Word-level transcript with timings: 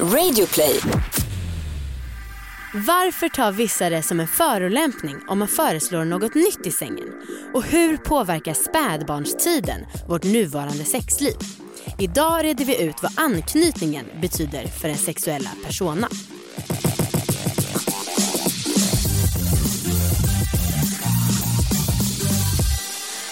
Radioplay. 0.00 0.80
Varför 2.74 3.28
tar 3.28 3.52
vissa 3.52 3.90
det 3.90 4.02
som 4.02 4.20
en 4.20 4.28
förolämpning 4.28 5.16
om 5.28 5.38
man 5.38 5.48
föreslår 5.48 6.04
något 6.04 6.34
nytt 6.34 6.66
i 6.66 6.70
sängen? 6.70 7.08
Och 7.52 7.64
hur 7.64 7.96
påverkar 7.96 8.54
spädbarnstiden 8.54 9.86
vårt 10.08 10.24
nuvarande 10.24 10.84
sexliv? 10.84 11.34
Idag 11.98 12.44
reder 12.44 12.64
vi 12.64 12.82
ut 12.82 13.02
vad 13.02 13.12
anknytningen 13.16 14.06
betyder 14.20 14.66
för 14.66 14.88
den 14.88 14.96
sexuella 14.96 15.50
persona. 15.64 16.08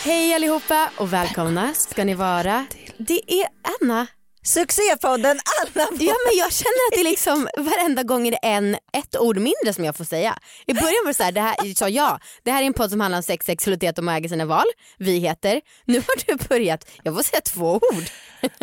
Hej 0.05 0.35
allihopa 0.35 0.91
och 0.97 1.13
välkomna 1.13 1.75
ska 1.75 2.05
ni 2.05 2.15
vara. 2.15 2.67
Det 2.99 3.21
är 3.41 3.47
Anna 3.81 4.07
Succépodden 4.45 5.41
Anna 5.61 5.89
Ja 5.99 6.15
men 6.27 6.37
jag 6.39 6.53
känner 6.53 6.89
att 6.89 6.93
det 6.93 7.01
är 7.01 7.05
liksom 7.05 7.49
varenda 7.57 8.03
gång 8.03 8.27
är 8.27 8.31
det 8.31 8.37
en, 8.43 8.75
ett 8.75 9.17
ord 9.19 9.37
mindre 9.37 9.75
som 9.75 9.85
jag 9.85 9.97
får 9.97 10.05
säga. 10.05 10.39
I 10.67 10.75
början 10.75 11.05
var 11.05 11.09
det 11.09 11.15
så 11.15 11.23
här, 11.23 11.33
det 11.33 11.41
här 11.41 11.75
sa 11.75 11.89
jag, 11.89 12.21
det 12.45 12.51
här 12.51 12.63
är 12.63 12.67
en 12.67 12.73
podd 12.73 12.91
som 12.91 13.01
handlar 13.01 13.19
om 13.19 13.23
sex, 13.23 13.47
sexualitet 13.47 13.99
och 13.99 14.05
att 14.05 14.19
äga 14.19 14.29
sina 14.29 14.45
val. 14.45 14.65
Vi 14.99 15.19
heter, 15.19 15.61
nu 15.85 15.99
har 15.99 16.27
du 16.27 16.49
börjat, 16.49 16.89
jag 17.03 17.15
får 17.15 17.23
säga 17.23 17.41
två 17.41 17.75
ord. 17.75 18.05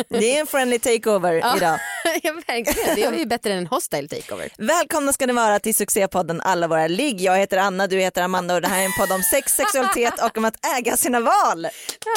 Det 0.08 0.36
är 0.36 0.40
en 0.40 0.46
friendly 0.46 0.78
takeover 0.78 1.32
Ja. 1.32 1.56
idag. 1.56 1.78
ja 2.22 2.32
verkligen, 2.32 2.94
det 2.94 3.02
är 3.02 3.12
ju 3.12 3.26
bättre 3.26 3.52
än 3.52 3.58
en 3.58 3.66
hostile 3.66 4.08
takeover. 4.08 4.48
Välkomna 4.58 5.12
ska 5.12 5.26
ni 5.26 5.32
vara 5.32 5.58
till 5.58 5.74
succépodden 5.74 6.40
Alla 6.40 6.68
våra 6.68 6.86
ligg. 6.86 7.20
Jag 7.20 7.38
heter 7.38 7.56
Anna, 7.56 7.86
du 7.86 7.98
heter 7.98 8.22
Amanda 8.22 8.54
och 8.54 8.60
det 8.60 8.68
här 8.68 8.80
är 8.80 8.84
en 8.84 8.92
podd 8.98 9.12
om 9.12 9.22
sex, 9.22 9.52
sexualitet 9.52 10.22
och 10.22 10.38
om 10.38 10.44
att 10.44 10.66
äga 10.78 10.96
sina 10.96 11.20
val. 11.20 11.66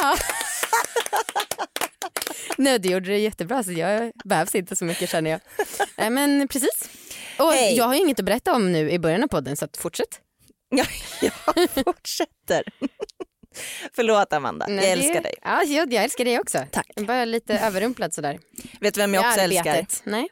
Ja. 0.01 0.15
Nej 2.57 2.79
du 2.79 2.89
gjorde 2.89 3.09
det 3.09 3.17
jättebra 3.19 3.63
så 3.63 3.71
jag 3.71 4.11
behövs 4.25 4.55
inte 4.55 4.75
så 4.75 4.85
mycket 4.85 5.09
känner 5.09 5.31
jag. 5.31 5.39
Nej 5.97 6.09
men 6.09 6.47
precis. 6.47 6.89
Och 7.39 7.53
Hej. 7.53 7.77
jag 7.77 7.85
har 7.85 7.93
ju 7.93 7.99
inget 7.99 8.19
att 8.19 8.25
berätta 8.25 8.53
om 8.53 8.71
nu 8.71 8.89
i 8.91 8.99
början 8.99 9.23
av 9.23 9.27
podden 9.27 9.57
så 9.57 9.67
fortsätt. 9.77 10.19
Ja, 10.75 10.85
jag 11.21 11.69
fortsätter. 11.85 12.63
Förlåt 13.95 14.33
Amanda, 14.33 14.65
Nej, 14.69 14.83
jag 14.83 14.91
älskar 14.91 15.21
dig. 15.21 15.33
Ja, 15.41 15.63
jag, 15.63 15.93
jag 15.93 16.03
älskar 16.03 16.25
dig 16.25 16.39
också. 16.39 16.65
Tack. 16.71 16.91
Jag 16.95 17.05
bara 17.05 17.25
lite 17.25 17.59
överrumplad 17.59 18.13
sådär. 18.13 18.39
Vet 18.79 18.93
du 18.93 19.01
vem 19.01 19.13
jag 19.13 19.25
också 19.27 19.39
älskar? 19.39 19.71
arbetet. 19.71 20.01
Nej. 20.05 20.27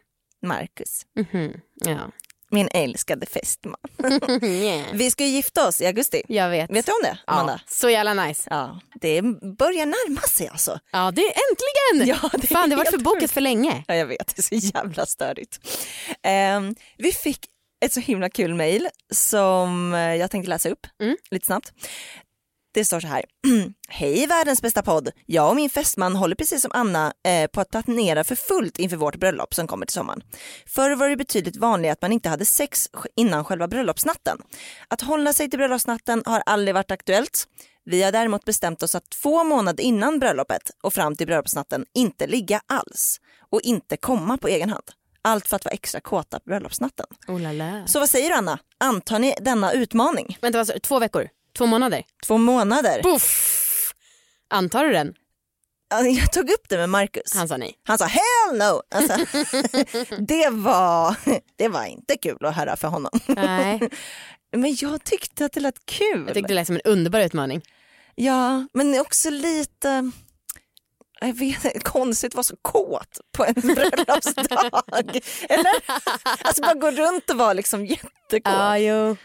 Marcus, 0.46 1.02
Mhm. 1.16 1.54
Ja. 1.76 2.12
Min 2.52 2.70
älskade 2.74 3.26
fästman. 3.26 3.76
Yeah. 4.44 4.86
Vi 4.94 5.12
ska 5.12 5.26
ju 5.26 5.30
gifta 5.30 5.68
oss 5.68 5.82
i 5.82 5.86
augusti. 5.86 6.22
Jag 6.28 6.50
vet. 6.50 6.70
Vet 6.72 6.86
du 6.86 6.92
om 6.92 7.00
det 7.04 7.18
Amanda? 7.28 7.54
Ja, 7.54 7.72
så 7.74 7.90
jävla 7.90 8.14
nice. 8.14 8.48
Ja, 8.52 8.80
det 9.02 9.22
börjar 9.58 9.86
närma 9.86 10.22
sig 10.22 10.48
alltså. 10.48 10.80
Ja, 10.92 11.12
det 11.12 11.22
är 11.22 11.34
äntligen! 11.52 12.18
Ja, 12.24 12.30
det 12.40 12.48
Fan, 12.48 12.70
det 12.70 12.76
har 12.76 12.84
varit 12.84 12.92
förbokat 12.96 13.32
för 13.32 13.42
länge. 13.42 13.84
Ja, 13.88 13.96
jag 13.96 14.06
vet, 14.06 14.36
det 14.36 14.40
är 14.40 14.60
så 14.60 14.68
jävla 14.78 15.06
störigt. 15.06 15.60
Ehm, 16.24 16.76
vi 16.98 17.12
fick 17.12 17.40
ett 17.86 17.94
så 17.94 18.00
himla 18.00 18.30
kul 18.30 18.54
mejl 18.54 18.88
som 19.14 19.94
jag 19.94 20.32
tänkte 20.32 20.50
läsa 20.50 20.70
upp 20.70 20.88
Mm. 21.02 21.18
lite 21.32 21.46
snabbt. 21.46 21.74
Det 22.74 22.86
står 22.86 23.00
så 23.00 23.08
här. 23.08 23.26
Hej 23.90 24.28
världens 24.28 24.62
bästa 24.62 24.82
podd. 24.82 25.10
Jag 25.26 25.50
och 25.50 25.56
min 25.56 25.70
fästman 25.70 26.16
håller 26.16 26.36
precis 26.36 26.62
som 26.62 26.72
Anna 26.74 27.14
eh, 27.26 27.48
på 27.48 27.62
att 27.62 27.70
planera 27.72 28.24
för 28.24 28.36
fullt 28.36 28.78
inför 28.80 28.98
vårt 28.98 29.16
bröllop 29.16 29.54
som 29.54 29.68
kommer 29.68 29.86
till 29.86 29.94
sommaren. 29.94 30.24
Förr 30.66 30.96
var 30.96 31.10
det 31.10 31.16
betydligt 31.18 31.56
vanligare 31.56 31.94
att 31.94 32.02
man 32.02 32.12
inte 32.12 32.30
hade 32.30 32.46
sex 32.46 32.90
innan 33.16 33.46
själva 33.46 33.68
bröllopsnatten. 33.68 34.38
Att 34.88 35.02
hålla 35.02 35.34
sig 35.34 35.50
till 35.50 35.60
bröllopsnatten 35.60 36.24
har 36.26 36.44
aldrig 36.46 36.76
varit 36.76 36.92
aktuellt. 36.92 37.48
Vi 37.86 38.04
har 38.04 38.12
däremot 38.12 38.46
bestämt 38.46 38.84
oss 38.84 38.96
att 38.96 39.10
två 39.10 39.44
månader 39.44 39.84
innan 39.84 40.20
bröllopet 40.20 40.72
och 40.84 40.94
fram 40.94 41.16
till 41.16 41.28
bröllopsnatten 41.28 41.86
inte 41.94 42.28
ligga 42.28 42.62
alls 42.68 43.22
och 43.50 43.62
inte 43.62 43.98
komma 43.98 44.38
på 44.38 44.48
egen 44.48 44.70
hand. 44.70 44.84
Allt 45.22 45.48
för 45.48 45.56
att 45.56 45.66
vara 45.66 45.74
extra 45.74 46.02
kåta 46.02 46.40
på 46.40 46.44
bröllopsnatten. 46.46 47.06
Oh 47.28 47.40
la 47.40 47.52
la. 47.52 47.88
Så 47.88 48.00
vad 48.00 48.10
säger 48.10 48.30
du 48.30 48.36
Anna? 48.36 48.60
Antar 48.78 49.20
ni 49.20 49.36
denna 49.42 49.74
utmaning? 49.74 50.38
Vänta, 50.42 50.64
du? 50.64 50.80
Två 50.80 51.00
veckor? 51.00 51.28
Två 51.58 51.66
månader? 51.66 52.04
Två 52.26 52.38
månader? 52.38 53.04
Puff! 53.04 53.94
Antar 54.50 54.86
du 54.86 54.92
den? 54.92 55.14
Jag 56.16 56.34
tog 56.34 56.50
upp 56.50 56.70
det 56.70 56.78
med 56.78 56.90
Marcus. 56.90 57.34
Han 57.36 57.48
sa 57.48 57.58
nej. 57.58 57.76
Han 57.84 57.98
sa 57.98 58.06
hell 58.06 58.58
no! 58.58 58.82
Alltså, 58.96 59.18
det, 60.20 60.50
var, 60.50 61.16
det 61.56 61.68
var 61.68 61.86
inte 61.86 62.18
kul 62.18 62.46
att 62.46 62.56
höra 62.56 62.76
för 62.76 62.88
honom. 62.88 63.20
Nej. 63.28 63.90
Men 64.58 64.76
jag 64.80 65.04
tyckte 65.04 65.46
att 65.46 65.54
det 65.54 65.60
lät 65.60 65.86
kul. 65.86 66.24
Jag 66.26 66.34
tyckte 66.34 66.48
det 66.48 66.56
lät 66.56 66.68
som 66.68 66.76
en 66.76 66.82
underbar 66.82 67.20
utmaning. 67.20 67.62
Ja, 68.16 68.68
men 68.74 69.00
också 69.00 69.30
lite 69.30 70.12
jag 71.20 71.34
vet 71.34 71.66
inte, 71.66 71.80
konstigt 71.80 72.32
att 72.32 72.36
vara 72.36 72.44
så 72.44 72.56
kåt 72.62 73.20
på 73.32 73.46
en 73.46 73.54
bröllopsdag. 73.76 75.20
Eller? 75.50 75.72
Alltså 76.42 76.62
bara 76.62 76.74
gå 76.74 76.92
runt 76.92 77.30
och 77.30 77.38
vara 77.38 77.54
liksom 77.54 77.86
jättekåt. 77.86 78.54
Ja, 78.54 78.78
jo. 78.78 79.16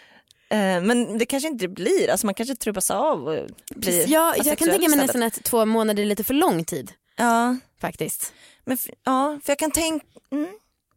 Eh, 0.50 0.80
Men 0.82 1.18
det 1.18 1.26
kanske 1.26 1.48
inte 1.48 1.68
blir, 1.68 2.10
alltså 2.10 2.26
man 2.26 2.34
kanske 2.34 2.56
trubbas 2.56 2.90
av 2.90 3.28
och 3.28 3.48
blir 3.74 4.08
Ja, 4.08 4.34
jag 4.44 4.58
kan 4.58 4.68
tänka 4.68 4.88
mig 4.88 4.98
nästan 4.98 5.22
att 5.22 5.42
två 5.44 5.64
månader 5.64 6.02
är 6.02 6.06
lite 6.06 6.24
för 6.24 6.34
lång 6.34 6.64
tid 6.64 6.92
Ja, 7.16 7.56
faktiskt. 7.80 8.32
men, 8.64 8.78
ja, 9.04 9.38
för 9.44 9.50
jag 9.50 9.58
kan 9.58 9.70
tänka, 9.70 10.06
mm, 10.32 10.48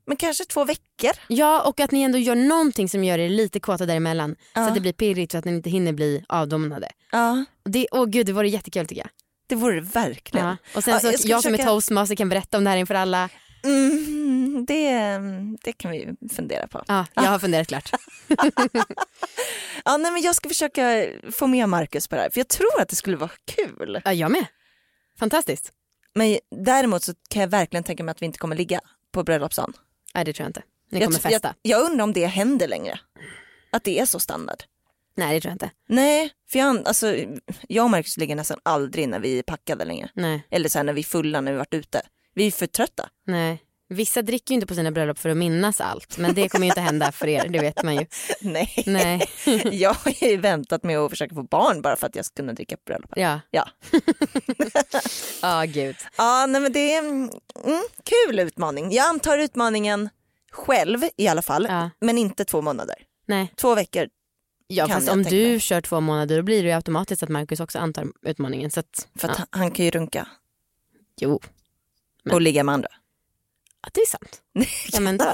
men 0.07 0.17
kanske 0.17 0.45
två 0.45 0.63
veckor. 0.65 1.11
Ja, 1.27 1.61
och 1.61 1.79
att 1.79 1.91
ni 1.91 2.01
ändå 2.01 2.17
gör 2.17 2.35
någonting 2.35 2.89
som 2.89 3.03
gör 3.03 3.19
er 3.19 3.29
lite 3.29 3.59
kåta 3.59 3.85
däremellan 3.85 4.35
så 4.35 4.59
Ja. 4.59 4.67
att 4.67 4.73
det 4.75 4.79
blir 4.81 4.93
pirrigt 4.93 5.31
så 5.31 5.37
att 5.37 5.45
ni 5.45 5.51
inte 5.51 5.69
hinner 5.69 5.91
bli 5.93 6.23
avdomnade. 6.29 6.89
Ja, 7.11 7.45
Det, 7.65 7.87
åh 7.91 8.05
gud, 8.05 8.25
det 8.25 8.33
vore 8.33 8.49
jättekul 8.49 8.87
tycker 8.87 9.01
jag. 9.01 9.09
det 9.47 9.55
vore 9.55 9.75
det 9.75 9.81
verkligen. 9.81 10.45
Ja. 10.47 10.57
Och 10.75 10.83
sen 10.83 10.93
Ja, 10.93 10.99
så 10.99 11.07
jag, 11.07 11.13
jag 11.13 11.19
ska 11.19 11.27
som 11.41 11.53
är 11.53 11.57
försöka- 11.57 11.69
toastmaster 11.69 12.15
kan 12.15 12.29
berätta 12.29 12.57
om 12.57 12.63
det 12.63 12.69
här 12.69 12.77
inför 12.77 12.95
alla. 12.95 13.29
Mm, 13.63 14.65
det, 14.65 15.19
det 15.63 15.73
kan 15.73 15.91
vi 15.91 16.15
fundera 16.35 16.67
på. 16.67 16.83
Ja, 16.87 17.05
jag 17.13 17.23
har 17.23 17.39
funderat 17.39 17.67
klart. 17.67 17.91
Ja, 19.85 19.97
nej, 19.97 20.11
men 20.11 20.21
jag 20.21 20.35
ska 20.35 20.49
försöka 20.49 21.07
få 21.31 21.47
med 21.47 21.69
Marcus 21.69 22.07
på 22.07 22.15
det 22.15 22.21
här, 22.21 22.29
för 22.29 22.39
jag 22.39 22.47
tror 22.47 22.81
att 22.81 22.89
det 22.89 22.95
skulle 22.95 23.17
vara 23.17 23.31
kul. 23.45 24.01
Ja, 24.05 24.13
jag 24.13 24.31
med. 24.31 24.45
Fantastiskt. 25.19 25.71
Men 26.15 26.37
däremot 26.65 27.03
så 27.03 27.13
kan 27.29 27.41
jag 27.41 27.49
verkligen 27.49 27.83
tänka 27.83 28.03
mig 28.03 28.11
att 28.11 28.21
vi 28.21 28.25
inte 28.25 28.39
kommer 28.39 28.55
ligga 28.55 28.79
på 29.11 29.23
bröllopsdagen. 29.23 29.73
Nej, 30.15 30.25
det 30.25 30.33
tror 30.33 30.43
jag 30.43 30.49
inte. 30.49 30.63
Ni 30.91 30.99
Jag, 30.99 31.07
kommer 31.07 31.19
jag, 31.23 31.31
festa. 31.31 31.55
jag 31.61 31.81
undrar 31.81 32.03
om 32.03 32.13
det 32.13 32.25
händer 32.25 32.67
längre. 32.67 32.99
Att 33.71 33.83
det 33.83 33.99
är 33.99 34.05
så 34.05 34.19
standard. 34.19 34.63
Nej, 35.15 35.35
det 35.35 35.41
tror 35.41 35.49
jag 35.49 35.55
inte. 35.55 35.69
Nej, 35.87 36.31
för 36.51 36.59
jag, 36.59 36.87
alltså, 36.87 37.15
jag 37.67 37.83
och 37.83 37.89
Marcus 37.91 38.17
ligger 38.17 38.35
nästan 38.35 38.59
aldrig 38.63 39.09
när 39.09 39.19
vi 39.19 39.39
är 39.39 39.43
packade 39.43 39.85
längre. 39.85 40.09
Nej, 40.13 40.47
Eller 40.51 40.69
så 40.69 40.79
här 40.79 40.83
när 40.83 40.93
vi 40.93 41.01
är 41.01 41.05
fulla 41.05 41.41
när 41.41 41.51
vi 41.51 41.57
varit 41.57 41.73
ute. 41.73 42.01
Vi 42.33 42.47
är 42.47 42.51
för 42.51 42.67
trötta. 42.67 43.09
nej. 43.27 43.63
Vissa 43.91 44.21
dricker 44.21 44.51
ju 44.51 44.55
inte 44.55 44.67
på 44.67 44.75
sina 44.75 44.91
bröllop 44.91 45.19
för 45.19 45.29
att 45.29 45.37
minnas 45.37 45.81
allt. 45.81 46.17
Men 46.17 46.35
det 46.35 46.49
kommer 46.49 46.65
ju 46.65 46.69
inte 46.71 46.81
hända 46.81 47.11
för 47.11 47.27
er, 47.27 47.47
det 47.49 47.59
vet 47.59 47.83
man 47.83 47.95
ju. 47.95 48.05
Nej. 48.41 48.83
Nej, 48.85 49.29
jag 49.71 49.93
har 49.93 50.13
ju 50.29 50.37
väntat 50.37 50.83
med 50.83 50.97
att 50.99 51.09
försöka 51.09 51.35
få 51.35 51.43
barn 51.43 51.81
bara 51.81 51.95
för 51.95 52.07
att 52.07 52.15
jag 52.15 52.25
ska 52.25 52.35
kunna 52.35 52.53
dricka 52.53 52.77
på 52.77 52.81
bröllopet. 52.85 53.17
ja. 53.17 53.39
Ja. 53.51 53.67
Ja, 55.41 55.63
gud. 55.67 55.95
Ja, 56.17 56.45
nej 56.45 56.61
men 56.61 56.71
det 56.71 56.93
är 56.93 56.99
en 56.99 57.07
mm, 57.65 57.83
kul 58.03 58.39
utmaning. 58.39 58.91
Jag 58.91 59.05
antar 59.05 59.37
utmaningen 59.37 60.09
själv 60.51 61.03
i 61.17 61.27
alla 61.27 61.41
fall, 61.41 61.65
Ja. 61.69 61.89
men 61.99 62.17
inte 62.17 62.45
två 62.45 62.61
månader. 62.61 62.95
Nej. 63.27 63.53
Två 63.55 63.75
veckor. 63.75 64.07
Ja, 64.67 64.87
Kan 64.87 64.95
fast 64.95 65.09
om 65.09 65.23
du 65.23 65.47
mig. 65.47 65.59
kör 65.59 65.81
två 65.81 65.99
månader 66.01 66.37
då 66.37 66.43
blir 66.43 66.63
det 66.63 66.69
ju 66.69 66.75
automatiskt 66.75 67.23
att 67.23 67.29
Marcus 67.29 67.59
också 67.59 67.79
antar 67.79 68.07
utmaningen. 68.21 68.71
Så 68.71 68.79
att, 68.79 69.07
För 69.15 69.27
att 69.29 69.39
ja. 69.39 69.45
han, 69.51 69.61
han 69.61 69.71
kan 69.71 69.85
ju 69.85 69.91
runka 69.91 70.27
Jo, 71.21 71.39
Men- 72.23 72.33
och 72.35 72.41
ligga 72.41 72.63
med 72.63 72.73
andra. 72.73 72.89
ja, 73.83 73.89
det 73.93 74.01
är 74.01 74.05
sant. 74.07 74.41
Ja, 74.91 74.99
men 74.99 75.17
då. 75.17 75.33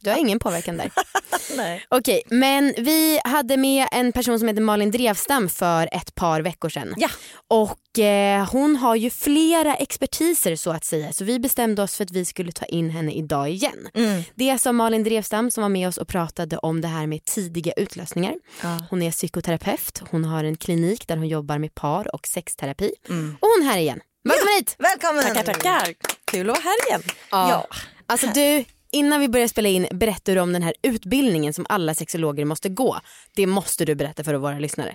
Du 0.00 0.10
har 0.10 0.16
ingen 0.18 0.38
påverkan 0.38 0.76
där. 0.76 0.90
Nej. 1.56 1.84
Okej, 1.88 2.22
men 2.26 2.74
vi 2.78 3.20
hade 3.24 3.56
med 3.56 3.88
en 3.92 4.12
person 4.12 4.38
som 4.38 4.48
heter 4.48 4.62
Malin 4.62 4.90
Drevstam 4.90 5.48
för 5.48 5.88
ett 5.92 6.14
par 6.14 6.40
veckor 6.40 6.68
sedan. 6.68 6.94
Ja. 6.96 7.08
Och 7.48 7.98
eh, 7.98 8.48
hon 8.52 8.76
har 8.76 8.96
ju 8.96 9.10
flera 9.10 9.74
expertiser 9.74 10.56
så 10.56 10.70
att 10.70 10.84
säga 10.84 11.12
så 11.12 11.24
vi 11.24 11.38
bestämde 11.38 11.82
oss 11.82 11.96
för 11.96 12.04
att 12.04 12.10
vi 12.10 12.24
skulle 12.24 12.52
ta 12.52 12.64
in 12.64 12.90
henne 12.90 13.12
idag 13.12 13.50
igen. 13.50 13.88
Mm. 13.94 14.22
Det 14.34 14.48
är 14.48 14.52
alltså 14.52 14.72
Malin 14.72 15.04
Drevstam 15.04 15.50
som 15.50 15.62
var 15.62 15.68
med 15.68 15.88
oss 15.88 15.96
och 15.98 16.08
pratade 16.08 16.58
om 16.58 16.80
det 16.80 16.88
här 16.88 17.06
med 17.06 17.24
tidiga 17.24 17.72
utlösningar. 17.76 18.34
Ja. 18.62 18.78
Hon 18.90 19.02
är 19.02 19.10
psykoterapeut, 19.10 20.02
hon 20.10 20.24
har 20.24 20.44
en 20.44 20.56
klinik 20.56 21.08
där 21.08 21.16
hon 21.16 21.28
jobbar 21.28 21.58
med 21.58 21.74
par 21.74 22.14
och 22.14 22.26
sexterapi. 22.26 22.92
Mm. 23.08 23.36
Och 23.40 23.48
hon 23.48 23.66
är 23.66 23.70
här 23.72 23.78
igen. 23.78 24.00
Välkommen 24.28 24.54
hit! 24.58 24.76
Välkommen! 24.78 25.22
Tackar, 25.24 25.42
tackar. 25.52 25.94
Kul 26.24 26.50
att 26.50 26.56
vara 26.56 26.64
här 26.64 26.88
igen. 26.88 27.02
Ja. 27.30 27.66
Alltså 28.06 28.26
du, 28.26 28.64
innan 28.92 29.20
vi 29.20 29.28
börjar 29.28 29.48
spela 29.48 29.68
in 29.68 29.88
berättar 29.90 30.34
du 30.34 30.40
om 30.40 30.52
den 30.52 30.62
här 30.62 30.74
utbildningen 30.82 31.54
som 31.54 31.66
alla 31.68 31.94
sexologer 31.94 32.44
måste 32.44 32.68
gå. 32.68 33.00
Det 33.34 33.46
måste 33.46 33.84
du 33.84 33.94
berätta 33.94 34.24
för 34.24 34.34
våra 34.34 34.58
lyssnare. 34.58 34.94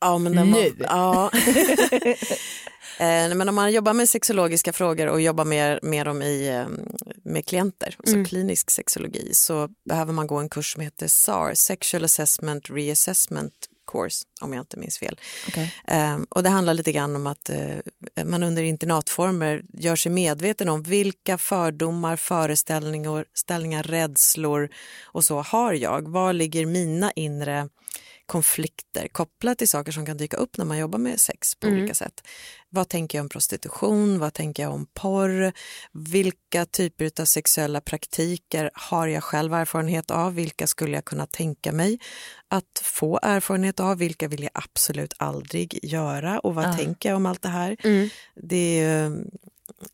Ja, 0.00 0.18
men 0.18 0.36
den 0.36 0.50
Nu. 0.50 0.70
Var, 0.78 0.86
ja. 0.86 1.30
eh, 3.04 3.34
men 3.34 3.48
om 3.48 3.54
man 3.54 3.72
jobbar 3.72 3.92
med 3.92 4.08
sexologiska 4.08 4.72
frågor 4.72 5.06
och 5.06 5.20
jobbar 5.20 5.44
med, 5.44 5.78
med 5.82 6.06
dem 6.06 6.22
i, 6.22 6.48
eh, 6.48 6.66
med 7.24 7.46
klienter, 7.46 7.94
alltså 7.98 8.14
Mm. 8.14 8.26
klinisk 8.26 8.70
sexologi, 8.70 9.30
så 9.34 9.68
behöver 9.88 10.12
man 10.12 10.26
gå 10.26 10.36
en 10.36 10.48
kurs 10.48 10.72
som 10.72 10.82
heter 10.82 11.06
SAR, 11.08 11.54
Sexual 11.54 12.04
Assessment 12.04 12.70
Reassessment 12.70 13.52
course 13.86 14.24
om 14.40 14.52
jag 14.52 14.62
inte 14.62 14.78
minns 14.78 14.98
fel. 14.98 15.20
Okay. 15.48 15.68
Um, 16.14 16.26
och 16.30 16.42
det 16.42 16.48
handlar 16.48 16.74
lite 16.74 16.92
grann 16.92 17.16
om 17.16 17.26
att 17.26 17.50
uh, 17.50 18.24
man 18.24 18.42
under 18.42 18.62
internatformer 18.62 19.62
gör 19.72 19.96
sig 19.96 20.12
medveten 20.12 20.68
om 20.68 20.82
vilka 20.82 21.38
fördomar, 21.38 22.16
föreställningar, 22.16 23.24
ställningar, 23.34 23.82
rädslor 23.82 24.68
och 25.04 25.24
så 25.24 25.42
har 25.42 25.72
jag. 25.72 26.08
Var 26.08 26.32
ligger 26.32 26.66
mina 26.66 27.12
inre 27.12 27.68
konflikter 28.26 29.08
kopplat 29.08 29.58
till 29.58 29.68
saker 29.68 29.92
som 29.92 30.06
kan 30.06 30.16
dyka 30.16 30.36
upp 30.36 30.56
när 30.56 30.64
man 30.64 30.78
jobbar 30.78 30.98
med 30.98 31.20
sex 31.20 31.54
på 31.54 31.66
mm. 31.66 31.78
olika 31.78 31.94
sätt. 31.94 32.22
Vad 32.68 32.88
tänker 32.88 33.18
jag 33.18 33.22
om 33.22 33.28
prostitution? 33.28 34.18
Vad 34.18 34.34
tänker 34.34 34.62
jag 34.62 34.72
om 34.72 34.86
porr? 34.94 35.52
Vilka 35.92 36.66
typer 36.66 37.10
av 37.20 37.24
sexuella 37.24 37.80
praktiker 37.80 38.70
har 38.74 39.06
jag 39.06 39.24
själv 39.24 39.54
erfarenhet 39.54 40.10
av? 40.10 40.34
Vilka 40.34 40.66
skulle 40.66 40.94
jag 40.94 41.04
kunna 41.04 41.26
tänka 41.26 41.72
mig 41.72 41.98
att 42.48 42.80
få 42.82 43.18
erfarenhet 43.22 43.80
av? 43.80 43.98
Vilka 43.98 44.28
vill 44.28 44.42
jag 44.42 44.52
absolut 44.54 45.14
aldrig 45.16 45.84
göra? 45.84 46.38
Och 46.38 46.54
vad 46.54 46.64
ja. 46.64 46.72
tänker 46.72 47.08
jag 47.08 47.16
om 47.16 47.26
allt 47.26 47.42
det 47.42 47.48
här? 47.48 47.76
Mm. 47.84 48.08
Det 48.34 48.80
är 48.80 49.24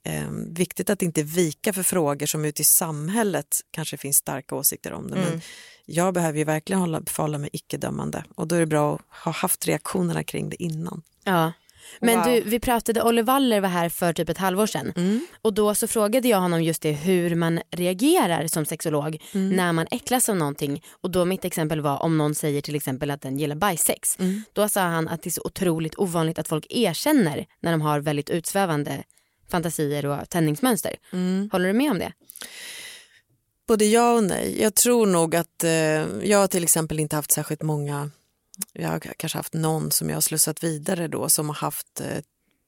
eh, 0.05 0.31
viktigt 0.49 0.91
att 0.91 1.03
inte 1.03 1.23
vika 1.23 1.73
för 1.73 1.83
frågor 1.83 2.27
som 2.27 2.45
ute 2.45 2.63
i 2.63 2.65
samhället 2.65 3.61
kanske 3.71 3.97
finns 3.97 4.17
starka 4.17 4.55
åsikter 4.55 4.93
om 4.93 5.11
det. 5.11 5.17
Mm. 5.17 5.31
Men 5.31 5.41
jag 5.87 6.15
behöver 6.15 6.39
ju 6.39 6.45
verkligen 6.45 6.81
hålla, 6.81 7.03
förhålla 7.07 7.39
mig 7.39 7.51
icke-dömande 7.53 8.25
och 8.35 8.49
då 8.49 8.55
är 8.55 8.61
det 8.61 8.67
bra 8.67 8.95
att 8.95 9.25
ha 9.25 9.33
haft 9.33 9.67
reaktionerna 9.67 10.25
kring 10.25 10.49
det 10.49 10.63
innan. 10.63 11.03
Ja. 11.25 11.53
Men 12.01 12.19
wow. 12.19 12.27
du, 12.27 12.41
vi 12.41 12.61
pratade, 12.61 13.03
Olle 13.03 13.23
Waller 13.23 13.61
var 13.61 13.69
här 13.69 13.89
för 13.89 14.13
typ 14.13 14.29
ett 14.29 14.39
halvår 14.39 14.67
sedan 14.67 14.93
mm. 14.97 15.27
och 15.43 15.55
då 15.55 15.75
så 15.75 15.87
frågade 15.87 16.29
jag 16.29 16.41
honom 16.41 16.63
just 16.63 16.83
det 16.83 16.93
hur 16.93 17.35
man 17.35 17.61
reagerar 17.71 18.47
som 18.47 18.65
sexolog 18.65 19.23
mm. 19.35 19.57
när 19.57 19.73
man 19.73 19.87
äcklas 19.91 20.29
av 20.29 20.37
någonting 20.37 20.85
och 20.91 21.11
då 21.11 21.25
mitt 21.25 21.45
exempel 21.45 21.81
var 21.81 22.03
om 22.03 22.19
någon 22.19 22.35
säger 22.35 22.61
till 22.61 22.75
exempel 22.75 23.11
att 23.11 23.21
den 23.21 23.39
gillar 23.39 23.57
bajsex. 23.57 24.19
Mm. 24.19 24.43
Då 24.53 24.69
sa 24.69 24.81
han 24.81 25.09
att 25.09 25.23
det 25.23 25.29
är 25.29 25.33
så 25.33 25.43
otroligt 25.45 25.99
ovanligt 25.99 26.39
att 26.39 26.49
folk 26.49 26.67
erkänner 26.71 27.47
när 27.61 27.73
de 27.73 27.81
har 27.81 28.01
väldigt 28.01 28.31
utsvävande 28.31 29.05
fantasier 29.53 30.07
och 30.07 30.29
tändningsmönster. 30.29 30.97
Mm. 31.13 31.49
Håller 31.53 31.67
du 31.67 31.73
med 31.73 31.91
om 31.91 31.99
det? 31.99 32.13
Både 33.69 33.85
ja 33.85 34.13
och 34.13 34.25
nej. 34.25 34.63
Jag 34.63 34.75
tror 34.75 35.07
nog 35.07 35.37
att 35.37 35.65
eh, 35.65 35.71
jag 36.23 36.39
har 36.39 36.47
till 36.47 36.65
exempel 36.65 37.01
inte 37.01 37.17
haft 37.17 37.33
särskilt 37.33 37.63
många, 37.63 38.11
jag 38.73 38.89
har 38.89 38.99
kanske 38.99 39.39
haft 39.39 39.55
någon 39.55 39.91
som 39.91 40.09
jag 40.09 40.17
har 40.17 40.21
slussat 40.21 40.65
vidare 40.65 41.09
då 41.09 41.29
som 41.29 41.49
har 41.49 41.57
haft 41.57 42.01
eh, 42.01 42.19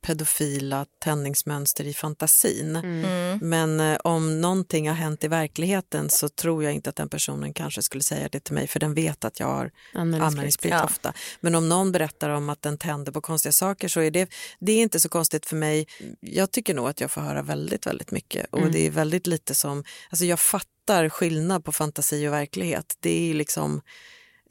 pedofila 0.05 0.87
tändningsmönster 0.99 1.85
i 1.85 1.95
fantasin. 1.95 2.77
Mm. 2.77 3.05
mm. 3.05 3.39
Men 3.43 3.81
eh, 3.81 3.99
om 4.05 4.41
någonting 4.41 4.89
har 4.89 4.95
hänt 4.95 5.25
i 5.25 5.29
verkligheten 5.29 6.11
så 6.11 6.29
tror 6.29 6.65
jag 6.65 6.73
inte 6.73 6.91
att 6.91 6.97
den 6.97 7.09
personen 7.09 7.55
kanske 7.55 7.83
skulle 7.83 8.03
säga 8.03 8.29
det 8.33 8.41
till 8.41 8.55
mig 8.55 8.67
för 8.67 8.81
den 8.81 8.95
vet 8.95 9.25
att 9.25 9.41
jag 9.41 9.47
har 9.47 9.71
anmälningsplikt 9.95 10.77
ja. 10.77 10.85
ofta. 10.85 11.13
Men 11.41 11.55
om 11.55 11.69
någon 11.69 11.93
berättar 11.93 12.31
om 12.31 12.49
att 12.49 12.63
den 12.63 12.79
tänder 12.79 13.13
på 13.13 13.21
konstiga 13.21 13.53
saker 13.53 13.89
så 13.89 14.01
är 14.01 14.11
det, 14.11 14.31
det 14.61 14.73
är 14.73 14.83
inte 14.83 15.01
så 15.01 15.09
konstigt 15.09 15.47
för 15.47 15.57
mig. 15.57 15.87
Jag 16.21 16.51
tycker 16.51 16.75
nog 16.75 16.89
att 16.89 17.01
jag 17.01 17.11
får 17.11 17.21
höra 17.21 17.43
väldigt, 17.43 17.87
väldigt 17.87 18.11
mycket 18.11 18.47
och 18.51 18.59
mm. 18.59 18.73
det 18.73 18.87
är 18.87 18.91
väldigt 18.91 19.27
lite 19.27 19.55
som, 19.55 19.85
alltså 20.11 20.25
jag 20.25 20.41
fattar 20.41 21.09
skillnad 21.09 21.65
på 21.65 21.73
fantasi 21.73 22.29
och 22.29 22.33
verklighet. 22.33 22.97
Det 23.01 23.31
är 23.31 23.35
liksom 23.35 23.81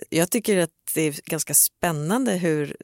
jag 0.10 0.30
tycker 0.30 0.58
att 0.58 0.70
det 0.96 1.02
är 1.02 1.20
ganska 1.26 1.54
spännande 1.54 2.32
hur 2.32 2.76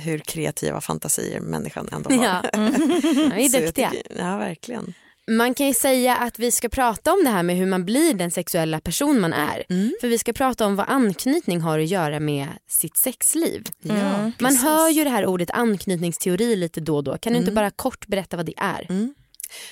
hur 0.00 0.18
kreativa 0.18 0.80
fantasier 0.80 1.40
människan 1.40 1.88
ändå 1.92 2.10
har. 2.14 2.24
Ja, 2.24 2.48
mm. 2.48 2.72
vi 3.34 3.44
är 3.44 3.60
duktiga. 3.60 3.90
Tycker, 3.90 4.18
ja, 4.18 4.36
verkligen. 4.36 4.94
Man 5.30 5.54
kan 5.54 5.66
ju 5.66 5.74
säga 5.74 6.16
att 6.16 6.38
vi 6.38 6.50
ska 6.50 6.68
prata 6.68 7.12
om 7.12 7.24
det 7.24 7.30
här 7.30 7.42
med 7.42 7.56
hur 7.56 7.66
man 7.66 7.84
blir 7.84 8.14
den 8.14 8.30
sexuella 8.30 8.80
person 8.80 9.20
man 9.20 9.32
är. 9.32 9.64
Mm. 9.68 9.92
För 10.00 10.08
vi 10.08 10.18
ska 10.18 10.32
prata 10.32 10.66
om 10.66 10.76
vad 10.76 10.86
anknytning 10.88 11.60
har 11.60 11.78
att 11.78 11.88
göra 11.88 12.20
med 12.20 12.48
sitt 12.68 12.96
sexliv. 12.96 13.68
Mm. 13.84 14.32
Man 14.38 14.56
hör 14.56 14.88
ju 14.88 15.04
det 15.04 15.10
här 15.10 15.26
ordet 15.26 15.50
anknytningsteori 15.50 16.56
lite 16.56 16.80
då 16.80 16.96
och 16.96 17.04
då. 17.04 17.18
Kan 17.18 17.32
du 17.32 17.38
inte 17.38 17.50
mm. 17.50 17.54
bara 17.54 17.70
kort 17.70 18.06
berätta 18.06 18.36
vad 18.36 18.46
det 18.46 18.54
är? 18.56 18.86
Mm. 18.88 19.14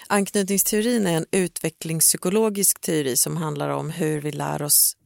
Anknytningsteorin 0.06 1.06
är 1.06 1.16
en 1.16 1.26
utvecklingspsykologisk 1.30 2.80
teori 2.80 3.16
som 3.16 3.36
handlar 3.36 3.68
om 3.68 3.90
hur 3.90 4.20
vi 4.20 4.32
lär 4.32 4.62
oss 4.62 4.96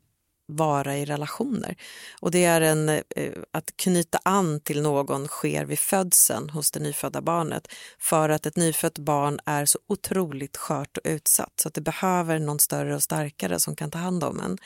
vara 0.52 0.96
i 0.98 1.04
relationer. 1.04 1.76
Och 2.20 2.30
det 2.30 2.44
är 2.44 2.60
en, 2.60 2.88
eh, 2.88 3.02
att 3.50 3.76
knyta 3.76 4.18
an 4.24 4.60
till 4.60 4.82
någon 4.82 5.28
sker 5.28 5.64
vid 5.64 5.78
födseln 5.78 6.50
hos 6.50 6.70
det 6.70 6.80
nyfödda 6.80 7.20
barnet 7.20 7.68
för 7.98 8.28
att 8.28 8.46
ett 8.46 8.56
nyfött 8.56 8.98
barn 8.98 9.38
är 9.46 9.64
så 9.64 9.78
otroligt 9.88 10.56
skört 10.56 10.96
och 10.96 11.02
utsatt 11.04 11.52
så 11.56 11.68
att 11.68 11.74
det 11.74 11.80
behöver 11.80 12.38
någon 12.38 12.58
större 12.58 12.94
och 12.94 13.02
starkare 13.02 13.60
som 13.60 13.76
kan 13.76 13.90
ta 13.90 13.98
hand 13.98 14.24
om 14.24 14.40
en. 14.40 14.58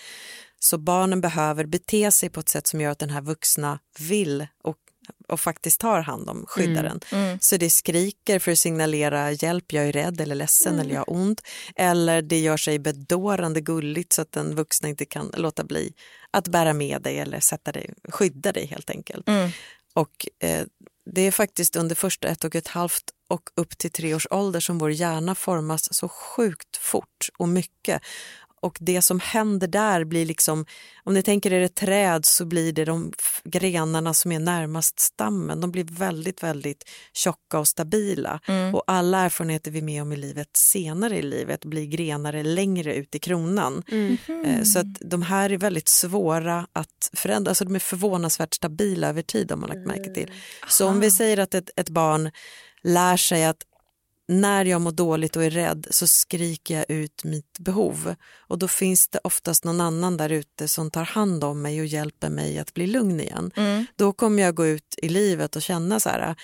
Så 0.58 0.78
barnen 0.78 1.20
behöver 1.20 1.64
bete 1.66 2.10
sig 2.10 2.28
på 2.28 2.40
ett 2.40 2.48
sätt 2.48 2.66
som 2.66 2.80
gör 2.80 2.90
att 2.90 2.98
den 2.98 3.10
här 3.10 3.20
vuxna 3.20 3.78
vill 3.98 4.46
och 4.64 4.76
och 5.28 5.40
faktiskt 5.40 5.80
tar 5.80 6.00
hand 6.00 6.30
om 6.30 6.44
skyddaren. 6.48 7.00
Mm. 7.12 7.24
Mm. 7.24 7.38
Så 7.40 7.56
det 7.56 7.70
skriker 7.70 8.38
för 8.38 8.52
att 8.52 8.58
signalera 8.58 9.32
hjälp, 9.32 9.72
jag 9.72 9.88
är 9.88 9.92
rädd 9.92 10.20
eller 10.20 10.34
ledsen 10.34 10.72
mm. 10.72 10.84
eller 10.84 10.94
jag 10.94 11.00
har 11.00 11.12
ont. 11.12 11.40
Eller 11.76 12.22
det 12.22 12.38
gör 12.38 12.56
sig 12.56 12.78
bedårande 12.78 13.60
gulligt 13.60 14.12
så 14.12 14.22
att 14.22 14.32
den 14.32 14.54
vuxna 14.54 14.88
inte 14.88 15.04
kan 15.04 15.32
låta 15.36 15.64
bli 15.64 15.92
att 16.30 16.48
bära 16.48 16.72
med 16.72 17.02
dig 17.02 17.18
eller 17.18 17.40
sätta 17.40 17.72
dig, 17.72 17.94
skydda 18.08 18.52
dig 18.52 18.66
helt 18.66 18.90
enkelt. 18.90 19.28
Mm. 19.28 19.50
Och 19.94 20.26
eh, 20.42 20.66
det 21.14 21.20
är 21.20 21.30
faktiskt 21.30 21.76
under 21.76 21.94
första 21.94 22.28
ett 22.28 22.44
och 22.44 22.54
ett 22.54 22.68
halvt 22.68 23.04
och 23.28 23.42
upp 23.54 23.78
till 23.78 23.90
tre 23.90 24.14
års 24.14 24.26
ålder 24.30 24.60
som 24.60 24.78
vår 24.78 24.90
hjärna 24.90 25.34
formas 25.34 25.94
så 25.94 26.08
sjukt 26.08 26.76
fort 26.76 27.28
och 27.38 27.48
mycket 27.48 28.02
och 28.66 28.78
det 28.80 29.02
som 29.02 29.20
händer 29.20 29.66
där 29.66 30.04
blir 30.04 30.26
liksom, 30.26 30.66
om 31.04 31.14
ni 31.14 31.22
tänker 31.22 31.52
er 31.52 31.60
ett 31.60 31.74
träd 31.74 32.24
så 32.24 32.44
blir 32.44 32.72
det 32.72 32.84
de 32.84 33.12
grenarna 33.44 34.14
som 34.14 34.32
är 34.32 34.38
närmast 34.38 35.00
stammen, 35.00 35.60
de 35.60 35.70
blir 35.70 35.84
väldigt, 35.84 36.42
väldigt 36.42 36.84
tjocka 37.12 37.58
och 37.58 37.68
stabila. 37.68 38.40
Mm. 38.48 38.74
Och 38.74 38.82
alla 38.86 39.18
erfarenheter 39.18 39.70
vi 39.70 39.78
är 39.78 39.82
med 39.82 40.02
om 40.02 40.12
i 40.12 40.16
livet 40.16 40.48
senare 40.52 41.18
i 41.18 41.22
livet 41.22 41.64
blir 41.64 41.86
grenare 41.86 42.42
längre 42.42 42.94
ut 42.94 43.14
i 43.14 43.18
kronan. 43.18 43.82
Mm. 43.88 44.64
Så 44.64 44.78
att 44.78 44.86
de 45.00 45.22
här 45.22 45.52
är 45.52 45.58
väldigt 45.58 45.88
svåra 45.88 46.66
att 46.72 47.10
förändra, 47.12 47.50
alltså 47.50 47.64
de 47.64 47.74
är 47.74 47.78
förvånansvärt 47.78 48.54
stabila 48.54 49.08
över 49.08 49.22
tid 49.22 49.50
har 49.50 49.58
man 49.58 49.68
lagt 49.68 49.86
märke 49.86 50.14
till. 50.14 50.30
Så 50.68 50.88
om 50.88 51.00
vi 51.00 51.10
säger 51.10 51.38
att 51.38 51.54
ett, 51.54 51.70
ett 51.76 51.88
barn 51.88 52.30
lär 52.82 53.16
sig 53.16 53.44
att 53.44 53.62
när 54.28 54.64
jag 54.64 54.80
mår 54.80 54.92
dåligt 54.92 55.36
och 55.36 55.44
är 55.44 55.50
rädd 55.50 55.86
så 55.90 56.06
skriker 56.06 56.76
jag 56.76 56.90
ut 56.90 57.24
mitt 57.24 57.58
behov 57.58 58.14
och 58.38 58.58
då 58.58 58.68
finns 58.68 59.08
det 59.08 59.18
oftast 59.24 59.64
någon 59.64 59.80
annan 59.80 60.16
där 60.16 60.32
ute 60.32 60.68
som 60.68 60.90
tar 60.90 61.04
hand 61.04 61.44
om 61.44 61.62
mig 61.62 61.80
och 61.80 61.86
hjälper 61.86 62.28
mig 62.28 62.58
att 62.58 62.74
bli 62.74 62.86
lugn 62.86 63.20
igen. 63.20 63.50
Mm. 63.56 63.86
Då 63.96 64.12
kommer 64.12 64.42
jag 64.42 64.54
gå 64.54 64.66
ut 64.66 64.94
i 65.02 65.08
livet 65.08 65.56
och 65.56 65.62
känna 65.62 66.00
så 66.00 66.08
här, 66.08 66.36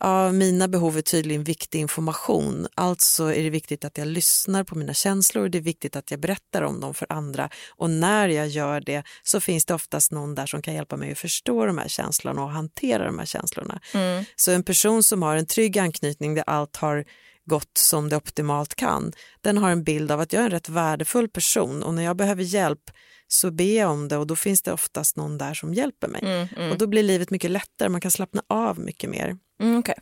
ja, 0.00 0.32
mina 0.32 0.68
behov 0.68 0.98
är 0.98 1.02
tydligen 1.02 1.44
viktig 1.44 1.80
information. 1.80 2.66
Alltså 2.74 3.34
är 3.34 3.42
det 3.42 3.50
viktigt 3.50 3.84
att 3.84 3.98
jag 3.98 4.08
lyssnar 4.08 4.64
på 4.64 4.74
mina 4.74 4.94
känslor, 4.94 5.48
det 5.48 5.58
är 5.58 5.62
viktigt 5.62 5.96
att 5.96 6.10
jag 6.10 6.20
berättar 6.20 6.62
om 6.62 6.80
dem 6.80 6.94
för 6.94 7.06
andra 7.12 7.50
och 7.76 7.90
när 7.90 8.28
jag 8.28 8.48
gör 8.48 8.80
det 8.80 9.02
så 9.22 9.40
finns 9.40 9.64
det 9.64 9.74
oftast 9.74 10.12
någon 10.12 10.34
där 10.34 10.46
som 10.46 10.62
kan 10.62 10.74
hjälpa 10.74 10.96
mig 10.96 11.12
att 11.12 11.18
förstå 11.18 11.66
de 11.66 11.78
här 11.78 11.88
känslorna 11.88 12.44
och 12.44 12.50
hantera 12.50 13.04
de 13.04 13.18
här 13.18 13.26
känslorna. 13.26 13.80
Mm. 13.94 14.24
Så 14.36 14.52
en 14.52 14.62
person 14.62 15.02
som 15.02 15.22
har 15.22 15.36
en 15.36 15.46
trygg 15.46 15.78
anknytning 15.78 16.34
där 16.34 16.44
allt 16.46 16.76
har 16.76 17.04
gått 17.48 17.78
som 17.78 18.08
det 18.08 18.16
optimalt 18.16 18.74
kan, 18.74 19.12
den 19.40 19.58
har 19.58 19.70
en 19.70 19.84
bild 19.84 20.10
av 20.10 20.20
att 20.20 20.32
jag 20.32 20.40
är 20.40 20.44
en 20.44 20.50
rätt 20.50 20.68
värdefull 20.68 21.28
person 21.28 21.82
och 21.82 21.94
när 21.94 22.02
jag 22.02 22.16
behöver 22.16 22.42
hjälp 22.42 22.90
så 23.28 23.50
ber 23.50 23.78
jag 23.78 23.90
om 23.90 24.08
det 24.08 24.16
och 24.16 24.26
då 24.26 24.36
finns 24.36 24.62
det 24.62 24.72
oftast 24.72 25.16
någon 25.16 25.38
där 25.38 25.54
som 25.54 25.74
hjälper 25.74 26.08
mig. 26.08 26.20
Mm, 26.24 26.48
mm. 26.56 26.70
Och 26.70 26.78
då 26.78 26.86
blir 26.86 27.02
livet 27.02 27.30
mycket 27.30 27.50
lättare, 27.50 27.88
man 27.88 28.00
kan 28.00 28.10
slappna 28.10 28.42
av 28.46 28.78
mycket 28.78 29.10
mer. 29.10 29.36
Mm, 29.60 29.78
okay. 29.78 29.94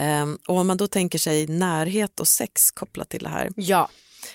um, 0.00 0.06
ehm, 0.06 0.38
och 0.48 0.56
om 0.56 0.66
man 0.66 0.76
då 0.76 0.86
tänker 0.86 1.18
sig 1.18 1.46
närhet 1.46 2.20
och 2.20 2.28
sex 2.28 2.70
kopplat 2.70 3.08
till 3.08 3.22
det 3.22 3.28
här 3.28 3.50
ja. 3.56 3.90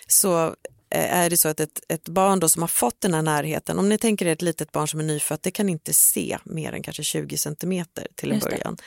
så 0.08 0.46
eh, 0.90 1.14
är 1.14 1.30
det 1.30 1.38
så 1.38 1.48
att 1.48 1.60
ett, 1.60 1.82
ett 1.90 2.10
barn 2.10 2.40
då 2.40 2.50
som 2.50 2.62
har 2.64 2.68
fått 2.68 3.02
den 3.02 3.14
här 3.14 3.22
närheten, 3.22 3.80
om 3.80 3.90
ni 3.90 3.98
tänker 3.98 4.26
er 4.26 4.32
ett 4.32 4.42
litet 4.42 4.72
barn 4.72 4.88
som 4.88 5.00
är 5.00 5.04
nyfött, 5.04 5.44
det 5.44 5.52
kan 5.52 5.70
inte 5.70 5.94
se 5.94 6.38
mer 6.44 6.74
än 6.74 6.84
kanske 6.84 7.04
20 7.04 7.38
centimeter 7.38 8.08
till 8.16 8.32
en 8.32 8.40
början. 8.40 8.78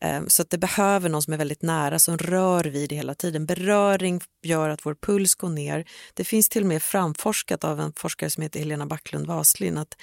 Ehm, 0.00 0.28
så 0.28 0.42
att 0.42 0.50
det 0.50 0.58
behöver 0.58 1.08
någon 1.08 1.22
som 1.22 1.32
är 1.32 1.38
väldigt 1.38 1.62
nära, 1.62 1.98
som 1.98 2.18
rör 2.18 2.64
vid 2.64 2.88
det 2.88 2.96
hela 2.96 3.14
tiden. 3.14 3.46
Beröring 3.46 4.20
gör 4.42 4.68
att 4.68 4.86
vår 4.86 4.94
puls 4.94 5.34
går 5.34 5.48
ner. 5.48 5.84
Det 6.14 6.24
finns 6.24 6.48
till 6.48 6.62
och 6.62 6.68
med 6.68 6.82
framforskat 6.82 7.64
av 7.64 7.80
en 7.80 7.92
forskare 7.92 8.30
som 8.30 8.42
heter 8.42 8.60
Helena 8.60 8.86
Backlund 8.86 9.26
Waslin 9.26 9.78
att, 9.78 9.96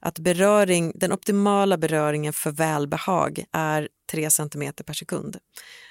att 0.00 0.18
beröring, 0.18 0.92
den 0.94 1.12
optimala 1.12 1.76
beröringen 1.76 2.32
för 2.32 2.50
välbehag 2.50 3.44
är 3.52 3.88
3 4.10 4.30
cm 4.30 4.72
per 4.86 4.94
sekund. 4.94 5.36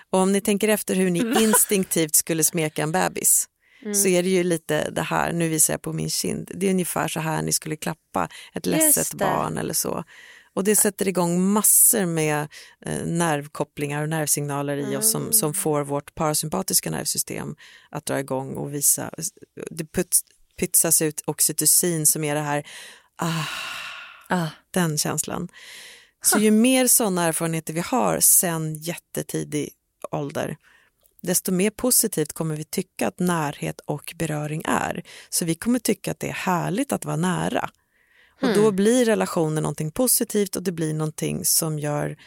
Och 0.09 0.19
om 0.19 0.31
ni 0.31 0.41
tänker 0.41 0.67
efter 0.67 0.95
hur 0.95 1.09
ni 1.09 1.19
instinktivt 1.43 2.15
skulle 2.15 2.43
smeka 2.43 2.83
en 2.83 2.91
bebis 2.91 3.47
Mm. 3.81 3.95
så 3.95 4.07
är 4.07 4.23
det 4.23 4.29
ju 4.29 4.43
lite 4.43 4.89
det 4.89 5.01
här, 5.01 5.33
nu 5.33 5.49
visar 5.49 5.73
jag 5.73 5.81
på 5.81 5.93
min 5.93 6.09
kind, 6.09 6.51
det 6.55 6.67
är 6.67 6.71
ungefär 6.71 7.07
så 7.07 7.19
här 7.19 7.41
ni 7.41 7.53
skulle 7.53 7.75
klappa 7.75 8.29
ett 8.53 8.65
ledset 8.65 9.13
barn 9.13 9.57
eller 9.57 9.73
så. 9.73 10.03
Och 10.57 10.63
det 10.63 10.75
sätter 10.75 11.07
igång 11.07 11.41
massor 11.41 12.05
med 12.05 12.47
eh, 12.85 13.05
nervkopplingar 13.05 14.03
och 14.03 14.09
nervsignaler 14.09 14.77
i 14.77 14.83
mm. 14.83 14.99
oss 14.99 15.11
som, 15.11 15.33
som 15.33 15.53
får 15.53 15.81
vårt 15.81 16.15
parasympatiska 16.15 16.91
nervsystem 16.91 17.55
att 17.89 18.05
dra 18.05 18.19
igång 18.19 18.55
och 18.55 18.73
visa. 18.73 19.11
Det 19.71 19.91
puts, 19.91 20.21
pytsas 20.59 21.01
ut 21.01 21.23
oxytocin 21.25 22.05
som 22.07 22.23
är 22.23 22.35
det 22.35 22.41
här 22.41 22.67
ah, 23.15 23.45
Ah. 24.29 24.47
Den 24.71 24.97
känslan. 24.97 25.47
Så 26.23 26.39
ju 26.39 26.51
mer 26.51 26.87
sådana 26.87 27.23
erfarenheter 27.23 27.73
vi 27.73 27.79
har 27.79 28.19
sen 28.19 28.75
jättetidig 28.75 29.69
ålder, 30.11 30.57
desto 31.21 31.51
mer 31.51 31.69
positivt 31.69 32.33
kommer 32.33 32.55
vi 32.55 32.63
tycka 32.63 33.07
att 33.07 33.19
närhet 33.19 33.79
och 33.85 34.13
beröring 34.15 34.61
är. 34.65 35.03
Så 35.29 35.45
vi 35.45 35.55
kommer 35.55 35.79
tycka 35.79 36.11
att 36.11 36.19
det 36.19 36.29
är 36.29 36.33
härligt 36.33 36.91
att 36.91 37.05
vara 37.05 37.15
nära. 37.15 37.69
Och 38.41 38.53
då 38.53 38.71
blir 38.71 39.05
relationen 39.05 39.63
någonting 39.63 39.91
positivt 39.91 40.55
och 40.55 40.63
det 40.63 40.71
blir 40.71 40.93
någonting 40.93 41.45
som 41.45 41.79
gör 41.79 42.17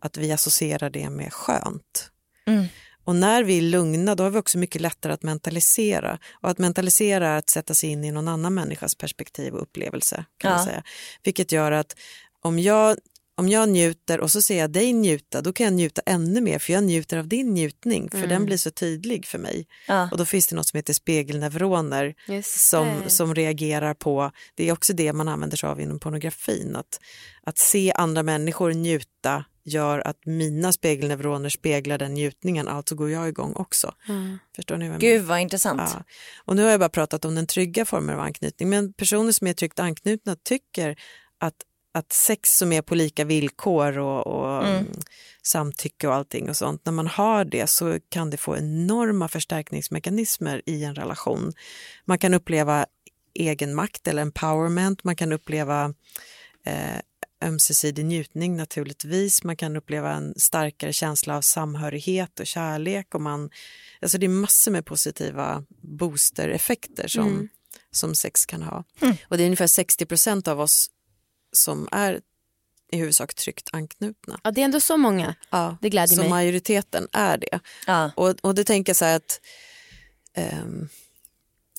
att 0.00 0.16
vi 0.16 0.32
associerar 0.32 0.90
det 0.90 1.10
med 1.10 1.32
skönt. 1.32 2.10
Mm. 2.46 2.66
Och 3.04 3.16
när 3.16 3.44
vi 3.44 3.58
är 3.58 3.62
lugna 3.62 4.14
då 4.14 4.22
har 4.22 4.30
vi 4.30 4.38
också 4.38 4.58
mycket 4.58 4.80
lättare 4.80 5.12
att 5.12 5.22
mentalisera. 5.22 6.18
Och 6.42 6.50
att 6.50 6.58
mentalisera 6.58 7.28
är 7.28 7.38
att 7.38 7.50
sätta 7.50 7.74
sig 7.74 7.90
in 7.90 8.04
i 8.04 8.10
någon 8.12 8.28
annan 8.28 8.54
människas 8.54 8.94
perspektiv 8.94 9.54
och 9.54 9.62
upplevelse. 9.62 10.24
kan 10.38 10.50
man 10.50 10.60
Ja. 10.60 10.66
säga. 10.66 10.82
Vilket 11.22 11.52
gör 11.52 11.72
att 11.72 11.96
om 12.42 12.58
jag, 12.58 12.96
om 13.38 13.48
jag 13.48 13.68
njuter 13.68 14.20
och 14.20 14.30
så 14.30 14.42
ser 14.42 14.58
jag 14.58 14.70
dig 14.70 14.92
njuta, 14.92 15.40
då 15.40 15.52
kan 15.52 15.64
jag 15.64 15.72
njuta 15.72 16.02
ännu 16.06 16.40
mer 16.40 16.58
för 16.58 16.72
jag 16.72 16.84
njuter 16.84 17.16
av 17.16 17.28
din 17.28 17.54
njutning, 17.54 18.10
för 18.10 18.26
den 18.26 18.44
blir 18.44 18.56
så 18.56 18.70
tydlig 18.70 19.26
för 19.26 19.38
mig. 19.38 19.66
Ja. 19.88 20.08
Och 20.12 20.18
då 20.18 20.24
finns 20.24 20.46
det 20.46 20.56
något 20.56 20.68
som 20.68 20.76
heter 20.76 20.92
spegelneuroner 20.92 22.14
som, 22.42 23.02
som 23.06 23.34
reagerar 23.34 23.94
på, 23.94 24.30
det 24.54 24.68
är 24.68 24.72
också 24.72 24.92
det 24.92 25.12
man 25.12 25.28
använder 25.28 25.56
sig 25.56 25.68
av 25.68 25.80
inom 25.80 25.98
pornografin, 25.98 26.76
att, 26.76 27.00
att 27.42 27.58
se 27.58 27.92
andra 27.92 28.22
människor 28.22 28.72
njuta 28.72 29.44
gör 29.64 30.08
att 30.08 30.26
mina 30.26 30.72
spegelneuroner 30.72 31.48
speglar 31.48 31.98
den 31.98 32.14
njutningen, 32.14 32.68
alltså 32.68 32.94
går 32.94 33.10
jag 33.10 33.28
igång 33.28 33.52
också. 33.54 33.94
Mm. 34.08 34.38
Förstår 34.56 34.76
ni 34.76 34.88
vad 34.88 34.94
jag 34.94 35.00
Gud 35.00 35.22
vad 35.22 35.40
intressant. 35.40 35.80
Ja. 35.94 36.04
Och 36.44 36.56
nu 36.56 36.62
har 36.62 36.70
jag 36.70 36.80
bara 36.80 36.88
pratat 36.88 37.24
om 37.24 37.34
den 37.34 37.46
trygga 37.46 37.84
formen 37.84 38.14
av 38.14 38.20
anknytning, 38.20 38.68
men 38.68 38.92
personer 38.92 39.32
som 39.32 39.46
är 39.46 39.52
tryggt 39.52 39.78
anknutna 39.78 40.36
tycker 40.44 40.96
att, 41.38 41.54
att 41.98 42.12
sex 42.12 42.56
som 42.58 42.72
är 42.72 42.82
på 42.82 42.94
lika 42.94 43.24
villkor 43.24 43.98
och, 43.98 44.26
och 44.26 44.64
Mm. 44.66 44.76
mm, 44.76 44.86
samtycke 45.42 46.08
och 46.08 46.14
allting 46.14 46.48
och 46.48 46.56
sånt, 46.56 46.82
när 46.84 46.92
man 46.92 47.06
har 47.06 47.44
det 47.44 47.66
så 47.66 47.98
kan 48.08 48.30
det 48.30 48.36
få 48.36 48.56
enorma 48.56 49.28
förstärkningsmekanismer 49.28 50.62
i 50.66 50.84
en 50.84 50.94
relation. 50.94 51.52
Man 52.04 52.18
kan 52.18 52.34
uppleva 52.34 52.86
egenmakt 53.34 54.08
eller 54.08 54.22
empowerment, 54.22 55.04
man 55.04 55.16
kan 55.16 55.32
uppleva 55.32 55.94
eh, 56.66 56.98
ömsesidig 57.44 58.04
njutning 58.04 58.56
naturligtvis, 58.56 59.44
man 59.44 59.56
kan 59.56 59.76
uppleva 59.76 60.12
en 60.12 60.34
starkare 60.36 60.92
känsla 60.92 61.36
av 61.36 61.40
samhörighet 61.40 62.40
och 62.40 62.46
kärlek 62.46 63.14
och 63.14 63.20
man, 63.20 63.50
alltså 64.02 64.18
det 64.18 64.26
är 64.26 64.28
massor 64.28 64.70
med 64.72 64.86
positiva 64.86 65.64
boostereffekter 65.82 67.08
som, 67.08 67.28
Mm. 67.28 67.48
som 67.90 68.14
sex 68.14 68.46
kan 68.46 68.62
ha. 68.62 68.84
Och 69.28 69.36
det 69.36 69.42
är 69.42 69.46
ungefär 69.46 69.66
60 69.66 70.06
procent 70.06 70.48
av 70.48 70.60
oss 70.60 70.86
som 71.58 71.88
är 71.92 72.20
i 72.92 72.96
huvudsak 72.96 73.34
tryggt 73.34 73.68
anknutna. 73.72 74.40
Ja, 74.44 74.50
det 74.50 74.60
är 74.60 74.64
ändå 74.64 74.80
så 74.80 74.96
många. 74.96 75.34
Ja, 75.50 75.76
Det 75.80 75.90
glädjer 75.90 76.16
så 76.16 76.22
mig. 76.22 76.30
majoriteten 76.30 77.08
är 77.12 77.38
det. 77.38 77.60
Ja. 77.86 78.10
Och, 78.16 78.34
och 78.42 78.54
det 78.54 78.64
tänker 78.64 78.90
jag 78.90 78.96
så 78.96 79.04
här 79.04 79.16
att, 79.16 79.40
ehm, 80.34 80.88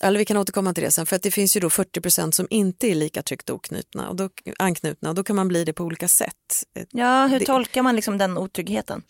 eller 0.01 0.19
vi 0.19 0.25
kan 0.25 0.37
återkomma 0.37 0.73
till 0.73 0.83
det 0.83 0.91
sen, 0.91 1.05
för 1.05 1.15
att 1.15 1.21
det 1.23 1.31
finns 1.31 1.55
ju 1.57 1.59
då 1.61 1.69
40 1.69 2.01
procent 2.01 2.35
som 2.35 2.47
inte 2.49 2.87
är 2.87 2.95
lika 2.95 3.21
tryggt 3.23 3.49
oknutna 3.49 4.09
och 4.09 4.15
då, 4.15 4.29
anknutna 4.59 5.09
och 5.09 5.15
då 5.15 5.23
kan 5.23 5.35
man 5.35 5.47
bli 5.47 5.63
det 5.63 5.73
på 5.73 5.83
olika 5.83 6.07
sätt. 6.07 6.63
ja, 6.91 7.27
hur 7.27 7.39
Det- 7.39 7.45
tolkar 7.45 7.81
man 7.81 7.95
liksom 7.95 8.17
den 8.17 8.37
otryggheten? 8.37 9.03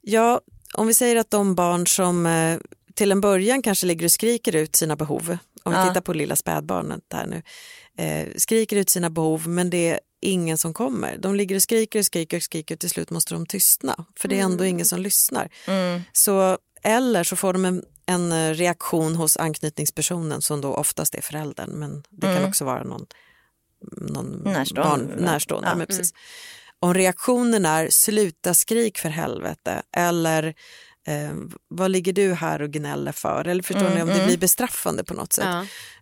Ja, 0.00 0.40
om 0.74 0.86
vi 0.86 0.94
säger 0.94 1.16
att 1.16 1.30
de 1.30 1.54
barn 1.54 1.86
som 1.86 2.26
eh, 2.26 2.58
till 2.94 3.12
en 3.12 3.20
början 3.20 3.62
kanske 3.62 3.86
ligger 3.86 4.04
och 4.04 4.12
skriker 4.12 4.56
ut 4.56 4.76
sina 4.76 4.96
behov, 4.96 5.38
om 5.62 5.72
vi 5.72 5.78
Ja. 5.78 5.88
tittar 5.88 6.00
på 6.00 6.12
lilla 6.12 6.36
spädbarnet 6.36 7.00
där 7.08 7.26
nu, 7.26 7.42
eh, 8.04 8.28
skriker 8.36 8.76
ut 8.76 8.90
sina 8.90 9.10
behov 9.10 9.48
men 9.48 9.70
det 9.70 10.00
ingen 10.24 10.58
som 10.58 10.74
kommer. 10.74 11.16
De 11.18 11.34
ligger 11.34 11.56
och 11.56 11.62
skriker 11.62 11.98
och 11.98 12.04
skriker 12.06 12.36
och 12.36 12.42
skriker 12.42 12.74
och 12.74 12.80
till 12.80 12.90
slut 12.90 13.10
måste 13.10 13.34
de 13.34 13.46
tystna 13.46 14.04
för 14.18 14.28
det 14.28 14.38
är 14.38 14.42
ändå 14.44 14.64
ingen 14.64 14.86
som 14.86 15.00
lyssnar. 15.00 15.48
Mm. 15.66 16.00
Så, 16.12 16.58
eller 16.82 17.24
så 17.24 17.36
får 17.36 17.52
de 17.52 17.64
en, 17.64 17.84
en 18.06 18.54
reaktion 18.54 19.14
hos 19.14 19.36
anknytningspersonen 19.36 20.42
som 20.42 20.60
då 20.60 20.74
oftast 20.74 21.14
är 21.14 21.20
föräldern 21.22 21.70
men 21.70 22.02
det 22.10 22.26
kan 22.26 22.36
Mm. 22.36 22.48
också 22.48 22.64
vara 22.64 22.84
någon, 22.84 23.06
någon 23.92 24.26
Närstående. 24.44 25.14
barn, 25.14 25.24
närstående. 25.24 25.68
Ja. 25.68 25.74
Men 25.76 25.86
precis. 25.86 26.12
Om 26.80 26.94
reaktionen 26.94 27.66
är 27.66 27.88
sluta 27.90 28.54
skrik 28.54 28.98
för 28.98 29.08
helvete 29.08 29.82
eller 29.96 30.54
eh, 31.06 31.34
vad 31.68 31.90
ligger 31.90 32.12
du 32.12 32.32
här 32.32 32.62
och 32.62 32.70
gnäller 32.70 33.12
för? 33.12 33.48
Eller 33.48 33.62
förstår 33.62 33.86
Mm, 33.86 33.94
ni 33.94 34.02
om 34.02 34.08
det 34.08 34.14
mm. 34.14 34.26
blir 34.26 34.38
bestraffande 34.38 35.04
på 35.04 35.14
något 35.14 35.32
sätt? 35.32 35.44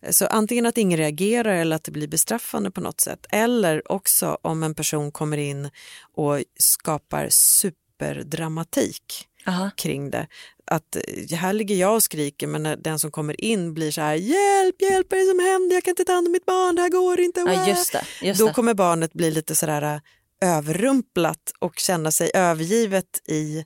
Ja. 0.00 0.12
Så 0.12 0.26
antingen 0.26 0.66
att 0.66 0.78
ingen 0.78 0.98
reagerar 0.98 1.54
eller 1.54 1.76
att 1.76 1.84
det 1.84 1.90
blir 1.92 2.08
bestraffande 2.08 2.70
på 2.70 2.80
något 2.80 3.00
sätt. 3.00 3.26
Eller 3.30 3.92
också 3.92 4.38
om 4.42 4.62
en 4.62 4.74
person 4.74 5.12
kommer 5.12 5.36
in 5.36 5.70
och 6.14 6.42
skapar 6.58 7.28
superdramatik 7.30 9.28
Aha. 9.46 9.70
kring 9.76 10.10
det. 10.10 10.26
Att 10.64 10.96
eh, 10.96 11.36
här 11.38 11.52
ligger 11.52 11.74
jag 11.74 11.94
och 11.94 12.02
skriker 12.02 12.46
men 12.46 12.62
när 12.62 12.76
den 12.76 12.98
som 12.98 13.10
kommer 13.10 13.44
in 13.44 13.74
blir 13.74 13.90
så 13.90 14.00
här 14.00 14.14
hjälp, 14.14 14.82
hjälp, 14.82 15.06
vad 15.10 15.20
är 15.20 15.24
det 15.24 15.30
som 15.30 15.38
händer? 15.52 15.76
Jag 15.76 15.84
kan 15.84 15.90
inte 15.92 16.04
ta 16.04 16.12
hand 16.12 16.26
om 16.26 16.32
mitt 16.32 16.46
barn, 16.46 16.76
det 16.76 16.82
här 16.82 16.88
går 16.88 17.20
inte. 17.20 17.40
Ja, 17.40 17.46
Wah." 17.46 17.68
just 17.68 17.92
det. 17.92 18.04
Just 18.22 18.40
Då 18.40 18.46
det. 18.46 18.52
kommer 18.52 18.74
barnet 18.74 19.12
bli 19.12 19.30
lite 19.30 19.54
sådär 19.54 19.82
äh, 19.82 20.00
överrumplat 20.42 21.52
och 21.58 21.78
känna 21.78 22.10
sig 22.10 22.30
övergivet 22.34 23.28
i 23.28 23.64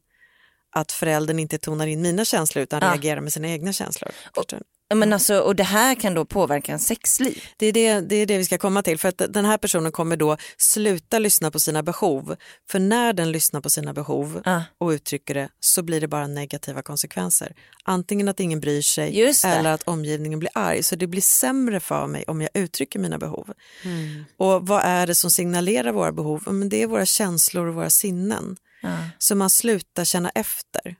att 0.76 0.92
föräldern 0.92 1.38
inte 1.38 1.58
tonar 1.58 1.86
in 1.86 2.02
mina 2.02 2.24
känslor 2.24 2.62
utan 2.62 2.80
Ja. 2.82 2.88
reagerar 2.88 3.20
med 3.20 3.32
sina 3.32 3.48
egna 3.48 3.72
känslor. 3.72 4.10
Ni? 4.52 4.58
Men 4.94 5.12
alltså, 5.12 5.38
och 5.40 5.56
det 5.56 5.62
här 5.62 5.94
kan 5.94 6.14
då 6.14 6.24
påverka 6.24 6.72
en 6.72 6.78
sexliv? 6.78 7.42
Det 7.56 7.66
är 7.66 7.72
det, 7.72 8.00
det 8.00 8.16
är 8.16 8.26
det 8.26 8.38
vi 8.38 8.44
ska 8.44 8.58
komma 8.58 8.82
till 8.82 8.98
för 8.98 9.08
att 9.08 9.22
den 9.28 9.44
här 9.44 9.58
personen 9.58 9.92
kommer 9.92 10.16
då 10.16 10.36
sluta 10.56 11.18
lyssna 11.18 11.50
på 11.50 11.60
sina 11.60 11.82
behov. 11.82 12.36
För 12.70 12.78
när 12.78 13.12
den 13.12 13.32
lyssnar 13.32 13.60
på 13.60 13.70
sina 13.70 13.92
behov 13.92 14.42
Ja. 14.44 14.62
och 14.78 14.88
uttrycker 14.88 15.34
det 15.34 15.48
så 15.60 15.82
blir 15.82 16.00
det 16.00 16.08
bara 16.08 16.26
negativa 16.26 16.82
konsekvenser. 16.82 17.54
Antingen 17.84 18.28
att 18.28 18.40
ingen 18.40 18.60
bryr 18.60 18.82
sig 18.82 19.22
eller 19.44 19.72
att 19.72 19.82
omgivningen 19.82 20.38
blir 20.38 20.50
arg. 20.54 20.82
Så 20.82 20.96
det 20.96 21.06
blir 21.06 21.22
sämre 21.22 21.80
för 21.80 22.06
mig 22.06 22.24
om 22.26 22.40
jag 22.40 22.50
uttrycker 22.54 22.98
mina 22.98 23.18
behov. 23.18 23.52
Mm. 23.84 24.24
Och 24.36 24.66
vad 24.66 24.82
är 24.84 25.06
det 25.06 25.14
som 25.14 25.30
signalerar 25.30 25.92
våra 25.92 26.12
behov? 26.12 26.42
Men 26.46 26.68
det 26.68 26.82
är 26.82 26.86
våra 26.86 27.06
känslor 27.06 27.66
och 27.66 27.74
våra 27.74 27.90
sinnen. 27.90 28.56
Ja. 28.80 28.98
Så 29.18 29.34
man 29.34 29.50
slutar 29.50 30.04
känna 30.04 30.30
efter. 30.30 30.96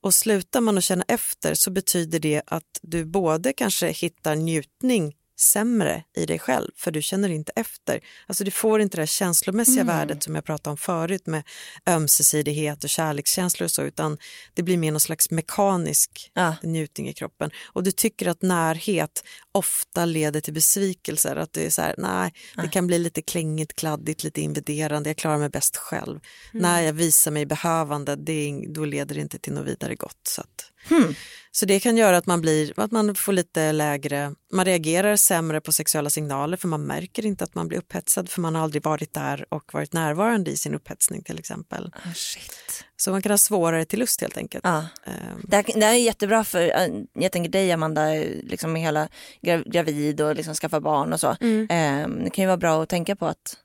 Och 0.00 0.14
slutar 0.14 0.60
man 0.60 0.78
att 0.78 0.84
känna 0.84 1.04
efter 1.08 1.54
så 1.54 1.70
betyder 1.70 2.18
det 2.18 2.42
att 2.46 2.80
du 2.82 3.04
både 3.04 3.52
kanske 3.52 3.88
hittar 3.88 4.34
njutning 4.34 5.14
sämre 5.40 6.04
i 6.16 6.26
dig 6.26 6.38
själv 6.38 6.70
för 6.76 6.90
du 6.90 7.02
känner 7.02 7.28
inte 7.28 7.52
efter. 7.56 8.00
Alltså 8.26 8.44
du 8.44 8.50
får 8.50 8.80
inte 8.80 8.96
det 8.96 9.00
här 9.00 9.06
känslomässiga 9.06 9.82
Mm. 9.82 9.96
värdet 9.96 10.22
som 10.22 10.34
jag 10.34 10.44
pratade 10.44 10.70
om 10.70 10.76
förut 10.76 11.26
med 11.26 11.42
ömsesidighet 11.88 12.84
och 12.84 12.90
kärlekskänslor 12.90 13.64
och 13.64 13.70
så 13.70 13.82
utan 13.82 14.18
det 14.54 14.62
blir 14.62 14.76
mer 14.76 14.92
någon 14.92 15.00
slags 15.00 15.30
mekanisk 15.30 16.30
Ja. 16.34 16.54
njutning 16.62 17.08
i 17.08 17.12
kroppen. 17.12 17.50
Och 17.72 17.82
du 17.82 17.92
tycker 17.92 18.28
att 18.28 18.42
närhet 18.42 19.24
ofta 19.52 20.04
leder 20.04 20.40
till 20.40 20.54
besvikelser. 20.54 21.36
Att 21.36 21.52
det 21.52 21.66
är 21.66 21.70
så 21.70 21.82
här, 21.82 21.94
nej, 21.98 22.32
det 22.56 22.62
Nej. 22.62 22.70
kan 22.70 22.86
bli 22.86 22.98
lite 22.98 23.22
klängigt, 23.22 23.74
kladdigt, 23.76 24.24
lite 24.24 24.40
invaderande. 24.40 25.10
Jag 25.10 25.16
klarar 25.16 25.38
mig 25.38 25.48
bäst 25.48 25.76
själv. 25.76 26.20
När 26.52 26.80
jag 26.80 26.92
visar 26.92 27.30
mig 27.30 27.46
behövande, 27.46 28.16
det 28.16 28.64
då 28.68 28.84
leder 28.84 29.14
det 29.14 29.20
inte 29.20 29.38
till 29.38 29.52
något 29.52 29.66
vidare 29.66 29.94
gott. 29.94 30.20
Så, 30.28 30.40
att, 30.40 30.72
Hmm. 30.88 31.14
så 31.50 31.66
det 31.66 31.80
kan 31.80 31.96
göra 31.96 32.16
att 32.16 32.26
man, 32.26 32.40
blir, 32.40 32.72
att 32.76 32.92
man 32.92 33.14
får 33.14 33.32
lite 33.32 33.72
lägre, 33.72 34.34
man 34.52 34.64
reagerar 34.64 35.16
sämre 35.16 35.60
på 35.60 35.72
sexuella 35.72 36.10
signaler 36.10 36.56
för 36.56 36.68
man 36.68 36.82
märker 36.86 37.26
inte 37.26 37.44
att 37.44 37.54
man 37.54 37.68
blir 37.68 37.78
upphetsad 37.78 38.28
för 38.28 38.40
man 38.40 38.54
har 38.54 38.62
aldrig 38.62 38.84
varit 38.84 39.14
där 39.14 39.44
och 39.48 39.74
varit 39.74 39.92
närvarande 39.92 40.50
i 40.50 40.56
sin 40.56 40.74
upphetsning 40.74 41.22
till 41.22 41.38
exempel. 41.38 41.92
Ah, 41.94 42.12
shit. 42.14 42.84
Så 42.96 43.10
man 43.10 43.22
kan 43.22 43.30
ha 43.32 43.38
svårare 43.38 43.84
till 43.84 43.98
lust 43.98 44.20
helt 44.20 44.36
enkelt. 44.36 44.64
Ja. 44.64 44.78
Ehm, 45.04 45.40
Det, 45.48 45.56
här, 45.56 45.64
det 45.74 45.86
här 45.86 45.94
är 45.94 45.98
jättebra 45.98 46.44
för, 46.44 46.62
eh, 46.62 46.88
jag 47.14 47.32
tänker 47.32 47.50
dig 47.50 47.72
Amanda, 47.72 48.06
liksom 48.42 48.72
med 48.72 48.82
hela 48.82 49.08
gra- 49.42 49.70
gravid 49.70 50.20
och 50.20 50.36
liksom 50.36 50.54
skaffa 50.54 50.80
barn 50.80 51.12
och 51.12 51.20
så. 51.20 51.36
Mm. 51.40 51.62
Eh, 51.70 52.24
det 52.24 52.30
kan 52.30 52.42
ju 52.42 52.46
vara 52.46 52.56
bra 52.56 52.82
att 52.82 52.88
tänka 52.88 53.16
på 53.16 53.26
att 53.26 53.56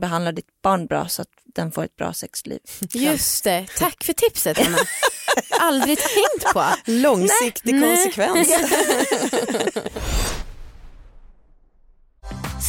behandla 0.00 0.32
ditt 0.32 0.62
barn 0.62 0.86
bra 0.86 1.08
så 1.08 1.22
att 1.22 1.28
den 1.54 1.72
får 1.72 1.84
ett 1.84 1.96
bra 1.96 2.12
sexliv. 2.12 2.58
Just 2.92 3.44
det. 3.44 3.66
Tack 3.78 4.04
för 4.04 4.12
tipset, 4.12 4.58
Anna. 4.66 4.78
Aldrig 5.60 5.98
tänkt 5.98 6.52
på. 6.52 6.64
Långsiktig 6.84 7.74
Nej. 7.74 7.96
konsekvens. 7.96 8.48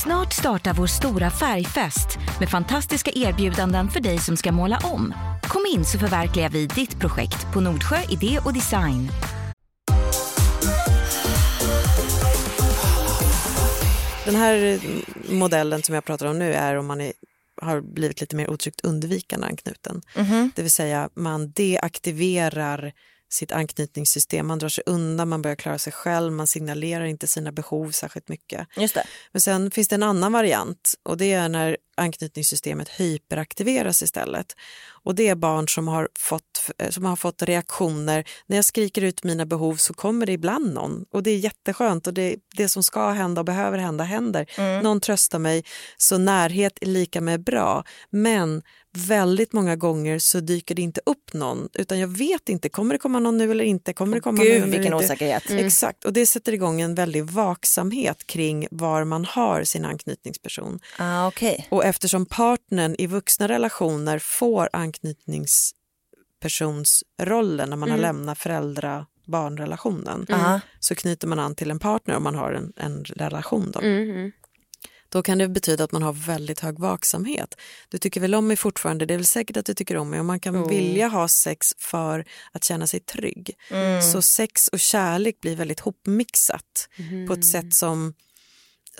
Snart 0.03 0.33
startar 0.33 0.73
vår 0.73 0.87
stora 0.87 1.31
färgfest 1.31 2.17
med 2.39 2.49
fantastiska 2.49 3.11
erbjudanden 3.15 3.89
för 3.89 3.99
dig 3.99 4.19
som 4.19 4.37
ska 4.37 4.51
måla 4.51 4.79
om. 4.83 5.13
Kom 5.43 5.65
in 5.73 5.85
så 5.85 5.99
förverkligar 5.99 6.49
vi 6.49 6.65
ditt 6.65 6.99
projekt 6.99 7.53
på 7.53 7.61
Nordsjö 7.61 7.97
Idé 8.09 8.39
och 8.45 8.53
Design. 8.53 9.11
Den 14.25 14.35
här 14.35 14.79
modellen 15.29 15.83
som 15.83 15.95
jag 15.95 16.05
pratar 16.05 16.25
om 16.25 16.39
nu 16.39 16.53
är 16.53 16.75
om 16.75 16.85
man 16.85 17.01
är, 17.01 17.13
har 17.61 17.81
blivit 17.81 18.21
lite 18.21 18.35
mer 18.35 18.49
otryggt 18.49 18.81
undvikande 18.81 19.47
anknuten. 19.47 20.01
Mhm. 20.17 20.51
Det 20.55 20.61
vill 20.61 20.71
säga 20.71 21.09
man 21.13 21.51
deaktiverar 21.51 22.93
sitt 23.33 23.51
anknytningssystem, 23.51 24.47
man 24.47 24.59
drar 24.59 24.69
sig 24.69 24.83
undan, 24.87 25.29
man 25.29 25.41
börjar 25.41 25.55
klara 25.55 25.77
sig 25.77 25.93
själv, 25.93 26.33
man 26.33 26.47
signalerar 26.47 27.05
inte 27.05 27.27
sina 27.27 27.51
behov 27.51 27.91
särskilt 27.91 28.29
mycket. 28.29 28.67
Just 28.77 28.95
det. 28.95 29.03
Men 29.31 29.41
sen 29.41 29.71
finns 29.71 29.87
det 29.87 29.95
en 29.95 30.03
annan 30.03 30.31
variant 30.31 30.93
och 31.03 31.17
det 31.17 31.33
är 31.33 31.49
när 31.49 31.77
anknytningssystemet 31.97 32.89
hyperaktiveras 32.89 34.03
istället. 34.03 34.55
Och 35.03 35.15
det 35.15 35.27
är 35.27 35.35
barn 35.35 35.67
som 35.67 35.87
har, 35.87 36.09
fått, 36.19 36.69
som 36.89 37.05
har 37.05 37.15
fått 37.15 37.41
reaktioner. 37.41 38.23
När 38.47 38.57
jag 38.57 38.65
skriker 38.65 39.01
ut 39.01 39.23
mina 39.23 39.45
behov 39.45 39.75
så 39.75 39.93
kommer 39.93 40.25
det 40.25 40.31
ibland 40.31 40.73
någon 40.73 41.05
och 41.11 41.23
det 41.23 41.31
är 41.31 41.37
jätteskönt 41.37 42.07
och 42.07 42.13
det, 42.13 42.35
det 42.55 42.69
som 42.69 42.83
ska 42.83 43.09
hända 43.09 43.41
och 43.41 43.45
behöver 43.45 43.77
hända 43.77 44.03
händer. 44.03 44.45
Mm. 44.57 44.83
Någon 44.83 45.01
tröstar 45.01 45.39
mig 45.39 45.63
så 45.97 46.17
närhet 46.17 46.77
är 46.81 46.87
lika 46.87 47.21
med 47.21 47.43
bra. 47.43 47.83
Men 48.09 48.61
väldigt 48.93 49.53
många 49.53 49.75
gånger 49.75 50.19
så 50.19 50.39
dyker 50.39 50.75
det 50.75 50.81
inte 50.81 51.01
upp 51.05 51.33
någon 51.33 51.69
utan 51.73 51.99
jag 51.99 52.07
vet 52.07 52.49
inte, 52.49 52.69
kommer 52.69 52.93
det 52.95 52.99
komma 52.99 53.19
någon 53.19 53.37
nu 53.37 53.51
eller 53.51 53.63
inte? 53.63 53.93
Kommer 53.93 54.15
det 54.15 54.21
komma 54.21 54.43
Gud 54.43 54.61
nu 54.61 54.65
vilken 54.71 54.93
inte? 54.93 55.05
osäkerhet. 55.05 55.49
Mm. 55.49 55.65
Exakt, 55.65 56.05
och 56.05 56.13
det 56.13 56.25
sätter 56.25 56.53
igång 56.53 56.81
en 56.81 56.95
väldig 56.95 57.23
vaksamhet 57.25 58.27
kring 58.27 58.67
var 58.71 59.03
man 59.03 59.25
har 59.25 59.63
sin 59.63 59.85
anknytningsperson. 59.85 60.79
Ah, 60.97 61.27
okay. 61.27 61.57
Och 61.69 61.85
eftersom 61.85 62.25
partnern 62.25 62.95
i 62.99 63.07
vuxna 63.07 63.47
relationer 63.47 64.19
får 64.19 64.69
anknytningspersonsrollen 64.73 67.69
när 67.69 67.77
man 67.77 67.89
Mm. 67.89 67.91
har 67.91 67.97
lämnat 67.97 68.37
föräldra-barnrelationen 68.37 70.25
Ah. 70.29 70.59
så 70.79 70.95
knyter 70.95 71.27
man 71.27 71.39
an 71.39 71.55
till 71.55 71.71
en 71.71 71.79
partner 71.79 72.15
om 72.15 72.23
man 72.23 72.35
har 72.35 72.51
en, 72.51 72.73
en 72.77 73.03
relation. 73.03 73.71
Då. 73.71 73.79
Mm, 73.79 74.09
mm. 74.09 74.31
Då 75.11 75.23
kan 75.23 75.37
det 75.37 75.47
betyda 75.47 75.83
att 75.83 75.91
man 75.91 76.01
har 76.03 76.13
väldigt 76.13 76.59
hög 76.59 76.79
vaksamhet. 76.79 77.55
Du 77.89 77.97
tycker 77.97 78.21
väl 78.21 78.35
om 78.35 78.47
mig 78.47 78.57
fortfarande, 78.57 79.05
det 79.05 79.13
är 79.13 79.17
väl 79.17 79.25
säkert 79.25 79.57
att 79.57 79.65
du 79.65 79.73
tycker 79.73 79.97
om 79.97 80.09
mig 80.09 80.19
och 80.19 80.25
man 80.25 80.39
kan 80.39 80.55
Mm. 80.55 80.67
vilja 80.67 81.07
ha 81.07 81.27
sex 81.27 81.67
för 81.77 82.25
att 82.51 82.63
känna 82.63 82.87
sig 82.87 82.99
trygg. 82.99 83.55
Mm. 83.71 84.01
Så 84.01 84.21
sex 84.21 84.67
och 84.67 84.79
kärlek 84.79 85.39
blir 85.41 85.55
väldigt 85.55 85.79
hopmixat 85.79 86.89
på 87.27 87.33
ett 87.33 87.45
sätt 87.45 87.73
som, 87.73 88.13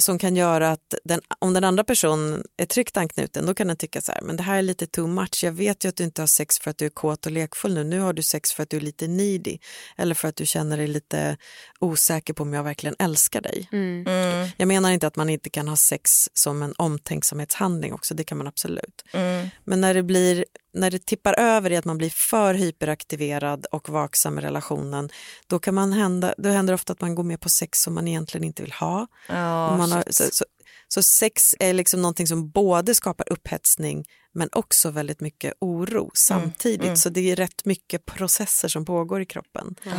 som 0.02 0.20
kan 0.20 0.36
göra 0.36 0.72
att 0.72 0.94
den, 1.04 1.22
om 1.40 1.54
den 1.54 1.64
andra 1.64 1.84
personen 1.84 2.44
är 2.58 2.66
tryggt 2.66 2.98
anknuten 2.98 3.46
då 3.46 3.54
kan 3.54 3.68
den 3.68 3.78
tycka 3.78 4.02
så 4.02 4.12
här, 4.12 4.22
men 4.22 4.38
det 4.38 4.44
här 4.44 4.58
är 4.58 4.62
lite 4.62 4.88
too 4.88 5.08
much. 5.08 5.44
Jag 5.44 5.52
vet 5.52 5.86
ju 5.86 5.90
att 5.90 5.96
du 5.96 6.04
inte 6.04 6.22
har 6.22 6.28
sex 6.28 6.60
för 6.60 6.72
att 6.72 6.78
du 6.78 6.86
är 6.86 6.90
kåt 6.90 7.26
och 7.26 7.32
lekfull 7.32 7.74
nu. 7.74 7.84
Nu 7.84 8.00
har 8.00 8.14
du 8.14 8.24
sex 8.24 8.54
för 8.54 8.64
att 8.64 8.70
du 8.70 8.78
är 8.78 8.82
lite 8.82 9.08
needy 9.08 9.58
eller 9.98 10.16
för 10.16 10.28
att 10.28 10.36
du 10.36 10.46
känner 10.46 10.78
dig 10.78 10.88
lite 10.88 11.38
osäker 11.80 12.34
på 12.34 12.44
om 12.44 12.54
jag 12.54 12.64
verkligen 12.64 12.96
älskar 13.00 13.42
dig. 13.42 13.70
Mm. 13.72 14.08
Mm. 14.08 14.50
Jag 14.58 14.68
menar 14.68 14.92
inte 14.92 15.08
att 15.08 15.16
man 15.16 15.30
inte 15.30 15.50
kan 15.50 15.68
ha 15.68 15.76
sex 15.76 16.30
som 16.34 16.64
en 16.64 16.74
omtänksamhetshandling 16.78 17.94
också, 17.94 18.14
det 18.14 18.24
kan 18.24 18.38
man 18.38 18.48
absolut. 18.48 19.06
Mm. 19.14 19.48
Men 19.64 19.82
när 19.82 19.94
det, 19.94 20.04
blir, 20.04 20.46
när 20.74 20.92
det 20.92 21.06
tippar 21.06 21.40
över 21.40 21.72
i 21.72 21.78
att 21.78 21.86
man 21.86 21.98
blir 21.98 22.10
för 22.10 22.54
hyperaktiverad 22.54 23.66
och 23.72 23.90
vaksam 23.90 24.40
i 24.40 24.42
relationen, 24.42 25.10
då, 25.48 25.60
kan 25.60 25.76
man 25.76 25.94
hända, 25.94 26.34
då 26.38 26.50
händer 26.50 26.72
det 26.72 26.76
ofta 26.76 26.94
att 26.94 27.02
man 27.02 27.16
går 27.16 27.24
med 27.24 27.40
på 27.40 27.50
sex 27.50 27.82
som 27.82 27.94
man 27.94 28.08
egentligen 28.08 28.44
inte 28.44 28.64
vill 28.64 28.72
ha. 28.72 29.08
Ja, 29.28 29.78
man 29.78 29.92
har, 29.92 30.04
så, 30.10 30.24
så, 30.32 30.46
så 30.88 31.04
sex 31.04 31.56
är 31.60 31.74
liksom 31.74 32.02
någonting 32.02 32.28
som 32.28 32.50
både 32.50 32.96
skapar 32.96 33.32
upphetsning 33.32 34.06
men 34.34 34.50
också 34.52 34.92
väldigt 34.92 35.22
mycket 35.22 35.54
oro 35.60 36.12
samtidigt. 36.14 36.82
mm. 36.82 36.96
Så 36.96 37.10
det 37.10 37.32
är 37.32 37.36
rätt 37.36 37.66
mycket 37.66 38.06
processer 38.06 38.68
som 38.68 38.86
pågår 38.86 39.22
i 39.22 39.26
kroppen. 39.26 39.76
Mm. 39.86 39.98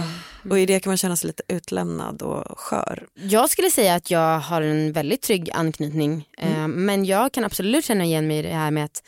Och 0.51 0.59
i 0.59 0.67
det 0.67 0.81
kan 0.81 0.91
man 0.91 0.97
känna 0.97 1.17
sig 1.17 1.27
lite 1.27 1.43
utlämnad 1.49 2.23
och 2.23 2.59
skör. 2.59 3.07
Jag 3.15 3.51
skulle 3.51 3.71
säga 3.71 3.95
att 3.95 4.11
jag 4.11 4.39
har 4.39 4.63
en 4.63 4.93
väldigt 4.93 5.23
trygg 5.23 5.51
anknytning. 5.53 6.29
Eh, 6.39 6.69
men 6.69 7.05
jag 7.05 7.33
kan 7.33 7.45
absolut 7.45 7.85
känna 7.85 8.05
igen 8.05 8.27
mig 8.27 8.39
i 8.39 8.43
det 8.43 8.55
här 8.55 8.71
med 8.71 8.85
att 8.85 9.03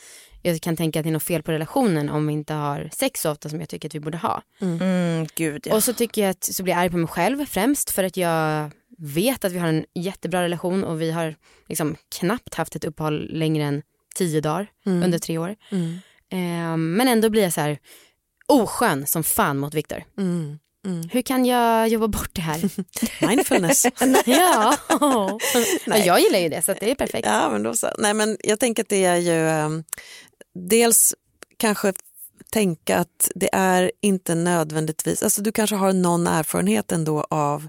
jag 0.45 0.61
kan 0.61 0.77
tänka 0.77 0.99
att 0.99 1.03
det 1.03 1.09
är 1.09 1.11
något 1.11 1.23
fel 1.23 1.43
på 1.43 1.51
relationen 1.51 2.09
om 2.09 2.27
vi 2.27 2.33
inte 2.33 2.53
har 2.53 2.89
sex 2.93 3.21
så 3.21 3.31
ofta 3.31 3.49
som 3.49 3.59
jag 3.59 3.69
tycker 3.69 3.89
att 3.89 3.95
vi 3.95 3.99
borde 3.99 4.17
ha. 4.17 4.41
Mm, 4.61 5.27
gud 5.35 5.67
ja. 5.67 5.75
Och 5.75 5.83
så 5.83 5.93
tycker 5.93 6.21
jag 6.21 6.29
att 6.29 6.43
så 6.43 6.63
blir 6.63 6.73
jag 6.73 6.81
arg 6.81 6.89
på 6.89 6.97
mig 6.97 7.07
själv 7.07 7.45
främst 7.45 7.91
för 7.91 8.03
att 8.03 8.17
jag 8.17 8.71
vet 8.97 9.45
att 9.45 9.51
vi 9.51 9.59
har 9.59 9.67
en 9.67 9.85
jättebra 9.95 10.43
relation 10.43 10.83
och 10.83 11.01
vi 11.01 11.11
har 11.11 11.35
liksom 11.69 11.95
knappt 12.19 12.53
haft 12.53 12.75
ett 12.75 12.85
uppehåll 12.85 13.29
längre 13.33 13.63
än 13.63 13.81
tio 14.15 14.41
dagar 14.41 14.67
under 14.85 15.19
tre 15.19 15.37
år. 15.37 15.55
Mm. 15.71 15.99
Eh, 16.31 16.77
men 16.77 17.07
ändå 17.07 17.29
blir 17.29 17.43
jag 17.43 17.53
så 17.53 17.61
här 17.61 17.77
oskön 18.47 19.07
som 19.07 19.23
fan 19.23 19.57
mot 19.57 19.73
Viktor. 19.73 20.03
Mm. 20.17 20.59
Mm. 20.85 21.09
Hur 21.11 21.21
kan 21.21 21.45
jag 21.45 21.87
jobba 21.87 22.07
bort 22.07 22.29
det 22.33 22.41
här? 22.41 22.69
Mindfulness. 23.27 23.85
ja, 24.25 24.77
men 25.85 26.05
jag 26.05 26.19
gillar 26.19 26.39
ju 26.39 26.49
det 26.49 26.61
så 26.61 26.71
att 26.71 26.79
det 26.79 26.91
är 26.91 26.95
perfekt. 26.95 27.27
Ja, 27.27 27.49
men 27.51 27.63
då 27.63 27.73
så. 27.73 27.87
Nej, 27.97 28.13
men 28.13 28.37
jag 28.39 28.59
tänker 28.59 28.83
att 28.83 28.89
det 28.89 29.05
är 29.05 29.17
ju 29.17 29.65
um, 29.65 29.83
dels 30.55 31.13
kanske 31.57 31.93
tänka 32.51 32.97
att 32.97 33.31
det 33.35 33.49
är 33.53 33.91
inte 34.01 34.35
nödvändigtvis, 34.35 35.23
alltså 35.23 35.41
du 35.41 35.51
kanske 35.51 35.75
har 35.75 35.93
någon 35.93 36.27
erfarenhet 36.27 36.91
ändå 36.91 37.25
av 37.29 37.67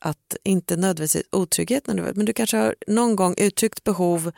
att 0.00 0.36
inte 0.42 0.76
nödvändigtvis 0.76 1.22
otrygghet, 1.32 1.86
när 1.86 1.94
du, 1.94 2.12
men 2.14 2.26
du 2.26 2.32
kanske 2.32 2.56
har 2.56 2.74
någon 2.86 3.16
gång 3.16 3.34
uttryckt 3.38 3.84
behov 3.84 4.32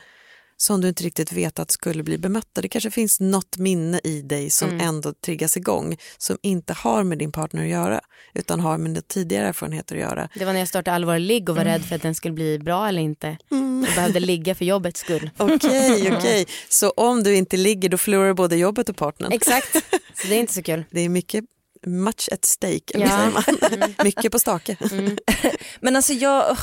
som 0.56 0.80
du 0.80 0.88
inte 0.88 1.04
riktigt 1.04 1.32
vet 1.32 1.58
att 1.58 1.70
skulle 1.70 2.02
bli 2.02 2.18
bemötta. 2.18 2.60
Det 2.60 2.68
kanske 2.68 2.90
finns 2.90 3.20
något 3.20 3.56
minne 3.58 4.00
i 4.04 4.22
dig 4.22 4.50
som 4.50 4.68
Mm. 4.68 4.80
ändå 4.88 5.12
triggas 5.24 5.56
igång 5.56 5.96
som 6.18 6.38
inte 6.42 6.72
har 6.72 7.02
med 7.04 7.18
din 7.18 7.32
partner 7.32 7.62
att 7.62 7.68
göra 7.68 8.00
utan 8.34 8.60
har 8.60 8.78
med 8.78 8.90
dina 8.90 9.00
tidigare 9.02 9.46
erfarenheter 9.48 9.94
att 9.94 10.00
göra. 10.00 10.28
Det 10.34 10.44
var 10.44 10.52
när 10.52 10.60
jag 10.60 10.68
startade 10.68 10.94
allvarlig 10.94 11.26
ligg 11.26 11.48
och 11.48 11.56
var 11.56 11.64
rädd 11.64 11.84
för 11.84 11.96
att 11.96 12.02
den 12.02 12.14
skulle 12.14 12.34
bli 12.34 12.58
bra 12.58 12.88
eller 12.88 13.02
inte. 13.02 13.36
Jag 13.50 13.94
behövde 13.94 14.20
ligga 14.20 14.54
för 14.54 14.64
jobbets 14.64 15.00
skull. 15.00 15.30
Okej, 15.36 16.12
okej. 16.16 16.46
Så 16.68 16.90
om 16.90 17.22
du 17.22 17.36
inte 17.36 17.56
ligger 17.56 17.88
då 17.88 17.98
förlorar 17.98 18.26
du 18.28 18.34
både 18.34 18.56
jobbet 18.56 18.88
och 18.88 18.96
partnern. 18.96 19.32
Exakt, 19.32 19.72
så 20.22 20.28
det 20.28 20.34
är 20.34 20.38
inte 20.40 20.54
så 20.54 20.62
kul. 20.62 20.84
Det 20.90 21.00
är 21.00 21.08
mycket 21.08 21.44
much 21.86 22.28
at 22.32 22.44
stake, 22.44 22.82
Ja. 22.94 23.08
säger 23.08 23.78
man? 23.80 23.94
mycket 24.04 24.32
på 24.32 24.38
stake. 24.38 24.76
Men 25.80 25.96
alltså 25.96 26.12
jag, 26.12 26.56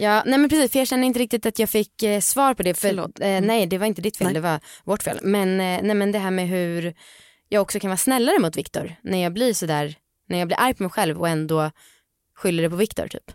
Ja, 0.00 0.22
nej 0.26 0.38
men 0.38 0.48
precis, 0.50 0.72
för 0.72 0.78
jag 0.78 0.88
känner 0.88 1.06
inte 1.06 1.18
riktigt 1.18 1.46
att 1.46 1.58
jag 1.58 1.70
fick 1.70 2.02
eh, 2.02 2.20
svar 2.20 2.54
på 2.54 2.62
det. 2.62 2.74
För, 2.74 2.98
eh, 3.22 3.40
nej, 3.40 3.66
det 3.66 3.78
var 3.78 3.86
inte 3.86 4.02
ditt 4.02 4.16
fel, 4.16 4.24
Nej. 4.26 4.34
det 4.34 4.40
var 4.40 4.60
vårt 4.84 5.02
fel. 5.02 5.18
Men, 5.22 5.48
eh, 5.60 5.80
nej, 5.82 5.94
men 5.94 6.12
det 6.12 6.18
här 6.18 6.30
med 6.30 6.48
hur 6.48 6.94
jag 7.48 7.62
också 7.62 7.80
kan 7.80 7.90
vara 7.90 7.96
snällare 7.98 8.38
mot 8.38 8.56
Viktor 8.56 8.94
när 9.02 9.22
jag 9.22 9.32
blir 9.32 9.54
sådär, 9.54 9.94
när 10.28 10.38
jag 10.38 10.48
blir 10.48 10.60
arg 10.60 10.74
på 10.74 10.82
mig 10.82 10.90
själv 10.92 11.18
och 11.20 11.28
ändå 11.28 11.70
skyller 12.36 12.62
det 12.62 12.70
på 12.70 12.76
Viktor 12.76 13.08
typ. 13.08 13.30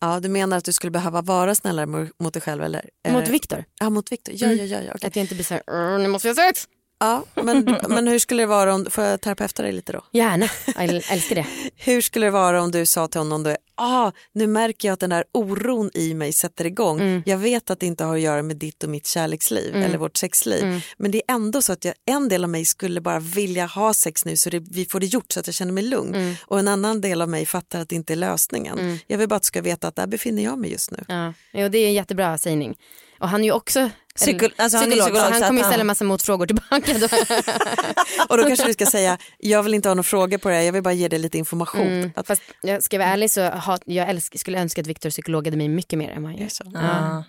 Ja, 0.00 0.20
du 0.20 0.28
menar 0.28 0.56
att 0.56 0.64
du 0.64 0.72
skulle 0.72 0.90
behöva 0.90 1.22
vara 1.22 1.54
snällare 1.54 1.86
mo- 1.86 2.12
mot 2.18 2.32
dig 2.34 2.42
själv? 2.42 2.62
Eller? 2.62 2.90
Mot 3.08 3.24
Eh, 3.26 3.30
Viktor. 3.30 3.64
Ja, 3.80 3.90
mot 3.90 4.12
Viktor. 4.12 4.34
Ja, 4.38 4.46
Mm. 4.46 4.58
ja, 4.58 4.64
ja, 4.64 4.80
ja, 4.82 4.92
okej. 4.94 5.06
Att 5.08 5.16
jag 5.16 5.22
inte 5.22 5.34
blir 5.34 5.44
såhär, 5.44 5.62
"Åh, 5.66 5.98
nu 5.98 6.08
måste 6.08 6.28
jag 6.28 6.34
ha 6.34 6.42
sex. 6.42 6.68
Ja 7.00 7.24
men, 7.34 7.76
men 7.88 8.08
hur 8.08 8.18
skulle 8.18 8.42
det 8.42 8.46
vara 8.46 8.74
om, 8.74 8.86
får 8.90 9.04
jag 9.04 9.20
terapeuta 9.20 9.62
dig 9.62 9.72
lite 9.72 9.92
då? 9.92 10.02
Gärna, 10.12 10.48
jag 10.66 10.74
äl- 10.76 11.12
älskar 11.12 11.34
det. 11.34 11.46
Hur 11.76 12.00
skulle 12.00 12.26
det 12.26 12.30
vara 12.30 12.62
om 12.62 12.70
du 12.70 12.86
sa 12.86 13.08
till 13.08 13.20
honom 13.20 13.42
då, 13.42 13.56
ah, 13.74 14.12
nu 14.32 14.46
märker 14.46 14.88
jag 14.88 14.92
att 14.92 15.00
den 15.00 15.10
där 15.10 15.24
oron 15.32 15.90
i 15.94 16.14
mig 16.14 16.32
sätter 16.32 16.64
igång. 16.66 17.00
Mm. 17.00 17.22
Jag 17.26 17.38
vet 17.38 17.70
att 17.70 17.80
det 17.80 17.86
inte 17.86 18.04
har 18.04 18.14
att 18.14 18.20
göra 18.20 18.42
med 18.42 18.56
ditt 18.56 18.84
och 18.84 18.90
mitt 18.90 19.06
kärleksliv 19.06 19.74
Mm. 19.74 19.82
eller 19.86 19.98
vårt 19.98 20.16
sexliv. 20.16 20.62
Mm. 20.64 20.80
Men 20.98 21.10
det 21.10 21.22
är 21.28 21.34
ändå 21.34 21.62
så 21.62 21.72
att 21.72 21.84
jag, 21.84 21.94
en 22.06 22.28
del 22.28 22.44
av 22.44 22.50
mig 22.50 22.64
skulle 22.64 23.00
bara 23.00 23.18
vilja 23.20 23.66
ha 23.66 23.94
sex 23.94 24.24
nu 24.24 24.36
så 24.36 24.50
det, 24.50 24.58
vi 24.70 24.86
får 24.86 25.00
det 25.00 25.06
gjort 25.06 25.32
så 25.32 25.40
att 25.40 25.46
jag 25.46 25.54
känner 25.54 25.72
mig 25.72 25.82
lugn. 25.84 26.14
Mm. 26.14 26.34
Och 26.46 26.58
en 26.58 26.68
annan 26.68 27.00
del 27.00 27.22
av 27.22 27.28
mig 27.28 27.46
fattar 27.46 27.80
att 27.80 27.88
det 27.88 27.94
inte 27.96 28.12
är 28.14 28.16
lösningen. 28.16 28.78
Mm. 28.78 28.98
Jag 29.06 29.18
vill 29.18 29.28
bara 29.28 29.36
att 29.36 29.42
du 29.42 29.46
ska 29.46 29.62
veta 29.62 29.88
att 29.88 29.96
där 29.96 30.06
befinner 30.06 30.42
jag 30.44 30.58
mig 30.58 30.72
just 30.72 30.90
nu. 30.90 31.04
Ja, 31.08 31.32
jo, 31.52 31.68
det 31.68 31.78
är 31.78 31.86
en 31.86 31.94
jättebra 31.94 32.38
sägning. 32.38 32.76
Och 33.20 33.28
han 33.28 33.40
är 33.40 33.44
ju 33.44 33.52
också 33.52 33.90
Psyko- 34.18 34.50
alltså 34.56 34.78
han 34.78 34.86
är 34.86 34.90
psykolog, 34.90 35.06
psykolog, 35.06 35.16
så 35.16 35.28
så 35.28 35.32
han 35.32 35.42
att 35.42 35.48
kommer 35.48 35.58
ju 35.60 35.64
han- 35.64 35.72
ställa 35.72 35.84
massa 35.84 36.04
motfrågor 36.04 36.46
tillbaka. 36.46 36.98
Då. 36.98 37.06
Och 38.28 38.36
då 38.36 38.44
kanske 38.44 38.66
du 38.66 38.72
ska 38.72 38.86
säga, 38.86 39.18
jag 39.38 39.62
vill 39.62 39.74
inte 39.74 39.88
ha 39.88 39.94
några 39.94 40.02
frågor 40.02 40.38
på 40.38 40.48
det 40.48 40.54
här, 40.54 40.62
jag 40.62 40.72
vill 40.72 40.82
bara 40.82 40.94
ge 40.94 41.08
dig 41.08 41.18
lite 41.18 41.38
information. 41.38 41.86
Mm. 41.86 42.10
Att, 42.16 42.26
Fast 42.26 42.42
jag 42.62 42.82
ska 42.82 42.98
vara 42.98 43.08
ärlig 43.08 43.30
så 43.30 43.48
ha, 43.48 43.78
jag 43.84 44.08
älsk, 44.10 44.40
skulle 44.40 44.58
önska 44.60 44.80
att 44.80 44.86
Viktor 44.86 45.10
psykologade 45.10 45.56
mig 45.56 45.68
mycket 45.68 45.98
mer 45.98 46.10
än 46.10 46.22
vad 46.22 46.32
han 46.32 46.40
gör. 46.40 46.48
så. 46.48 46.64
ja. 46.74 47.24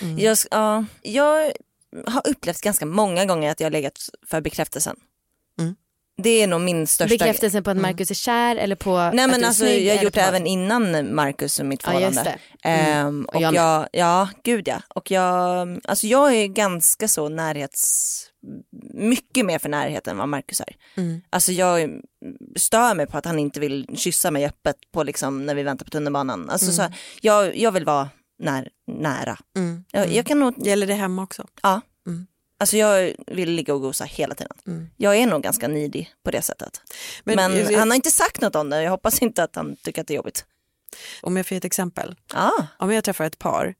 Mm. 0.00 0.18
Jag, 0.18 0.38
ja, 0.50 0.84
jag 1.02 1.52
har 2.06 2.22
upplevt 2.28 2.60
ganska 2.60 2.86
många 2.86 3.24
gånger 3.24 3.50
att 3.50 3.60
jag 3.60 3.66
har 3.66 3.70
legat 3.72 3.98
för 4.26 4.40
bekräftelsen. 4.40 4.96
Mm. 6.18 6.22
Det 6.22 6.42
är 6.42 6.46
nog 6.46 6.60
min 6.60 6.86
största 6.86 7.14
Bekräftelsen 7.14 7.64
på 7.64 7.70
att 7.70 7.76
Marcus 7.76 8.10
är 8.10 8.14
kär 8.14 8.56
eller 8.56 8.76
på 8.76 8.96
Nej 8.96 9.06
att 9.08 9.14
men 9.14 9.30
du 9.30 9.36
är 9.40 9.46
alltså 9.46 9.64
snygg 9.64 9.86
jag 9.86 9.96
har 9.96 10.04
gjort 10.04 10.14
det 10.14 10.20
på- 10.22 10.28
även 10.28 10.46
innan 10.46 11.14
Marcus 11.14 11.60
och 11.60 11.66
mitt 11.66 11.80
Ja 11.86 11.92
just 11.92 12.04
förhållande. 12.04 12.38
det. 12.62 12.68
Ehm, 12.68 13.24
Och 13.24 13.34
och 13.34 13.42
jag 13.42 13.54
jag, 13.54 13.88
ja 13.92 14.28
gud 14.44 14.68
ja. 14.68 14.82
Och 14.88 15.10
jag, 15.10 15.80
alltså 15.84 16.06
jag 16.06 16.34
är 16.34 16.46
ganska 16.46 17.08
så 17.08 17.28
närhets, 17.28 18.24
mycket 18.94 19.46
mer 19.46 19.58
för 19.58 19.68
närhet 19.68 20.06
än 20.06 20.16
vad 20.18 20.28
Marcus 20.28 20.60
är. 20.60 20.76
Mm. 20.96 21.20
Alltså 21.30 21.52
jag 21.52 21.90
stör 22.56 22.94
mig 22.94 23.06
på 23.06 23.18
att 23.18 23.24
han 23.24 23.38
inte 23.38 23.60
vill 23.60 23.86
kyssa 23.96 24.30
mig 24.30 24.46
öppet 24.46 24.76
på 24.94 25.02
liksom 25.02 25.46
när 25.46 25.54
vi 25.54 25.62
väntar 25.62 25.84
på 25.84 25.90
tunnelbanan. 25.90 26.50
Alltså 26.50 26.72
så, 26.72 26.82
jag, 27.20 27.56
jag 27.56 27.72
vill 27.72 27.84
vara 27.84 28.08
när, 28.42 28.68
nära. 28.92 29.38
Mm. 29.56 29.84
Jag, 29.92 30.12
jag 30.12 30.26
kan 30.26 30.40
nog, 30.40 30.66
Gäller 30.66 30.86
det 30.86 30.94
hemma 30.94 31.22
också? 31.22 31.46
ja. 31.62 31.80
Mm. 32.58 32.62
Alltså 32.62 32.76
jag 32.76 33.14
vill 33.26 33.50
ligga 33.50 33.74
och 33.74 33.80
gosa 33.80 34.04
hela 34.04 34.34
tiden. 34.34 34.56
Mm. 34.66 34.90
Jag 34.96 35.16
är 35.16 35.26
nog 35.26 35.42
ganska 35.42 35.68
needy 35.68 36.06
på 36.24 36.30
det 36.30 36.42
sättet. 36.42 36.80
Men, 37.24 37.36
Men, 37.36 37.56
jag- 37.56 37.78
han 37.78 37.90
har 37.90 37.96
inte 37.96 38.10
sagt 38.10 38.40
något 38.40 38.56
om 38.56 38.70
det, 38.70 38.82
jag 38.82 38.90
hoppas 38.90 39.22
inte 39.22 39.42
att 39.42 39.56
han 39.56 39.76
tycker 39.76 40.00
att 40.00 40.06
det 40.08 40.14
är 40.14 40.16
jobbigt. 40.16 40.44
Om 41.22 41.36
jag 41.36 41.46
får 41.46 41.54
ge 41.54 41.58
ett 41.58 41.64
exempel. 41.64 42.14
Ah. 42.34 42.62
Om 42.78 42.92
jag 42.92 43.04
träffar 43.04 43.24
ett 43.24 43.38
par 43.38 43.74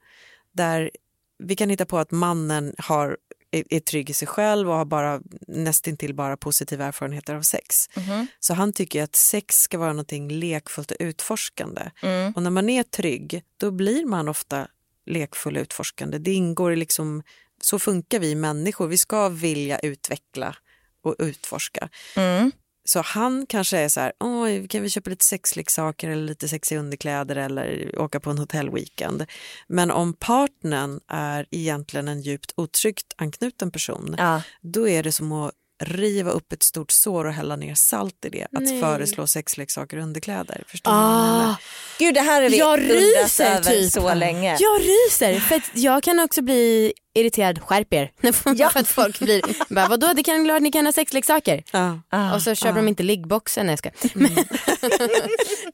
där 0.52 0.90
vi 1.38 1.56
kan 1.56 1.70
hitta 1.70 1.86
på 1.86 1.98
att 1.98 2.10
mannen 2.10 2.74
har 2.78 3.16
är, 3.50 3.64
är 3.70 3.80
trygg 3.80 4.10
i 4.10 4.12
sig 4.12 4.28
själv 4.28 4.70
och 4.70 4.76
har 4.76 4.84
bara 4.84 5.20
nästintill 5.48 6.14
bara 6.14 6.36
positiva 6.36 6.84
erfarenheter 6.84 7.34
av 7.34 7.42
sex. 7.42 7.88
Mhm. 7.96 8.26
Så 8.40 8.54
han 8.54 8.72
tycker 8.72 9.02
att 9.02 9.16
sex 9.16 9.60
ska 9.62 9.78
vara 9.78 9.92
någonting 9.92 10.28
lekfullt 10.32 10.90
och 10.90 10.96
utforskande. 11.00 11.90
Mm. 12.02 12.32
Och 12.32 12.42
när 12.42 12.50
man 12.50 12.68
är 12.68 12.82
trygg, 12.82 13.42
då 13.56 13.70
blir 13.70 14.04
man 14.04 14.28
ofta 14.28 14.68
lekfull 15.06 15.56
och 15.56 15.60
utforskande. 15.62 16.18
Det 16.18 16.32
ingår 16.32 16.72
i 16.72 16.76
liksom, 16.76 17.22
så 17.60 17.78
funkar 17.78 18.18
vi 18.18 18.34
människor. 18.34 18.88
Vi 18.88 18.98
ska 18.98 19.28
vilja 19.28 19.78
utveckla 19.78 20.56
och 21.02 21.14
utforska. 21.18 21.88
Mm. 22.16 22.52
Så 22.84 23.00
han 23.00 23.46
kanske 23.48 23.78
är 23.78 23.88
så 23.88 24.00
här, 24.00 24.12
Åh, 24.20 24.66
kan 24.66 24.82
vi 24.82 24.90
köpa 24.90 25.10
lite 25.10 25.24
sexleksaker 25.24 26.08
eller 26.10 26.22
lite 26.22 26.48
sexiga 26.48 26.78
underkläder 26.78 27.36
eller 27.36 27.98
åka 27.98 28.20
på 28.20 28.30
en 28.30 28.38
hotellweekend. 28.38 29.26
Men 29.66 29.90
om 29.90 30.12
partnern 30.14 31.00
är 31.08 31.46
egentligen 31.50 32.08
en 32.08 32.20
djupt 32.20 32.52
otryggt 32.56 33.06
anknuten 33.16 33.70
person, 33.70 34.14
Ja. 34.18 34.42
då 34.62 34.88
är 34.88 35.02
det 35.02 35.12
som 35.12 35.32
att 35.32 35.52
riva 35.84 36.30
upp 36.30 36.52
ett 36.52 36.62
stort 36.62 36.90
sår 36.90 37.24
och 37.24 37.32
hälla 37.32 37.56
ner 37.56 37.74
salt 37.74 38.24
i 38.24 38.28
det. 38.28 38.44
Att 38.44 38.62
Nej. 38.62 38.80
föreslå 38.80 39.26
sexleksaker 39.26 39.96
och 39.96 40.02
underkläder. 40.02 40.64
Förstår? 40.66 40.92
Ah, 40.94 41.56
Gud 41.98 42.14
det 42.14 42.20
här 42.20 42.42
har 42.42 42.50
vi 42.50 42.58
Jag 42.58 42.80
ryser 42.80 43.62
typ. 43.62 43.92
så 43.92 44.14
länge. 44.14 44.56
jag 44.60 44.80
ryser 44.80 45.40
för 45.40 45.56
att 45.56 45.70
jag 45.72 46.02
kan 46.02 46.20
också 46.20 46.42
bli 46.42 46.92
irriterad, 47.14 47.62
skärp 47.62 47.94
er. 47.94 48.10
Ja. 48.56 48.70
för 48.70 48.80
att 48.80 48.88
folk 48.88 49.18
blir, 49.18 49.42
bara, 49.74 49.88
vadå 49.88 50.12
det 50.12 50.22
kan 50.22 50.44
klart 50.44 50.62
ni 50.62 50.72
kan 50.72 50.86
ha 50.86 50.92
sexleksaker. 50.92 51.62
Ah, 52.10 52.34
och 52.34 52.42
så 52.42 52.54
köper 52.54 52.72
ah. 52.72 52.76
de 52.76 52.88
inte 52.88 53.02
liggboxen. 53.02 53.66
Nej, 53.66 53.76
jag 53.82 53.94
skojar. 53.94 54.10
men, 54.14 54.30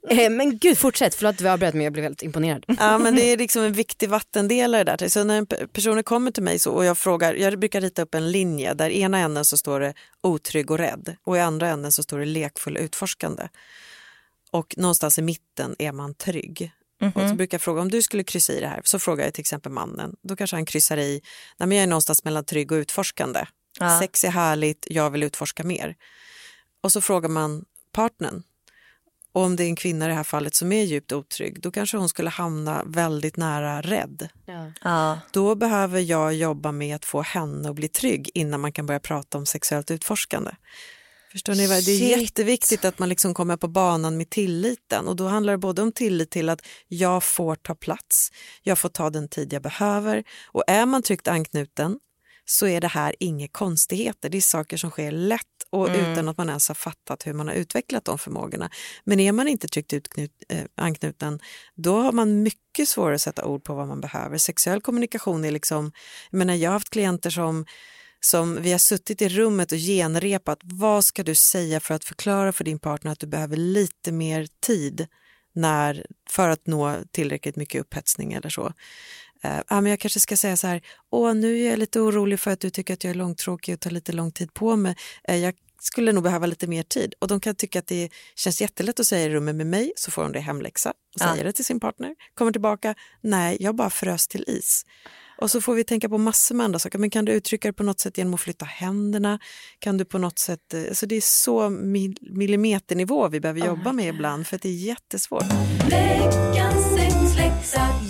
Eh, 0.18 0.30
men 0.30 0.58
gud 0.58 0.78
fortsätt, 0.78 1.14
förlåt 1.14 1.40
vi 1.40 1.48
avbröt 1.48 1.74
men 1.74 1.84
jag 1.84 1.92
blev 1.92 2.02
väldigt 2.02 2.22
imponerad. 2.22 2.64
Ja, 2.78 2.98
men 2.98 3.14
det 3.14 3.22
är 3.22 3.36
liksom 3.36 3.62
en 3.62 3.72
viktig 3.72 4.08
vattendelare 4.08 4.84
där. 4.84 5.08
Så 5.08 5.24
när 5.24 5.66
personer 5.66 6.02
kommer 6.02 6.30
till 6.30 6.42
mig 6.42 6.58
så, 6.58 6.70
och 6.70 6.84
jag 6.84 6.98
frågar, 6.98 7.34
jag 7.34 7.58
brukar 7.58 7.80
rita 7.80 8.02
upp 8.02 8.14
en 8.14 8.32
linje 8.32 8.74
där 8.74 8.90
i 8.90 9.00
ena 9.00 9.18
änden 9.18 9.44
så 9.44 9.56
står 9.56 9.80
det 9.80 9.94
otrygg 10.22 10.70
och 10.70 10.78
rädd 10.78 11.16
och 11.24 11.36
i 11.36 11.40
andra 11.40 11.68
änden 11.68 11.92
så 11.92 12.02
står 12.02 12.18
det 12.18 12.24
lekfull 12.24 12.76
utforskande. 12.76 13.48
Och 14.54 14.74
någonstans 14.76 15.18
i 15.18 15.22
mitten 15.22 15.76
är 15.78 15.92
man 15.92 16.14
trygg. 16.14 16.72
Och 17.14 17.28
så 17.28 17.34
brukar 17.34 17.54
jag 17.54 17.62
fråga 17.62 17.82
om 17.82 17.90
du 17.90 18.02
skulle 18.02 18.24
kryssa 18.24 18.52
i 18.52 18.60
det 18.60 18.66
här, 18.66 18.80
så 18.84 18.98
frågar 18.98 19.24
jag 19.24 19.34
till 19.34 19.40
exempel 19.40 19.72
mannen. 19.72 20.16
Då 20.22 20.36
kanske 20.36 20.56
han 20.56 20.66
kryssar 20.66 20.96
i, 20.96 21.20
nej 21.58 21.66
men 21.66 21.76
jag 21.76 21.82
är 21.82 21.86
någonstans 21.86 22.24
mellan 22.24 22.44
trygg 22.44 22.72
och 22.72 22.76
utforskande. 22.76 23.46
Ja. 23.80 23.98
Sex 24.00 24.24
är 24.24 24.30
härligt, 24.30 24.86
jag 24.90 25.10
vill 25.10 25.22
utforska 25.22 25.64
mer. 25.64 25.96
Och 26.80 26.92
så 26.92 27.00
frågar 27.00 27.28
man 27.28 27.64
partnern. 27.92 28.42
Och 29.32 29.42
om 29.42 29.56
det 29.56 29.64
är 29.64 29.68
en 29.68 29.76
kvinna 29.76 30.04
i 30.04 30.08
det 30.08 30.14
här 30.14 30.24
fallet 30.24 30.54
som 30.54 30.72
är 30.72 30.84
djupt 30.84 31.12
otrygg, 31.12 31.60
då 31.60 31.70
kanske 31.70 31.96
hon 31.96 32.08
skulle 32.08 32.30
hamna 32.30 32.82
väldigt 32.86 33.36
nära 33.36 33.80
rädd. 33.80 34.28
Ja. 34.82 35.18
Då 35.30 35.54
behöver 35.54 36.00
jag 36.00 36.34
jobba 36.34 36.72
med 36.72 36.96
att 36.96 37.04
få 37.04 37.22
henne 37.22 37.68
att 37.68 37.74
bli 37.74 37.88
trygg 37.88 38.30
innan 38.34 38.60
man 38.60 38.72
kan 38.72 38.86
börja 38.86 39.00
prata 39.00 39.38
om 39.38 39.46
sexuellt 39.46 39.90
utforskande. 39.90 40.50
Förstår 41.34 41.54
ni? 41.54 41.66
vad- 41.66 41.84
Det 41.84 41.90
är 41.92 41.98
Shit. 41.98 42.22
jätteviktigt 42.22 42.84
att 42.84 42.98
man 42.98 43.08
liksom 43.08 43.34
kommer 43.34 43.56
på 43.56 43.68
banan 43.68 44.16
med 44.16 44.30
tilliten 44.30 45.08
och 45.08 45.16
då 45.16 45.26
handlar 45.28 45.52
det 45.52 45.58
både 45.58 45.82
om 45.82 45.92
tillit 45.92 46.30
till 46.30 46.48
att 46.48 46.60
jag 46.88 47.24
får 47.24 47.54
ta 47.54 47.74
plats, 47.74 48.28
jag 48.62 48.78
får 48.78 48.88
ta 48.88 49.10
den 49.10 49.28
tid 49.28 49.52
jag 49.52 49.62
behöver 49.62 50.24
och 50.46 50.62
är 50.66 50.86
man 50.86 51.02
tryggt 51.02 51.28
anknuten 51.28 51.98
så 52.44 52.66
är 52.66 52.80
det 52.80 52.88
här 52.88 53.14
inga 53.20 53.48
konstigheter. 53.48 54.28
Det 54.28 54.36
är 54.36 54.40
saker 54.42 54.76
som 54.76 54.90
sker 54.90 55.10
lätt 55.12 55.40
och 55.70 55.88
utan 55.88 56.28
att 56.28 56.36
man 56.38 56.48
ens 56.48 56.68
har 56.68 56.74
fattat 56.74 57.26
hur 57.26 57.32
man 57.32 57.48
har 57.48 57.54
utvecklat 57.54 58.04
de 58.04 58.18
förmågorna. 58.18 58.70
Men 59.04 59.20
är 59.20 59.32
man 59.32 59.48
inte 59.48 59.68
tryggt 59.68 59.92
utknut, 59.92 60.30
eh, 60.48 60.64
anknuten 60.76 61.40
då 61.74 62.00
har 62.02 62.12
man 62.12 62.42
mycket 62.42 62.88
svårare 62.88 63.14
att 63.14 63.20
sätta 63.20 63.44
ord 63.44 63.64
på 63.64 63.74
vad 63.74 63.88
man 63.88 64.00
behöver. 64.00 64.38
Sexuell 64.38 64.80
kommunikation 64.80 65.44
är 65.44 65.50
liksom, 65.50 65.92
jag 66.30 66.38
menar 66.38 66.54
jag 66.54 66.70
har 66.70 66.72
haft 66.74 66.90
klienter 66.90 67.30
som 67.30 67.66
som 68.24 68.62
vi 68.62 68.72
har 68.72 68.78
suttit 68.78 69.22
i 69.22 69.28
rummet 69.28 69.72
och 69.72 69.78
genrepat. 69.78 70.58
Vad 70.62 71.04
ska 71.04 71.22
du 71.22 71.34
säga 71.34 71.80
för 71.80 71.94
att 71.94 72.04
förklara 72.04 72.52
för 72.52 72.64
din 72.64 72.78
partner 72.78 73.12
att 73.12 73.18
du 73.20 73.26
behöver 73.26 73.56
lite 73.56 74.12
mer 74.12 74.46
tid 74.60 75.06
när, 75.54 76.06
för 76.30 76.48
att 76.48 76.66
nå 76.66 76.96
tillräckligt 77.10 77.56
mycket 77.56 77.80
upphetsning 77.80 78.32
eller 78.32 78.48
så. 78.48 78.72
Eh, 79.42 79.60
ja, 79.68 79.80
men 79.80 79.86
jag 79.86 80.00
kanske 80.00 80.20
ska 80.20 80.36
säga 80.36 80.56
så 80.56 80.66
här, 80.66 80.82
åh 81.10 81.34
nu 81.34 81.58
är 81.60 81.70
jag 81.70 81.78
lite 81.78 82.00
orolig 82.00 82.40
för 82.40 82.50
att 82.50 82.60
du 82.60 82.70
tycker 82.70 82.94
att 82.94 83.04
jag 83.04 83.10
är 83.10 83.14
långtråkig 83.14 83.74
och 83.74 83.80
tar 83.80 83.90
lite 83.90 84.12
lång 84.12 84.32
tid 84.32 84.54
på 84.54 84.76
mig. 84.76 84.96
Eh, 85.28 85.36
jag 85.36 85.54
skulle 85.80 86.12
nog 86.12 86.22
behöva 86.24 86.46
lite 86.46 86.66
mer 86.66 86.82
tid. 86.82 87.14
Och 87.18 87.28
de 87.28 87.40
kan 87.40 87.54
tycka 87.54 87.78
att 87.78 87.86
det 87.86 88.10
känns 88.36 88.60
jättelätt 88.60 89.00
att 89.00 89.06
säga 89.06 89.26
i 89.26 89.30
rummet 89.30 89.54
med 89.54 89.66
mig, 89.66 89.92
så 89.96 90.10
får 90.10 90.22
de 90.22 90.32
det 90.32 90.40
hemläxa 90.40 90.90
och 90.90 90.96
Ja. 91.20 91.30
säger 91.32 91.44
det 91.44 91.52
till 91.52 91.64
sin 91.64 91.80
partner. 91.80 92.14
Kommer 92.34 92.52
tillbaka, 92.52 92.94
nej 93.20 93.56
jag 93.60 93.74
bara 93.74 93.90
frös 93.90 94.28
till 94.28 94.44
is. 94.46 94.84
Och 95.38 95.50
så 95.50 95.60
får 95.60 95.74
vi 95.74 95.84
tänka 95.84 96.08
på 96.08 96.18
massor 96.18 96.54
med 96.54 96.64
andra 96.64 96.78
saker. 96.78 96.98
Men 96.98 97.10
kan 97.10 97.24
du 97.24 97.32
uttrycka 97.32 97.68
det 97.68 97.72
på 97.72 97.82
något 97.82 98.00
sätt 98.00 98.18
genom 98.18 98.34
att 98.34 98.40
flytta 98.40 98.64
händerna? 98.64 99.38
Kan 99.78 99.96
du 99.96 100.04
på 100.04 100.18
något 100.18 100.38
sätt, 100.38 100.74
eh, 100.74 100.80
alltså 100.88 101.06
det 101.06 101.14
är 101.16 101.20
så 101.20 101.68
mil- 101.70 102.18
millimeternivå 102.20 103.28
vi 103.28 103.40
behöver 103.40 103.66
jobba 103.66 103.92
med 103.92 104.08
ibland 104.08 104.46
för 104.46 104.56
att 104.56 104.62
det 104.62 104.68
är 104.68 104.72
jättesvårt. 104.86 105.44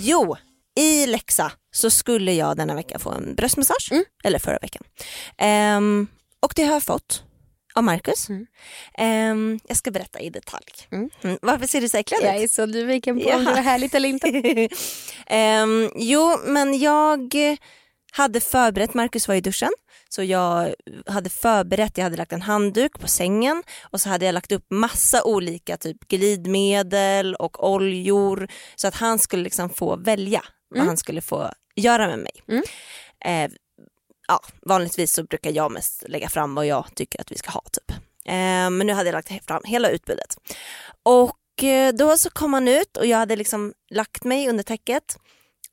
Jo, 0.01 0.35
i 0.79 1.05
läxa 1.07 1.51
så 1.75 1.89
skulle 1.89 2.33
jag 2.33 2.57
denna 2.57 2.75
vecka 2.75 2.99
få 2.99 3.11
en 3.11 3.35
bröstmassage. 3.35 3.87
Mm. 3.91 4.03
Eller 4.23 4.39
förra 4.39 4.57
veckan. 4.61 4.83
Ehm, 5.37 6.07
och 6.39 6.53
det 6.55 6.63
har 6.63 6.73
jag 6.73 6.83
fått 6.83 7.23
av 7.75 7.83
Marcus. 7.83 8.29
Mm. 8.29 8.45
Ehm, 8.97 9.59
jag 9.67 9.77
ska 9.77 9.91
berätta 9.91 10.19
i 10.19 10.29
detalj. 10.29 10.65
Mm. 10.91 11.09
Mm, 11.23 11.37
Varför 11.41 11.67
ser 11.67 11.81
du 11.81 11.89
så 11.89 11.97
äcklad 11.97 12.19
ut? 12.19 12.25
Jag 12.25 12.35
är 12.43 12.47
så 12.47 12.65
nyfiken 12.65 13.19
på 13.19 13.29
Ja. 13.29 13.35
om 13.37 13.45
det 13.45 13.51
var 13.51 13.61
härligt 13.61 13.95
eller 13.95 14.09
inte. 14.09 14.27
Ehm, 15.27 15.89
jo, 15.95 16.37
men 16.45 16.79
jag 16.79 17.35
hade 18.11 18.39
förberett, 18.41 18.93
Marcus 18.93 19.27
var 19.27 19.35
i 19.35 19.41
duschen, 19.41 19.71
så 20.09 20.23
jag 20.23 20.73
hade 21.07 21.29
förberett, 21.29 21.97
jag 21.97 22.03
hade 22.03 22.17
lagt 22.17 22.33
en 22.33 22.41
handduk 22.41 22.99
på 22.99 23.07
sängen 23.07 23.63
och 23.91 24.01
så 24.01 24.09
hade 24.09 24.25
jag 24.25 24.33
lagt 24.33 24.51
upp 24.51 24.65
massa 24.69 25.23
olika 25.23 25.77
typ 25.77 26.07
glidmedel 26.07 27.35
och 27.35 27.69
oljor 27.73 28.47
så 28.75 28.87
att 28.87 28.95
han 28.95 29.19
skulle 29.19 29.43
liksom 29.43 29.69
få 29.69 29.95
välja 29.95 30.41
vad 30.69 30.77
Mm. 30.77 30.87
han 30.87 30.97
skulle 30.97 31.21
få 31.21 31.51
göra 31.75 32.07
med 32.07 32.19
mig. 32.19 32.63
Eh, 33.25 33.51
ja, 34.27 34.39
vanligtvis 34.61 35.13
så 35.13 35.23
brukar 35.23 35.51
jag 35.51 35.71
mest 35.71 36.03
lägga 36.07 36.29
fram 36.29 36.55
vad 36.55 36.65
jag 36.65 36.85
tycker 36.95 37.21
att 37.21 37.31
vi 37.31 37.37
ska 37.37 37.51
ha 37.51 37.61
typ. 37.71 37.91
Eh, 38.25 38.69
men 38.69 38.87
nu 38.87 38.93
hade 38.93 39.09
jag 39.09 39.13
lagt 39.13 39.45
fram 39.45 39.61
hela 39.65 39.89
utbudet. 39.89 40.37
Och 41.03 41.63
eh, 41.63 41.93
då 41.93 42.17
så 42.17 42.29
kom 42.29 42.53
han 42.53 42.67
ut 42.67 42.97
och 42.97 43.05
jag 43.05 43.17
hade 43.17 43.35
liksom 43.35 43.73
lagt 43.89 44.23
mig 44.23 44.49
under 44.49 44.63
täcket 44.63 45.17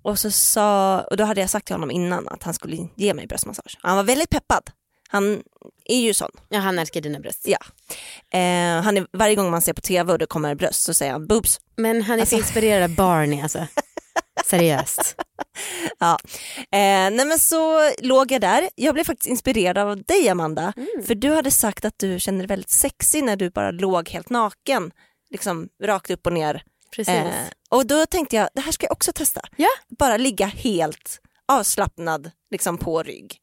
och, 0.03 0.19
så 0.19 0.31
sa, 0.31 1.01
och 1.01 1.17
då 1.17 1.25
hade 1.25 1.41
jag 1.41 1.51
sagt 1.51 1.67
till 1.67 1.75
honom 1.75 1.91
innan 1.91 2.29
att 2.29 2.43
han 2.43 2.55
skulle 2.55 2.89
ge 2.97 3.15
mig 3.15 3.27
bröstmassage. 3.27 3.79
Han 3.83 3.97
var 3.97 4.05
väldigt 4.05 4.31
peppad. 4.31 4.71
Han 5.09 5.43
är 5.85 6.01
ju 6.01 6.15
sån. 6.15 6.31
Ja, 6.49 6.59
han 6.59 6.79
älskar 6.79 7.01
dina 7.01 7.21
bröst. 7.21 7.49
Ja. 7.49 7.59
Eh, 8.39 8.83
han 8.83 8.97
är, 8.97 9.07
varje 9.13 9.35
gång 9.35 9.51
man 9.51 9.63
ser 9.63 9.73
på 9.73 9.81
tv 9.81 10.13
och 10.13 10.19
det 10.19 10.27
kommer 10.27 10.55
bröst 10.55 10.83
så 10.83 10.95
säger 10.95 11.13
han 11.13 11.27
boobs. 11.27 11.61
Men 11.77 12.03
han 12.03 12.21
är 12.21 12.25
så 12.25 12.37
inspirerad 12.37 12.83
av 12.91 12.97
Barney 12.97 13.41
alltså. 13.41 13.59
Seriöst. 14.47 15.17
Ja. 15.99 16.19
Eh, 16.73 17.11
nej 17.11 17.25
men 17.27 17.39
så 17.39 17.91
låg 18.03 18.33
jag 18.33 18.41
där. 18.41 18.69
Jag 18.75 18.95
blev 18.95 19.05
faktiskt 19.05 19.27
inspirerad 19.29 19.79
av 19.79 20.03
dig 20.03 20.29
Amanda. 20.29 20.73
För 21.07 21.15
du 21.15 21.35
hade 21.35 21.51
sagt 21.51 21.85
att 21.85 21.99
du 21.99 22.21
kände 22.21 22.41
dig 22.41 22.47
väldigt 22.47 22.71
sexig 22.71 23.25
när 23.25 23.37
du 23.37 23.51
bara 23.51 23.71
låg 23.71 24.09
helt 24.09 24.31
naken. 24.31 24.91
Liksom 25.31 25.69
rakt 25.83 26.11
upp 26.11 26.27
och 26.27 26.33
ner. 26.33 26.63
Precis. 26.97 27.15
Eh, 27.15 27.27
och 27.71 27.87
då 27.87 28.07
tänkte 28.07 28.37
jag, 28.37 28.49
det 28.55 28.61
här 28.61 28.73
ska 28.73 28.87
jag 28.87 28.93
också 28.93 29.13
testa. 29.13 29.41
Ja. 29.57 29.69
Bara 29.99 30.17
ligga 30.17 30.47
helt 30.47 31.21
avslappnad 31.49 32.31
liksom 32.51 32.79
på 32.79 33.03
rygg. 33.03 33.37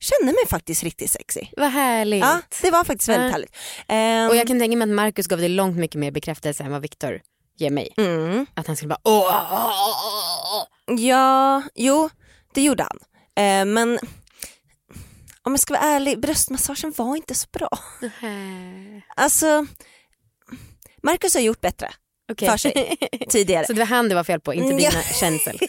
Kände 0.00 0.32
mig 0.32 0.46
faktiskt 0.48 0.82
riktigt 0.82 1.10
sexig. 1.10 1.52
Vad 1.56 1.70
härligt. 1.70 2.20
Ja, 2.24 2.40
det 2.62 2.70
var 2.70 2.84
faktiskt 2.84 3.08
väldigt 3.08 3.26
Ja. 3.26 3.32
härligt. 3.32 3.56
Ehm, 3.88 4.28
Och 4.30 4.36
jag 4.36 4.46
kan 4.46 4.58
tänka 4.58 4.76
mig 4.76 4.84
att 4.90 4.94
Marcus 4.94 5.26
gav 5.26 5.38
dig 5.38 5.48
långt 5.48 5.76
mycket 5.76 6.00
mer 6.00 6.10
bekräftelse 6.10 6.64
än 6.64 6.70
vad 6.72 6.82
Viktor 6.82 7.20
ger 7.56 7.70
mig. 7.70 7.94
mm, 7.96 8.46
Att 8.54 8.66
han 8.66 8.76
skulle 8.76 8.88
bara 8.88 9.00
åh, 9.04 9.48
åh, 9.52 9.70
åh, 9.70 10.66
åh. 10.88 11.00
ja, 11.00 11.62
jo, 11.74 12.10
det 12.54 12.62
gjorde 12.62 12.82
han. 12.82 12.98
Eh, 13.44 13.64
men 13.64 13.98
om 15.42 15.52
jag 15.52 15.60
ska 15.60 15.74
vara 15.74 15.82
ärlig, 15.84 16.20
bröstmassagen 16.20 16.92
var 16.96 17.16
inte 17.16 17.34
så 17.34 17.46
bra. 17.52 17.68
Alltså, 19.16 19.66
Marcus 21.02 21.34
har 21.34 21.40
gjort 21.40 21.60
bättre 21.60 21.90
Okej. 22.32 22.48
för 22.50 22.56
sig 22.56 22.96
tidigare. 23.30 23.66
Så 23.66 23.72
det 23.72 23.78
var 23.78 23.86
han 23.86 24.08
det 24.08 24.14
var 24.14 24.24
fel 24.24 24.40
på, 24.40 24.54
inte 24.54 24.66
Mm, 24.66 24.78
ja. 24.78 24.90
dina 24.90 25.02
känsel. 25.02 25.58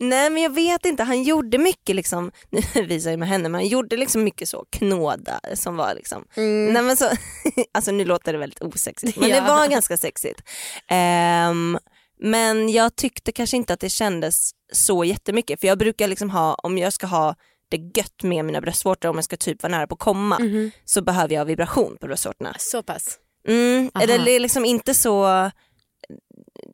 Nej 0.00 0.30
men 0.30 0.42
jag 0.42 0.50
vet 0.54 0.86
inte, 0.86 1.02
han 1.02 1.22
gjorde 1.22 1.58
mycket 1.58 1.96
liksom, 1.96 2.30
nu 2.74 2.82
visar 2.86 3.10
jag 3.10 3.18
med 3.18 3.28
henne, 3.28 3.48
men 3.48 3.60
han 3.60 3.68
gjorde 3.68 3.96
liksom 3.96 4.24
mycket 4.24 4.48
så 4.48 4.64
knåda 4.70 5.40
som 5.54 5.76
var 5.76 5.94
liksom, 5.94 6.24
Mm. 6.36 6.72
nej 6.72 6.82
men 6.82 6.96
så, 6.96 7.10
alltså 7.74 7.90
nu 7.92 8.04
låter 8.04 8.32
det 8.32 8.38
väldigt 8.38 8.62
osexigt 8.62 9.16
men 9.16 9.28
det 9.30 9.36
Ja. 9.36 9.44
var 9.56 9.68
ganska 9.68 9.96
sexigt. 9.96 10.40
Ehm, 10.88 11.78
men 12.22 12.68
jag 12.72 12.96
tyckte 12.96 13.32
kanske 13.32 13.56
inte 13.56 13.72
att 13.72 13.80
det 13.80 13.88
kändes 13.90 14.50
så 14.72 15.04
jättemycket 15.04 15.60
för 15.60 15.66
jag 15.66 15.78
brukar 15.78 16.08
liksom 16.08 16.30
ha, 16.30 16.54
om 16.54 16.78
jag 16.78 16.92
ska 16.92 17.06
ha 17.06 17.34
det 17.68 17.76
gött 17.98 18.22
med 18.22 18.44
mina 18.44 18.60
bröstvårtor, 18.60 19.08
om 19.08 19.16
jag 19.16 19.24
ska 19.24 19.36
typ 19.36 19.62
vara 19.62 19.70
nära 19.70 19.86
på 19.86 19.94
att 19.94 19.98
komma 20.00 20.38
Mhm. 20.38 20.70
så 20.84 21.02
behöver 21.02 21.34
jag 21.34 21.44
vibration 21.44 21.96
på 22.00 22.06
bröstvårtorna. 22.06 22.54
Så 22.58 22.82
pass. 22.82 23.18
Mm, 23.48 23.90
Aha. 23.94 24.04
eller 24.04 24.24
det 24.24 24.30
är 24.30 24.40
liksom 24.40 24.64
inte 24.64 24.94
så, 24.94 25.50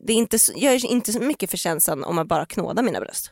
det 0.07 0.13
är 0.13 0.17
inte 0.17 0.39
jag 0.55 0.77
gör 0.77 0.87
inte 0.91 1.13
så 1.13 1.21
mycket 1.21 1.51
för 1.51 1.57
känslan 1.57 2.05
om 2.05 2.17
man 2.17 2.27
bara 2.27 2.47
knådar 2.47 2.83
mina 2.83 3.01
bröst. 3.01 3.31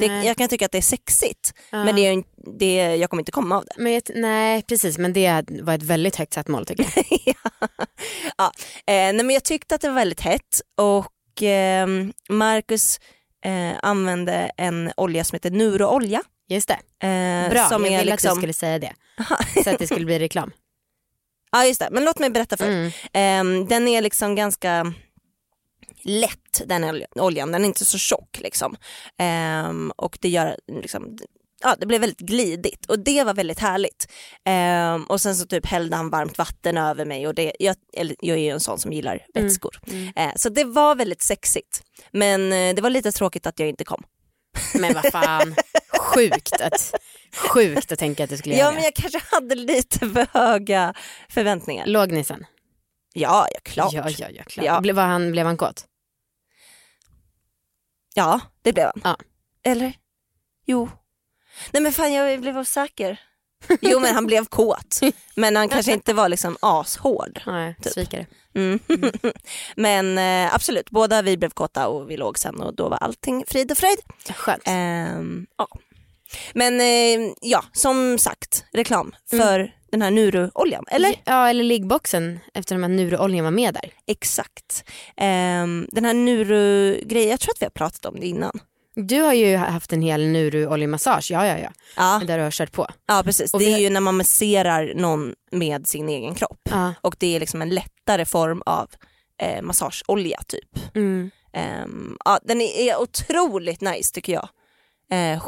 Det, 0.00 0.06
jag 0.06 0.36
kan 0.36 0.48
tycka 0.48 0.64
att 0.66 0.72
det 0.72 0.78
är 0.78 0.82
sexigt 0.82 1.52
Ja. 1.70 1.84
men 1.84 1.96
det 1.96 2.06
är, 2.06 2.22
det, 2.58 2.96
jag 2.96 3.10
kommer 3.10 3.20
inte 3.20 3.32
komma 3.32 3.56
av 3.56 3.64
det. 3.64 3.72
Men 3.82 4.00
nej 4.14 4.62
precis 4.62 4.98
men 4.98 5.12
det 5.12 5.44
var 5.62 5.74
ett 5.74 5.82
väldigt 5.82 6.16
högt 6.16 6.34
satt 6.34 6.48
mål 6.48 6.66
tycker 6.66 6.86
jag. 6.94 7.04
ja. 8.36 8.44
eh, 8.86 8.92
nej, 8.94 9.14
men 9.14 9.30
jag 9.30 9.44
tyckte 9.44 9.74
att 9.74 9.80
det 9.80 9.88
var 9.88 9.94
väldigt 9.94 10.20
hett 10.20 10.60
och 10.76 11.42
eh, 11.42 11.86
Marcus 12.28 13.00
eh, 13.44 13.72
använde 13.82 14.50
en 14.56 14.92
olja 14.96 15.24
som 15.24 15.36
heter 15.36 15.50
Nuroolja. 15.50 16.22
Just 16.48 16.68
det, 16.68 17.06
Eh, 17.08 17.50
bra. 17.50 17.68
som 17.68 17.84
jag 17.84 17.94
är 17.94 17.98
ville 17.98 18.10
liksom... 18.12 18.28
att 18.30 18.34
du 18.36 18.40
skulle 18.40 18.52
säga 18.52 18.78
det. 18.78 18.92
Så 19.64 19.70
att 19.70 19.78
det 19.78 19.86
skulle 19.86 20.04
bli 20.06 20.18
reklam. 20.18 20.50
Ja 21.52 21.64
just 21.66 21.80
det, 21.80 21.88
men 21.90 22.04
låt 22.04 22.18
mig 22.18 22.30
berätta 22.30 22.56
för 22.56 22.66
Mm. 22.66 22.90
Ehm, 23.12 23.66
Den 23.66 23.88
är 23.88 24.02
liksom 24.02 24.34
ganska 24.34 24.92
lätt 26.06 26.62
den 26.66 26.84
olja- 26.84 27.06
oljan, 27.14 27.52
den 27.52 27.62
är 27.62 27.66
inte 27.68 27.84
så 27.84 27.98
tjock 27.98 28.38
liksom. 28.40 28.76
Ehm, 29.18 29.92
och 29.96 30.18
det 30.20 30.28
gör 30.28 30.56
liksom, 30.82 31.18
ja 31.62 31.76
det 31.80 31.86
blev 31.86 32.00
väldigt 32.00 32.18
glidigt 32.20 32.86
och 32.86 32.98
det 32.98 33.24
var 33.24 33.34
väldigt 33.34 33.58
härligt. 33.58 34.12
Ehm, 34.44 35.04
och 35.04 35.20
sen 35.20 35.36
så 35.36 35.46
typ 35.46 35.66
hällde 35.66 35.96
han 35.96 36.10
varmt 36.10 36.38
vatten 36.38 36.78
över 36.78 37.04
mig 37.04 37.26
och 37.26 37.34
det, 37.34 37.52
jag, 37.58 37.76
jag 38.20 38.36
är 38.38 38.42
ju 38.42 38.50
en 38.50 38.60
sån 38.60 38.78
som 38.78 38.92
gillar 38.92 39.26
Mm. 39.34 39.46
vätskor. 39.48 39.80
Eh, 40.16 40.30
så 40.36 40.48
det 40.48 40.64
var 40.64 40.94
väldigt 40.94 41.22
sexigt. 41.22 41.82
Men 42.12 42.52
eh, 42.52 42.74
det 42.74 42.82
var 42.82 42.90
lite 42.90 43.12
tråkigt 43.12 43.46
att 43.46 43.58
jag 43.58 43.68
inte 43.68 43.84
kom. 43.84 44.02
Men 44.74 44.94
vad 44.94 45.12
fan, 45.12 45.54
sjukt 46.00 46.60
att, 46.60 46.94
sjukt 47.36 47.92
att 47.92 47.98
tänka 47.98 48.24
att 48.24 48.30
du 48.30 48.36
skulle 48.36 48.54
Ja 48.54 48.60
göra 48.60 48.70
men 48.72 48.80
det. 48.80 48.84
jag 48.86 48.94
kanske 48.94 49.20
hade 49.30 49.54
lite 49.54 49.98
för 49.98 50.26
höga 50.38 50.94
förväntningar. 51.28 51.86
Låg 51.86 52.12
ni 52.12 52.24
sen? 52.24 52.44
Ja, 53.14 53.48
ja 53.52 53.58
klart. 53.62 53.92
Ja, 53.92 54.08
ja, 54.18 54.26
ja, 54.30 54.42
klart. 54.46 54.66
Ja. 54.66 54.80
Ble, 54.80 54.92
var 54.92 55.02
han, 55.02 55.32
blev 55.32 55.46
han 55.46 55.56
kåt? 55.56 55.84
Ja, 58.16 58.40
det 58.62 58.72
blev 58.72 58.84
han. 58.84 59.00
Ja. 59.04 59.16
Eller? 59.70 59.92
Jo. 60.66 60.88
Nej 61.72 61.82
men 61.82 61.92
fan 61.92 62.12
jag 62.12 62.40
blev 62.40 62.58
osäker. 62.58 63.20
Jo 63.80 64.00
men 64.00 64.14
han 64.14 64.26
blev 64.26 64.44
kåt. 64.44 65.00
Men 65.34 65.56
han 65.56 65.68
kanske 65.68 65.92
inte 65.92 66.14
var 66.14 66.28
liksom 66.28 66.56
ashård. 66.60 67.40
Nej, 67.46 67.76
Typ. 67.82 67.92
svikare. 67.92 68.26
Mm. 68.54 68.78
men 69.76 70.18
eh, 70.18 70.54
absolut, 70.54 70.90
båda 70.90 71.22
vi 71.22 71.36
blev 71.36 71.50
kåta 71.50 71.88
och 71.88 72.10
vi 72.10 72.16
låg 72.16 72.38
sen 72.38 72.60
och 72.60 72.74
då 72.74 72.88
var 72.88 72.96
allting 72.98 73.44
frid 73.48 73.70
och 73.70 73.78
fröjd. 73.78 73.98
Skönt. 74.36 74.62
Ehm, 74.66 75.46
ja. 75.58 75.68
Men 76.54 76.80
eh, 76.80 77.32
ja, 77.40 77.64
som 77.72 78.18
sagt, 78.18 78.64
reklam 78.72 79.14
för 79.30 79.74
den 79.96 80.02
här 80.02 80.10
Nuru-oljan. 80.10 80.84
Eller? 80.90 81.14
Ja, 81.24 81.48
eller 81.48 81.64
liggboxen 81.64 82.40
eftersom 82.54 82.84
att 82.84 82.90
Nurooljan 82.90 83.44
var 83.44 83.50
med 83.50 83.74
där. 83.74 83.90
Exakt. 84.06 84.84
Ehm, 85.16 85.88
den 85.92 86.04
här 86.04 86.14
Nuru-grejen, 86.14 87.30
jag 87.30 87.40
tror 87.40 87.52
att 87.54 87.62
vi 87.62 87.66
har 87.66 87.70
pratat 87.70 88.04
om 88.06 88.20
det 88.20 88.26
innan. 88.26 88.60
Du 88.94 89.20
har 89.20 89.32
ju 89.32 89.56
haft 89.56 89.92
en 89.92 90.02
hel 90.02 90.20
Nuru-oljemassage, 90.26 91.30
ja 91.30 91.46
ja 91.46 91.58
ja. 91.58 91.70
Ja, 91.96 92.22
Där 92.26 92.38
du 92.38 92.44
har 92.44 92.50
kört 92.50 92.72
på. 92.72 92.86
ja 93.06 93.22
precis. 93.24 93.54
Och 93.54 93.60
det 93.60 93.66
är 93.66 93.70
har- 93.72 93.78
ju 93.78 93.90
när 93.90 94.00
man 94.00 94.16
masserar 94.16 94.92
någon 94.96 95.34
med 95.50 95.86
sin 95.86 96.08
egen 96.08 96.34
kropp. 96.34 96.60
Ja. 96.70 96.94
Och 97.00 97.16
det 97.18 97.36
är 97.36 97.40
liksom 97.40 97.62
en 97.62 97.68
lättare 97.70 98.24
form 98.24 98.62
av 98.66 98.90
eh, 99.42 99.62
massageolja 99.62 100.40
typ. 100.48 100.94
Mm. 100.96 101.30
Ehm, 101.52 102.16
ja, 102.24 102.38
den 102.44 102.60
är, 102.60 102.78
är 102.80 103.00
otroligt 103.00 103.80
nice 103.80 104.14
tycker 104.14 104.32
jag. 104.32 104.48
Eh, 105.12 105.38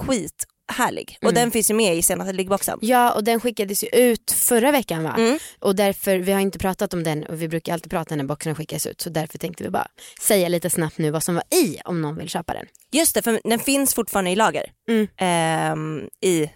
skithärlig. 0.69 1.19
Och 1.23 1.25
Mm. 1.29 1.35
den 1.35 1.51
finns 1.51 1.71
ju 1.71 1.75
med 1.75 1.97
i 1.97 2.03
senaste 2.03 2.33
liggboxen. 2.33 2.79
Ja 2.83 3.13
och 3.13 3.25
den 3.25 3.41
skickades 3.41 3.85
ju 3.85 3.89
ut 3.89 4.31
förra 4.31 4.71
veckan 4.73 5.03
va? 5.03 5.15
Mm. 5.19 5.39
Och 5.61 5.77
därför, 5.77 6.19
vi 6.19 6.33
har 6.33 6.41
inte 6.41 6.59
pratat 6.59 6.95
om 6.95 7.03
den 7.05 7.25
och 7.25 7.43
vi 7.43 7.49
brukar 7.49 7.73
alltid 7.73 7.91
prata 7.91 8.17
när 8.17 8.25
boxen 8.25 8.55
skickas 8.55 8.87
ut 8.87 9.01
så 9.01 9.11
därför 9.11 9.39
tänkte 9.39 9.65
vi 9.65 9.71
bara 9.71 9.87
säga 10.21 10.49
lite 10.49 10.71
snabbt 10.71 10.99
nu 10.99 11.11
vad 11.11 11.23
som 11.23 11.35
var 11.35 11.45
i 11.55 11.79
om 11.85 12.01
någon 12.03 12.17
vill 12.17 12.29
köpa 12.29 12.53
den. 12.55 12.67
Just 12.93 13.15
det, 13.15 13.23
för 13.23 13.41
den 13.45 13.59
finns 13.59 13.95
fortfarande 13.95 14.31
i 14.31 14.37
lager. 14.37 14.65
Mm. 14.89 15.09
Ehm, 15.17 16.09
I, 16.21 16.51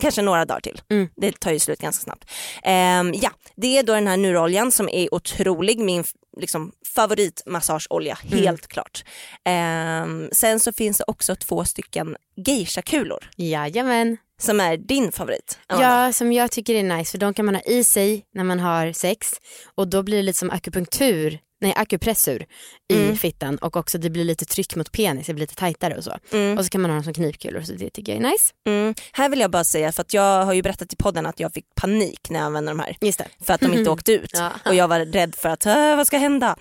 kanske 0.00 0.22
några 0.22 0.44
dagar 0.44 0.60
till. 0.60 0.80
Mm. 0.90 1.08
Det 1.16 1.40
tar 1.40 1.50
ju 1.52 1.58
slut 1.58 1.80
ganska 1.80 2.02
snabbt. 2.04 2.30
Ehm, 2.62 3.14
ja, 3.14 3.30
det 3.56 3.78
är 3.78 3.82
då 3.82 3.92
den 3.94 4.06
här 4.06 4.16
Nuroljan 4.16 4.72
som 4.72 4.88
är 4.88 5.14
otrolig, 5.14 5.78
min 5.78 6.04
liksom, 6.40 6.72
favoritmassageolja, 6.94 8.18
Mm. 8.32 8.44
helt 8.44 8.66
klart. 8.66 9.04
Ehm, 9.44 10.28
sen 10.32 10.60
så 10.60 10.72
finns 10.72 10.98
det 10.98 11.04
också 11.06 11.36
två 11.36 11.64
stycken 11.64 12.16
geisha-kulor 12.36 13.30
Jajamän. 13.36 14.16
som 14.40 14.60
är 14.60 14.76
din 14.76 15.12
favorit. 15.12 15.58
Amanda. 15.66 16.06
Ja 16.06 16.12
som 16.12 16.32
jag 16.32 16.50
tycker 16.50 16.74
är 16.74 16.82
nice 16.82 17.10
för 17.10 17.18
de 17.18 17.34
kan 17.34 17.44
man 17.44 17.54
ha 17.54 17.62
i 17.62 17.84
sig 17.84 18.24
när 18.34 18.44
man 18.44 18.60
har 18.60 18.92
sex 18.92 19.32
och 19.74 19.88
då 19.88 20.02
blir 20.02 20.16
det 20.16 20.22
lite 20.22 20.38
som 20.38 20.50
akupunktur, 20.50 21.38
nej 21.60 21.72
akupressur 21.76 22.46
i 22.92 23.02
Mm. 23.04 23.16
fittan 23.16 23.56
och 23.58 23.76
också 23.76 23.98
det 23.98 24.10
blir 24.10 24.24
lite 24.24 24.44
tryck 24.44 24.76
mot 24.76 24.92
penis, 24.92 25.26
det 25.26 25.34
blir 25.34 25.42
lite 25.42 25.54
tajtare 25.54 25.96
och 25.96 26.04
så. 26.04 26.16
Mm. 26.32 26.58
Och 26.58 26.64
så 26.64 26.70
kan 26.70 26.80
man 26.80 26.90
ha 26.90 26.94
dem 26.96 27.04
som 27.04 27.14
knipkulor 27.14 27.62
så 27.62 27.72
det 27.72 27.90
tycker 27.90 28.12
jag 28.14 28.24
är 28.24 28.30
nice. 28.30 28.52
Mm. 28.66 28.94
Här 29.12 29.28
vill 29.28 29.40
jag 29.40 29.50
bara 29.50 29.64
säga, 29.64 29.92
för 29.92 30.00
att 30.02 30.14
jag 30.14 30.44
har 30.44 30.52
ju 30.52 30.62
berättat 30.62 30.92
i 30.92 30.96
podden 30.96 31.26
att 31.26 31.40
jag 31.40 31.52
fick 31.54 31.64
panik 31.74 32.30
när 32.30 32.38
jag 32.38 32.46
använde 32.46 32.70
de 32.70 32.80
här. 32.80 32.96
För 33.44 33.54
att 33.54 33.60
de 33.60 33.74
inte 33.74 33.90
åkte 33.96 34.12
ut. 34.12 34.30
Ja. 34.34 34.50
Och 34.64 34.74
jag 34.74 34.88
var 34.88 35.00
rädd 35.00 35.34
för 35.34 35.48
att, 35.48 35.66
"Äh, 35.66 35.96
vad 35.96 36.06
ska 36.06 36.18
hända? 36.18 36.56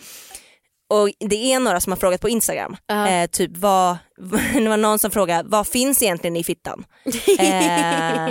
Och 0.92 1.10
det 1.30 1.54
är 1.54 1.60
några 1.60 1.80
som 1.82 1.92
har 1.92 1.98
frågat 1.98 2.22
på 2.22 2.30
Instagram, 2.30 2.78
Ja. 2.88 3.08
eh, 3.10 3.28
typ 3.30 3.52
vad, 3.58 3.98
det 4.54 4.70
var 4.70 4.78
någon 4.78 5.00
som 5.00 5.12
frågade 5.12 5.50
vad 5.50 5.68
finns 5.68 6.02
egentligen 6.04 6.36
i 6.36 6.44
fittan? 6.44 6.86
eh, 7.40 8.30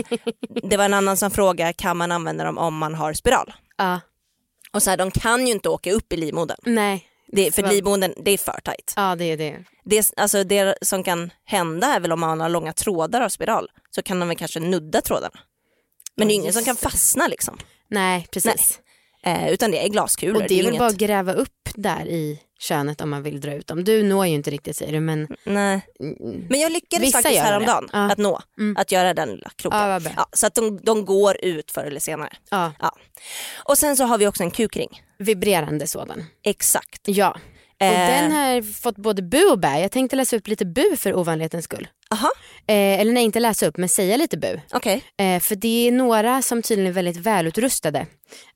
det 0.63 0.77
var 0.77 0.85
en 0.85 0.95
annan 0.95 1.17
som 1.17 1.31
frågade 1.31 1.73
kan 1.73 1.97
man 1.97 2.13
använda 2.13 2.45
dem 2.45 2.59
om 2.59 2.77
man 2.79 2.95
har 2.95 3.13
spiral? 3.13 3.53
Ja, 3.77 4.01
Och 4.73 4.83
så 4.83 4.91
här, 4.91 4.97
de 4.97 5.11
kan 5.11 5.47
ju 5.47 5.53
inte 5.53 5.69
åka 5.69 5.93
upp 5.93 6.13
i 6.13 6.17
livmodern, 6.17 6.59
nej. 6.63 7.09
det, 7.33 7.55
för 7.55 7.63
livmodern 7.63 8.15
det 8.25 8.31
är 8.31 8.39
för 8.39 8.61
tajt. 8.65 8.93
Ja 8.97 9.17
det 9.17 9.25
är 9.25 9.37
det. 9.37 9.65
Det, 9.85 10.13
alltså, 10.17 10.45
det 10.45 10.75
som 10.83 11.03
kan 11.03 11.31
hända 11.45 11.87
är 11.87 12.01
väl 12.01 12.13
om 12.13 12.21
man 12.21 12.41
har 12.41 12.49
långa 12.49 12.73
trådar 12.73 13.21
av 13.21 13.29
spiral 13.29 13.69
så 13.91 14.03
kan 14.03 14.21
de 14.21 14.29
väl 14.29 14.39
kanske 14.39 14.61
nudda 14.61 15.01
trådarna. 15.01 15.41
Men 16.17 16.29
det 16.29 16.35
är 16.35 16.37
ingen 16.37 16.53
som 16.53 16.65
kan 16.65 16.75
det. 16.75 16.81
fastna 16.81 17.29
liksom. 17.29 17.59
Nej 17.91 18.27
precis. 18.31 18.81
Eh, 19.23 19.49
utan 19.49 19.71
det 19.71 19.85
är 19.85 19.89
glaskulor. 19.89 20.43
Och 20.43 20.49
det 20.49 20.55
är 20.55 20.57
ju 20.57 20.71
väl 20.71 20.79
bara 20.79 20.89
att 20.89 20.97
gräva 20.97 21.33
upp 21.33 21.69
där 21.75 22.07
i 22.07 22.41
könet 22.59 23.01
om 23.01 23.11
man 23.11 23.23
vill 23.23 23.41
dra 23.41 23.55
ut 23.55 23.67
dem. 23.67 23.85
Du 23.85 24.03
når 24.03 24.27
ju 24.27 24.35
inte 24.35 24.51
riktigt 24.51 24.77
säger 24.77 24.93
du 24.93 25.01
men 25.01 25.29
Nej. 25.45 25.81
Men 26.49 26.61
jag 26.61 26.73
lyckades 26.73 27.13
faktiskt 27.13 27.41
häromdagen 27.41 27.89
Ja. 27.93 27.99
att 28.13 28.19
nå, 28.19 28.41
Mm. 28.59 28.77
att 28.77 28.93
göra 28.93 29.15
den 29.15 29.29
lilla 29.29 29.51
kroken. 29.57 29.81
ja. 29.81 30.01
Ja, 30.17 30.27
så 30.33 30.47
att 30.47 30.55
de, 30.55 30.81
de 30.83 31.05
går 31.05 31.37
ut 31.45 31.71
förr 31.71 31.85
eller 31.85 32.01
senare. 32.01 32.33
Ja, 32.51 32.73
Och 33.65 33.79
sen 33.79 33.97
så 33.97 34.05
har 34.05 34.19
vi 34.19 34.27
också 34.27 34.43
en 34.43 34.51
kukring. 34.51 35.03
vibrerande 35.19 35.87
sådan. 35.87 36.25
Exakt. 36.45 37.01
Ja. 37.05 37.31
Och 37.31 37.87
Eh, 37.87 38.23
den 38.23 38.33
har 38.33 38.73
fått 38.73 38.97
både 38.97 39.23
bu 39.23 39.45
och 39.45 39.59
bä. 39.59 39.81
Jag 39.81 39.91
tänkte 39.93 40.17
läsa 40.17 40.37
upp 40.37 40.49
lite 40.49 40.65
bu 40.67 40.97
för 40.97 41.15
ovanlighetens 41.17 41.65
skull. 41.65 41.89
Aha, 42.11 42.31
Eh, 42.71 43.01
eller 43.01 43.13
nej, 43.13 43.25
inte 43.25 43.41
läsa 43.41 43.67
upp, 43.67 43.77
men 43.77 43.89
säga 43.89 44.17
lite 44.17 44.37
bu. 44.37 44.61
okej. 44.73 45.05
Eh, 45.19 45.41
för 45.41 45.55
det 45.57 45.89
är 45.89 45.93
några 45.93 46.43
som 46.43 46.63
tydligen 46.63 46.91
är 46.91 46.95
väldigt 46.95 47.17
välutrustade, 47.17 48.07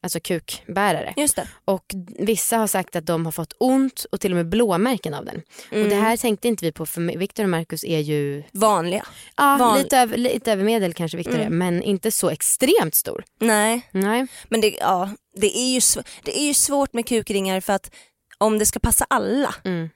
alltså 0.02 0.20
kukbärare. 0.20 1.14
Just 1.16 1.36
det. 1.36 1.48
Och 1.64 1.84
vissa 2.18 2.56
har 2.56 2.66
sagt 2.66 2.96
att 2.96 3.06
de 3.06 3.24
har 3.24 3.32
fått 3.32 3.52
ont 3.58 4.06
och 4.12 4.20
till 4.20 4.32
och 4.32 4.36
med 4.36 4.48
blåmärken 4.48 5.14
av 5.14 5.24
den. 5.24 5.42
Mm. 5.70 5.84
Och 5.84 5.88
det 5.90 5.96
här 5.96 6.16
tänkte 6.16 6.48
inte 6.48 6.64
vi 6.64 6.72
på 6.72 6.86
för 6.86 7.18
Viktor 7.18 7.42
och 7.42 7.48
Marcus 7.50 7.84
är 7.84 7.98
ju 7.98 8.42
Vanliga. 8.52 9.06
ja, 9.36 9.56
Van- 9.60 9.78
lite, 9.78 9.98
över, 9.98 10.16
lite 10.16 10.52
över 10.52 10.64
medel 10.64 10.94
kanske 10.94 11.16
Viktor 11.16 11.34
är, 11.34 11.40
Mm. 11.46 11.58
men 11.58 11.82
inte 11.82 12.10
så 12.10 12.30
extremt 12.30 12.94
stor. 12.94 13.24
Nej, 13.40 13.88
Nej. 13.90 14.26
men 14.48 14.60
det, 14.60 14.76
ja, 14.80 15.10
det, 15.36 15.58
är 15.58 15.74
ju 15.74 15.80
det 16.24 16.38
är 16.38 16.44
ju 16.46 16.54
svårt 16.54 16.92
med 16.92 17.06
kukringar 17.06 17.60
för 17.60 17.72
att 17.72 17.90
om 18.38 18.58
det 18.58 18.66
ska 18.66 18.78
passa 18.80 19.06
alla, 19.10 19.54
Mm. 19.64 19.88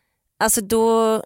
alltså 0.42 0.60
då 0.60 1.22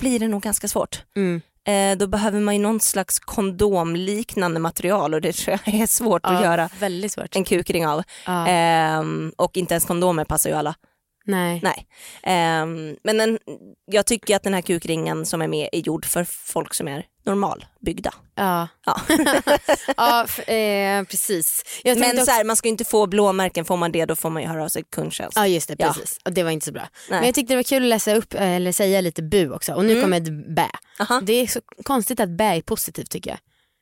blir 0.00 0.18
det 0.18 0.28
nog 0.28 0.42
ganska 0.42 0.68
svårt. 0.68 1.02
Mm. 1.16 1.40
Eh, 1.66 1.96
då 1.98 2.06
behöver 2.06 2.40
man 2.40 2.54
ju 2.56 2.60
någon 2.62 2.80
slags 2.80 3.18
kondomliknande 3.18 4.60
material 4.60 5.14
och 5.14 5.20
det 5.20 5.32
tror 5.32 5.58
jag 5.64 5.74
är 5.74 5.86
svårt 5.86 6.26
att 6.26 6.32
Ja, 6.32 6.44
göra 6.44 6.68
Väldigt 6.80 7.12
svårt. 7.12 7.36
en 7.36 7.44
kukring 7.44 7.86
av. 7.86 8.02
Ja. 8.26 8.46
Ehm, 8.48 9.32
och 9.36 9.56
inte 9.56 9.74
ens 9.74 9.84
kondomer 9.84 10.24
passar 10.24 10.50
ju 10.50 10.56
alla. 10.56 10.74
Nej. 11.24 11.60
Nej. 11.62 11.86
Ehm, 12.22 12.96
men 13.04 13.18
den, 13.18 13.38
jag 13.86 14.06
tycker 14.06 14.36
att 14.36 14.42
den 14.42 14.54
här 14.54 14.62
kukringen 14.62 15.26
som 15.26 15.42
är 15.42 15.48
med 15.48 15.68
är 15.72 15.78
gjord 15.78 16.06
för 16.06 16.24
folk 16.24 16.74
som 16.74 16.88
är 16.88 17.06
normalbyggda. 17.24 18.14
Ja, 18.34 18.68
Ja. 18.86 19.00
ja 19.96 20.24
f- 20.26 20.48
eh, 20.48 21.04
precis. 21.04 21.64
Men 21.84 22.02
också- 22.02 22.24
så 22.24 22.30
här, 22.30 22.44
man 22.44 22.56
ska 22.56 22.68
ju 22.68 22.70
inte 22.70 22.84
få 22.84 23.06
blåmärken, 23.06 23.64
får 23.64 23.76
man 23.76 23.92
det 23.92 24.04
då 24.04 24.16
får 24.16 24.30
man 24.30 24.42
ju 24.42 24.48
höra 24.48 24.64
av 24.64 24.68
sig 24.68 24.84
kundtjänst. 24.90 25.36
Ja 25.36 25.46
just 25.46 25.68
det, 25.68 25.76
Ja. 25.78 25.86
precis. 25.92 26.18
Och 26.24 26.32
det 26.32 26.42
var 26.42 26.50
inte 26.50 26.66
så 26.66 26.72
bra. 26.72 26.82
Nej. 26.82 27.18
Men 27.20 27.24
jag 27.26 27.34
tyckte 27.34 27.52
det 27.52 27.56
var 27.56 27.62
kul 27.62 27.82
att 27.82 27.88
läsa 27.88 28.14
upp, 28.14 28.34
eller 28.34 28.72
säga 28.72 29.00
lite 29.00 29.22
bu 29.22 29.50
också. 29.52 29.74
Och 29.74 29.84
nu 29.84 29.90
Mm. 29.92 30.02
kommer 30.02 30.16
ett 30.16 30.54
bä. 30.56 30.70
Aha, 31.00 31.20
Det 31.24 31.32
är 31.32 31.46
så 31.46 31.60
konstigt 31.84 32.20
att 32.20 32.28
bä 32.28 32.44
är 32.44 32.60
positivt 32.62 33.10
tycker 33.10 33.30
jag. 33.30 33.38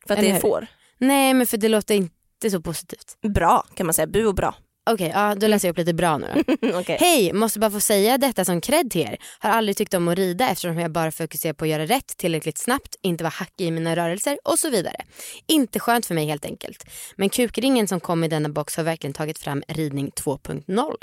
för 0.06 0.14
att 0.14 0.18
eller 0.20 0.30
det 0.30 0.36
är 0.36 0.40
får. 0.40 0.66
Nej 0.98 1.34
men 1.34 1.46
för 1.46 1.56
det 1.56 1.68
låter 1.68 1.94
inte 1.94 2.50
så 2.50 2.60
positivt. 2.60 3.16
Bra 3.34 3.66
kan 3.74 3.86
man 3.86 3.94
säga, 3.94 4.06
bu 4.06 4.26
och 4.26 4.34
bra. 4.34 4.54
Okej, 4.92 5.10
ja, 5.14 5.34
då 5.34 5.46
läser 5.46 5.68
jag 5.68 5.72
upp 5.72 5.78
lite 5.78 5.94
bra 5.94 6.18
nu. 6.18 6.44
Okej. 6.74 6.96
Hej, 7.00 7.32
måste 7.32 7.58
bara 7.58 7.70
få 7.70 7.80
säga 7.80 8.18
detta 8.18 8.44
som 8.44 8.60
cred 8.60 8.90
till 8.90 9.00
er. 9.00 9.16
Har 9.38 9.50
aldrig 9.50 9.76
tyckt 9.76 9.94
om 9.94 10.08
att 10.08 10.18
rida 10.18 10.48
eftersom 10.48 10.78
jag 10.78 10.92
bara 10.92 11.10
fokuserar 11.10 11.52
på 11.52 11.64
att 11.64 11.70
göra 11.70 11.86
rätt 11.86 12.16
tillräckligt 12.16 12.58
snabbt, 12.58 12.96
inte 13.02 13.24
vara 13.24 13.32
hackig 13.36 13.66
i 13.66 13.70
mina 13.70 13.96
rörelser 13.96 14.38
och 14.44 14.58
så 14.58 14.70
vidare. 14.70 14.96
Inte 15.46 15.80
skönt 15.80 16.06
för 16.06 16.14
mig 16.14 16.26
helt 16.26 16.44
enkelt. 16.44 16.84
Men 17.16 17.28
kukringen 17.28 17.88
som 17.88 18.00
kom 18.00 18.24
i 18.24 18.28
denna 18.28 18.48
box 18.48 18.76
har 18.76 18.84
verkligen 18.84 19.14
tagit 19.14 19.38
fram 19.38 19.62
ridning 19.68 20.10
2.0. 20.10 20.94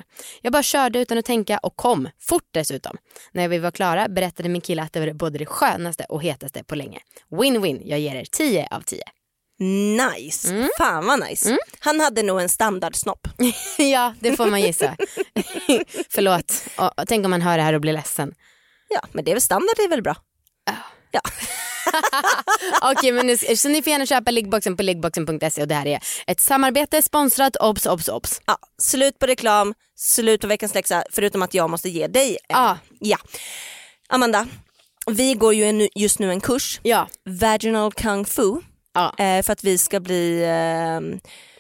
Jag 0.42 0.54
bara 0.54 0.64
körde 0.64 1.00
utan 1.00 1.18
att 1.18 1.26
tänka 1.26 1.58
och 1.58 1.76
kom, 1.76 2.10
fort 2.20 2.48
dessutom. 2.52 2.98
När 3.32 3.48
vi 3.48 3.58
var 3.58 3.72
klara 3.72 4.08
berättade 4.08 4.50
min 4.50 4.62
kille 4.62 4.82
att 4.82 4.94
det 4.94 5.00
var 5.00 5.14
både 5.14 5.38
det 5.38 5.46
skönaste 5.46 6.04
och 6.10 6.24
hetaste 6.24 6.64
på 6.64 6.76
länge. 6.76 7.00
Win-win, 7.30 7.82
jag 7.84 8.00
ger 8.00 8.16
er 8.16 8.26
10 8.32 8.68
av 8.72 8.82
10. 8.82 9.02
Nice, 9.60 10.50
Mm. 10.52 10.70
fan 10.78 11.06
vad 11.06 11.20
nice. 11.20 11.58
Han 11.80 12.00
hade 12.00 12.24
nog 12.24 12.42
en 12.42 12.50
standardsnopp. 12.50 13.28
ja, 13.78 14.14
det 14.20 14.36
får 14.36 14.48
man 14.48 14.62
gissa. 14.62 14.96
Förlåt, 16.10 16.54
och, 16.78 17.08
tänk 17.08 17.26
om 17.26 17.32
man 17.32 17.42
hör 17.42 17.58
det 17.58 17.64
här 17.64 17.74
och 17.74 17.82
blir 17.82 17.94
ledsen. 17.94 18.34
Ja 18.90 19.02
men 19.12 19.26
det 19.26 19.32
är 19.32 19.36
väl 19.36 19.42
standard, 19.42 19.76
det 19.78 19.84
är 19.84 19.90
väl 19.90 20.02
bra. 20.04 20.16
Ja. 21.12 21.22
Okej, 22.92 23.12
men 23.12 23.28
nu, 23.28 23.38
så 23.38 23.70
ni 23.70 23.82
får 23.84 23.92
gärna 23.92 24.06
köpa 24.06 24.32
liggboxen 24.32 24.78
på 24.78 24.84
liggboxen.se 24.84 25.62
och 25.62 25.68
det 25.68 25.76
här 25.76 25.86
är 25.86 26.00
ett 26.28 26.40
samarbete 26.40 27.02
sponsrat, 27.02 27.56
obs, 27.56 27.86
obs, 27.86 28.08
obs. 28.08 28.42
Ja, 28.46 28.58
slut 28.82 29.20
på 29.20 29.26
reklam, 29.26 29.74
slut 29.96 30.42
på 30.42 30.48
veckans 30.48 30.74
läxa 30.74 31.04
förutom 31.12 31.42
att 31.42 31.54
jag 31.54 31.70
måste 31.70 31.90
ge 31.90 32.08
dig 32.08 32.30
en. 32.30 32.38
Ja. 32.58 32.78
ja. 33.00 33.18
Amanda, 34.10 34.48
vi 35.12 35.34
går 35.34 35.54
ju 35.54 35.64
en, 35.66 35.90
just 35.96 36.20
nu 36.20 36.30
en 36.32 36.42
kurs, 36.42 36.80
Ja. 36.84 37.08
Vaginal 37.26 37.92
Kung 37.94 38.26
Fu, 38.26 38.62
Ja. 38.98 39.24
eh, 39.26 39.44
för 39.44 39.54
att 39.54 39.64
vi 39.64 39.78
ska 39.78 40.00
bli 40.00 40.44
eh, 40.44 41.18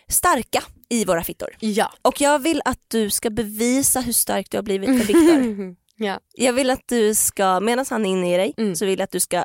starka 0.08 0.64
i 0.90 1.06
våra 1.06 1.24
fittor. 1.24 1.50
Ja. 1.60 1.94
Och 2.02 2.22
jag 2.22 2.40
vill 2.40 2.62
att 2.66 2.80
du 2.88 3.10
ska 3.10 3.30
bevisa 3.30 4.00
hur 4.00 4.14
stark 4.14 4.52
du 4.52 4.58
har 4.58 4.64
blivit 4.64 4.90
för 4.90 4.96
Viktor. 5.14 5.76
ja. 5.96 6.20
Jag 6.34 6.54
vill 6.54 6.70
att 6.70 6.84
du 6.88 7.16
ska, 7.16 7.60
medan 7.60 7.86
han 7.90 8.06
är 8.06 8.10
inne 8.10 8.34
i 8.34 8.38
dig, 8.38 8.54
Mm. 8.58 8.76
så 8.76 8.86
vill 8.86 9.00
jag 9.00 9.04
att 9.04 9.12
du 9.12 9.20
ska 9.20 9.44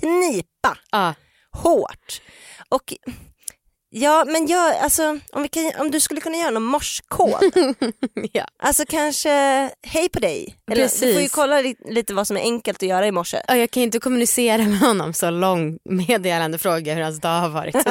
knipa 0.00 0.78
Ja. 0.90 1.14
hårt. 1.52 2.22
Och 2.68 2.94
ja, 3.90 4.24
men 4.26 4.46
jag, 4.46 4.76
alltså, 4.76 5.18
om, 5.32 5.48
kan, 5.48 5.72
om 5.78 5.90
du 5.90 6.00
skulle 6.00 6.20
kunna 6.20 6.36
göra 6.36 6.50
någon 6.50 6.62
morskod, 6.62 7.34
ja. 8.32 8.44
alltså 8.62 8.84
kanske 8.88 9.30
hej 9.82 10.08
på 10.12 10.18
dig. 10.20 10.56
Eller, 10.70 10.82
du 10.82 11.12
får 11.12 11.22
ju 11.22 11.28
kolla 11.28 11.60
li- 11.60 11.76
lite 11.88 12.14
vad 12.14 12.26
som 12.26 12.36
är 12.36 12.40
enkelt 12.40 12.82
att 12.82 12.88
göra 12.88 13.06
i 13.06 13.12
morse. 13.12 13.42
Ja, 13.48 13.56
Jag 13.56 13.70
kan 13.70 13.82
inte 13.82 13.98
kommunicera 13.98 14.62
med 14.62 14.78
honom 14.78 15.12
så 15.12 15.30
lång 15.30 15.78
meddelande 15.84 16.58
fråga 16.58 16.94
hur 16.94 17.02
hans 17.02 17.20
dag 17.20 17.40
har 17.40 17.48
varit. 17.48 17.76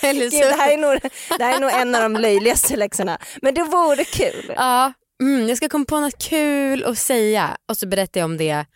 Eller 0.00 0.20
Gud, 0.20 0.32
så... 0.32 0.38
det, 0.38 0.54
här 0.54 0.72
är 0.72 0.76
nog, 0.78 0.98
det 1.38 1.44
här 1.44 1.56
är 1.56 1.60
nog 1.60 1.70
en 1.72 1.94
av 1.94 2.02
de 2.02 2.16
löjligaste 2.16 2.76
läxorna, 2.76 3.18
men 3.42 3.54
det 3.54 3.62
vore 3.62 4.04
kul. 4.04 4.52
Ja, 4.56 4.92
mm, 5.22 5.48
jag 5.48 5.56
ska 5.56 5.68
komma 5.68 5.84
på 5.84 6.00
något 6.00 6.18
kul 6.22 6.84
att 6.84 6.98
säga 6.98 7.56
och 7.68 7.76
så 7.76 7.86
berättar 7.86 8.20
jag 8.20 8.24
om 8.24 8.36
det. 8.36 8.66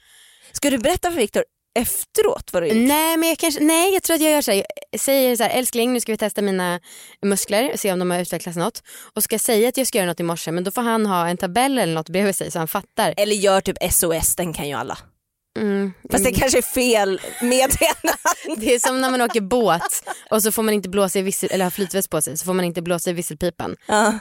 Ska 0.52 0.70
du 0.70 0.78
berätta 0.78 1.10
för 1.10 1.16
Viktor 1.18 1.44
efteråt 1.78 2.52
vad 2.52 2.62
du 2.62 2.66
gjort? 2.66 2.88
Nej, 2.88 3.16
men 3.16 3.28
jag, 3.28 3.38
kanske, 3.38 3.60
nej, 3.60 3.94
jag 3.94 4.02
tror 4.02 4.14
att 4.14 4.22
jag 4.22 4.32
gör 4.32 4.42
så 4.42 4.52
här. 4.52 4.66
Jag 4.90 5.00
säger 5.00 5.36
så 5.36 5.42
här, 5.42 5.50
älskling 5.50 5.92
nu 5.92 6.00
ska 6.00 6.12
vi 6.12 6.18
testa 6.18 6.42
mina 6.42 6.80
muskler 7.22 7.72
och 7.72 7.80
se 7.80 7.92
om 7.92 7.98
de 7.98 8.10
har 8.10 8.18
utvecklats 8.18 8.58
något. 8.58 8.82
Och 9.14 9.22
ska 9.22 9.34
jag 9.34 9.40
säga 9.40 9.68
att 9.68 9.76
jag 9.76 9.86
ska 9.86 9.98
göra 9.98 10.06
något 10.06 10.20
i 10.20 10.22
morse 10.22 10.52
men 10.52 10.64
då 10.64 10.70
får 10.70 10.82
han 10.82 11.06
ha 11.06 11.28
en 11.28 11.36
tabell 11.36 11.78
eller 11.78 11.94
något 11.94 12.08
bredvid 12.08 12.36
sig 12.36 12.50
så 12.50 12.58
han 12.58 12.68
fattar. 12.68 13.14
Eller 13.16 13.34
gör 13.34 13.60
typ 13.60 13.92
SOS, 13.92 14.36
den 14.36 14.52
kan 14.52 14.68
ju 14.68 14.74
alla. 14.74 14.98
Mm. 15.58 15.92
Fast 16.10 16.24
det 16.24 16.32
kanske 16.32 16.58
är 16.58 16.62
fel 16.62 17.20
meddelande. 17.42 18.18
Det 18.56 18.74
är 18.74 18.78
som 18.78 19.00
när 19.00 19.10
man 19.10 19.20
åker 19.20 19.40
båt 19.40 20.04
och 20.30 20.42
så 20.42 20.52
får 20.52 20.62
man 20.62 20.74
inte 20.74 20.88
blåsa 20.88 21.18
i 21.18 21.22
vissel, 21.22 21.48
eller 21.52 21.64
har 21.64 21.70
flytväst 21.70 22.10
på 22.10 22.22
sig 22.22 22.36
så 22.36 22.44
får 22.44 22.54
man 22.54 22.64
inte 22.64 22.82
blåsa 22.82 23.10
i 23.10 23.12
visselpipan. 23.12 23.76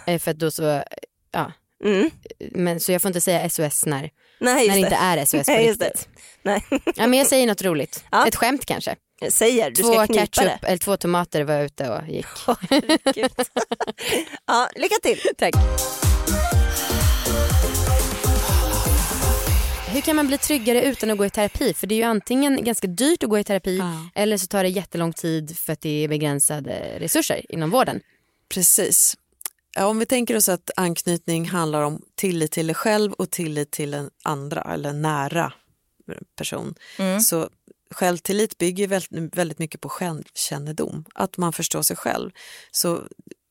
Eh, 0.05 0.19
För 0.19 0.31
att 0.31 0.39
då 0.39 0.51
så, 0.51 0.83
ja. 1.31 1.51
Mm. 1.83 2.09
Men, 2.51 2.79
så 2.79 2.91
jag 2.91 3.01
får 3.01 3.09
inte 3.09 3.21
säga 3.21 3.49
SOS 3.49 3.85
när, 3.85 4.09
Nej 4.39 4.67
när 4.67 4.73
det 4.75 4.79
inte 4.79 4.95
är 4.95 5.25
SOS 5.25 5.31
på 5.45 5.51
Nej, 5.51 5.69
riktigt. 5.69 6.07
Nej. 6.43 6.63
Ja, 6.95 7.07
men 7.07 7.13
jag 7.13 7.27
säger 7.27 7.47
något 7.47 7.61
roligt. 7.61 8.03
Ja. 8.11 8.27
Ett 8.27 8.35
skämt 8.35 8.65
kanske. 8.65 8.95
Jag 9.19 9.33
säger, 9.33 9.71
du 9.71 9.81
två 9.83 9.93
ska 9.93 10.05
knipa 10.07 10.25
ketchup, 10.25 10.61
det. 10.61 10.67
eller 10.67 10.77
två 10.77 10.97
tomater 10.97 11.43
var 11.43 11.53
jag 11.53 11.65
ute 11.65 11.89
och 11.89 12.07
gick. 12.07 12.25
Gud. 13.15 13.31
ja, 14.47 14.69
lycka 14.75 14.95
till. 15.03 15.19
Tack. 15.37 15.53
Hur 19.89 20.01
kan 20.01 20.15
man 20.15 20.27
bli 20.27 20.37
tryggare 20.37 20.81
utan 20.83 21.11
att 21.11 21.17
gå 21.17 21.25
i 21.25 21.29
terapi? 21.29 21.73
För 21.73 21.87
det 21.87 21.95
är 21.95 21.97
ju 21.97 22.03
antingen 22.03 22.63
ganska 22.63 22.87
dyrt 22.87 23.23
att 23.23 23.29
gå 23.29 23.39
i 23.39 23.43
terapi 23.43 23.77
Ja. 23.77 24.09
eller 24.21 24.37
så 24.37 24.47
tar 24.47 24.63
det 24.63 24.69
jättelång 24.69 25.13
tid 25.13 25.57
för 25.57 25.73
att 25.73 25.81
det 25.81 26.03
är 26.03 26.07
begränsade 26.07 26.99
resurser 26.99 27.41
inom 27.49 27.69
vården. 27.69 28.01
Precis. 28.53 29.15
Om 29.79 29.99
vi 29.99 30.05
tänker 30.05 30.35
oss 30.35 30.49
att 30.49 30.71
anknytning 30.75 31.49
handlar 31.49 31.81
om 31.81 32.01
tillit 32.15 32.51
till 32.51 32.67
dig 32.67 32.75
själv 32.75 33.13
och 33.13 33.31
tillit 33.31 33.71
till 33.71 33.93
en 33.93 34.09
andra 34.23 34.61
eller 34.61 34.93
nära 34.93 35.53
person. 36.35 36.75
Mm. 36.99 37.19
Så 37.19 37.49
självtillit 37.91 38.57
bygger 38.57 38.87
väldigt, 38.87 39.37
väldigt 39.37 39.59
mycket 39.59 39.81
på 39.81 39.89
självkännedom, 39.89 41.05
att 41.13 41.37
man 41.37 41.53
förstår 41.53 41.81
sig 41.81 41.95
själv. 41.95 42.31
Så 42.71 43.03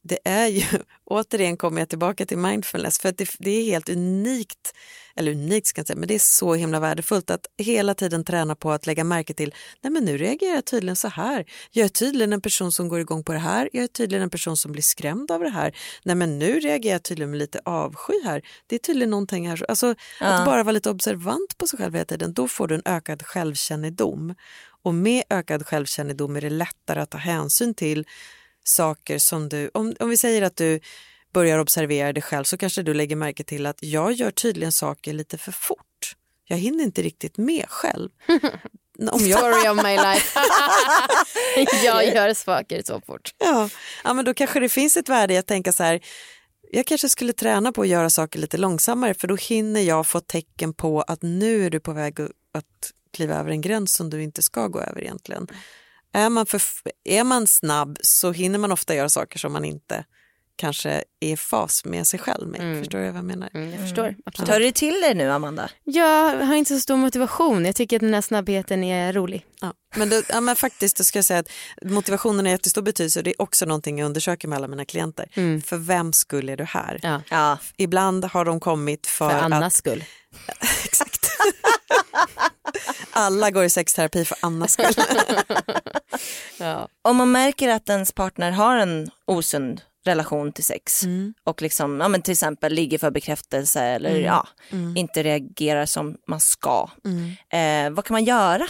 det 0.06 0.18
är 0.24 0.46
ju, 0.46 0.62
återigen 1.04 1.56
kommer 1.56 1.80
jag 1.80 1.88
tillbaka 1.88 2.26
till 2.26 2.38
mindfulness, 2.38 2.98
för 2.98 3.08
att 3.08 3.18
det, 3.18 3.28
det 3.38 3.50
är 3.50 3.64
helt 3.64 3.88
unikt, 3.88 4.72
eller 5.16 5.32
unikt 5.32 5.66
ska 5.66 5.78
jag 5.78 5.86
säga, 5.86 5.98
men 5.98 6.08
det 6.08 6.14
är 6.14 6.18
så 6.18 6.54
himla 6.54 6.80
värdefullt 6.80 7.30
att 7.30 7.46
hela 7.58 7.94
tiden 7.94 8.24
träna 8.24 8.54
på 8.54 8.72
att 8.72 8.86
lägga 8.86 9.04
märke 9.04 9.34
till, 9.34 9.54
nej 9.82 9.92
men 9.92 10.04
nu 10.04 10.16
reagerar 10.16 10.54
jag 10.54 10.64
tydligen 10.64 10.96
så 10.96 11.08
här, 11.08 11.44
jag 11.70 11.84
är 11.84 11.88
tydligen 11.88 12.32
en 12.32 12.40
person 12.40 12.72
som 12.72 12.88
går 12.88 13.00
igång 13.00 13.24
på 13.24 13.32
det 13.32 13.38
här, 13.38 13.68
jag 13.72 13.84
är 13.84 13.88
tydligen 13.88 14.22
en 14.22 14.30
person 14.30 14.56
som 14.56 14.72
blir 14.72 14.82
skrämd 14.82 15.30
av 15.30 15.40
det 15.40 15.50
här, 15.50 15.76
nej 16.02 16.16
men 16.16 16.38
nu 16.38 16.60
reagerar 16.60 16.94
jag 16.94 17.02
tydligen 17.02 17.30
med 17.30 17.38
lite 17.38 17.60
avsky 17.64 18.14
här, 18.24 18.42
det 18.66 18.74
är 18.74 18.78
tydligen 18.80 19.10
någonting 19.10 19.48
här, 19.48 19.64
alltså 19.68 19.94
Ja. 20.20 20.26
att 20.26 20.46
bara 20.46 20.62
vara 20.62 20.72
lite 20.72 20.90
observant 20.90 21.58
på 21.58 21.66
sig 21.66 21.78
själv 21.78 21.94
hela 21.94 22.04
tiden, 22.04 22.32
då 22.32 22.48
får 22.48 22.68
du 22.68 22.74
en 22.74 22.82
ökad 22.84 23.22
självkännedom. 23.22 24.34
Och 24.82 24.94
med 24.94 25.22
ökad 25.30 25.66
självkännedom 25.66 26.36
är 26.36 26.40
det 26.40 26.50
lättare 26.50 27.00
att 27.00 27.10
ta 27.10 27.18
hänsyn 27.18 27.74
till 27.74 28.04
saker 28.68 29.18
som 29.18 29.48
du, 29.48 29.70
om, 29.74 29.94
om 30.00 30.10
vi 30.10 30.16
säger 30.16 30.42
att 30.42 30.56
du 30.56 30.80
börjar 31.32 31.58
observera 31.58 32.12
dig 32.12 32.22
själv 32.22 32.44
så 32.44 32.56
kanske 32.56 32.82
du 32.82 32.94
lägger 32.94 33.16
märke 33.16 33.44
till 33.44 33.66
att 33.66 33.82
jag 33.82 34.12
gör 34.12 34.30
tydligen 34.30 34.72
saker 34.72 35.12
lite 35.12 35.38
för 35.38 35.52
fort. 35.52 36.16
Jag 36.44 36.56
hinner 36.56 36.84
inte 36.84 37.02
riktigt 37.02 37.38
med 37.38 37.64
själv. 37.68 38.10
Om 39.10 39.26
jag, 39.26 39.38
Story 39.38 39.68
of 39.68 39.84
my 39.84 39.96
life. 39.96 40.40
jag 41.84 42.14
gör 42.14 42.34
saker 42.34 42.82
så 42.84 43.00
fort. 43.00 43.34
ja, 43.38 43.68
ja, 44.04 44.12
men 44.12 44.24
då 44.24 44.34
kanske 44.34 44.60
det 44.60 44.68
finns 44.68 44.96
ett 44.96 45.08
värde 45.08 45.34
i 45.34 45.38
att 45.38 45.46
tänka 45.46 45.72
så 45.72 45.82
här, 45.82 46.00
jag 46.70 46.86
kanske 46.86 47.08
skulle 47.08 47.32
träna 47.32 47.72
på 47.72 47.82
att 47.82 47.88
göra 47.88 48.10
saker 48.10 48.38
lite 48.38 48.56
långsammare 48.56 49.14
för 49.14 49.28
då 49.28 49.36
hinner 49.36 49.80
jag 49.80 50.06
få 50.06 50.20
tecken 50.20 50.74
på 50.74 51.02
att 51.02 51.22
nu 51.22 51.66
är 51.66 51.70
du 51.70 51.80
på 51.80 51.92
väg 51.92 52.20
att 52.52 52.92
kliva 53.12 53.34
över 53.34 53.50
en 53.50 53.60
gräns 53.60 53.94
som 53.94 54.10
du 54.10 54.22
inte 54.22 54.42
ska 54.42 54.68
gå 54.68 54.80
över 54.80 55.02
egentligen. 55.02 55.46
Är 56.16 56.30
man, 56.30 56.46
för, 56.46 56.62
är 57.04 57.24
man 57.24 57.46
snabb 57.46 57.98
så 58.02 58.32
hinner 58.32 58.58
man 58.58 58.72
ofta 58.72 58.94
göra 58.94 59.08
saker 59.08 59.38
som 59.38 59.52
man 59.52 59.64
inte 59.64 60.04
kanske 60.56 60.90
är 60.90 61.04
i 61.20 61.36
fas 61.36 61.84
med 61.84 62.06
sig 62.06 62.20
själv 62.20 62.48
med. 62.48 62.60
Mm. 62.60 62.78
Förstår 62.78 62.98
du 62.98 63.04
vad 63.04 63.16
jag 63.16 63.24
menar? 63.24 63.50
Mm, 63.54 63.70
jag 63.70 63.80
förstår. 63.80 64.14
Absolut. 64.26 64.50
Tar 64.50 64.60
du 64.60 64.72
till 64.72 65.00
dig 65.00 65.14
nu 65.14 65.30
Amanda? 65.30 65.70
Jag 65.84 66.46
har 66.46 66.54
inte 66.54 66.74
så 66.74 66.80
stor 66.80 66.96
motivation. 66.96 67.64
Jag 67.64 67.76
tycker 67.76 67.96
att 67.96 68.00
den 68.00 68.14
här 68.14 68.20
snabbheten 68.20 68.84
är 68.84 69.12
rolig. 69.12 69.46
Ja. 69.60 69.72
Men, 69.96 70.08
då, 70.08 70.22
ja, 70.28 70.40
men 70.40 70.56
faktiskt 70.56 70.96
då 70.96 71.04
ska 71.04 71.18
jag 71.18 71.24
säga 71.24 71.40
att 71.40 71.50
motivationen 71.82 72.46
har 72.46 72.52
jättestor 72.52 72.82
betydelse 72.82 73.20
och 73.20 73.24
det 73.24 73.30
är 73.30 73.42
också 73.42 73.66
någonting 73.66 73.98
jag 73.98 74.06
undersöker 74.06 74.48
med 74.48 74.56
alla 74.56 74.68
mina 74.68 74.84
klienter. 74.84 75.28
Mm. 75.34 75.62
För 75.62 75.76
vem 75.76 76.12
skulle 76.12 76.52
är 76.52 76.56
du 76.56 76.64
här? 76.64 77.00
Ja. 77.02 77.22
Ja. 77.30 77.58
Ibland 77.76 78.24
har 78.24 78.44
de 78.44 78.60
kommit 78.60 79.06
för, 79.06 79.28
För 79.30 79.36
att... 79.36 79.42
Annas 79.42 79.76
skull. 79.76 80.04
Exakt. 80.84 81.30
Alla 83.10 83.50
går 83.50 83.64
i 83.64 83.70
sexterapi 83.70 84.24
för 84.24 84.38
Annas 84.40 84.72
skull. 84.72 84.94
Ja. 86.58 86.88
Om 87.02 87.16
man 87.16 87.32
märker 87.32 87.68
att 87.68 87.88
ens 87.88 88.12
partner 88.12 88.50
har 88.50 88.76
en 88.76 89.10
osund 89.24 89.80
relation 90.04 90.52
till 90.52 90.64
sex 90.64 91.02
Mm. 91.04 91.34
och 91.44 91.62
liksom, 91.62 92.00
ja, 92.00 92.08
men 92.08 92.22
till 92.22 92.32
exempel 92.32 92.72
ligger 92.72 92.98
för 92.98 93.10
bekräftelse 93.10 93.80
eller 93.82 94.10
Mm. 94.10 94.22
ja, 94.22 94.48
Mm. 94.70 94.96
inte 94.96 95.22
reagerar 95.22 95.86
som 95.86 96.16
man 96.28 96.40
ska. 96.40 96.90
Mm. 97.04 97.88
Eh, 97.88 97.94
vad 97.96 98.04
kan 98.04 98.14
man 98.14 98.24
göra? 98.24 98.66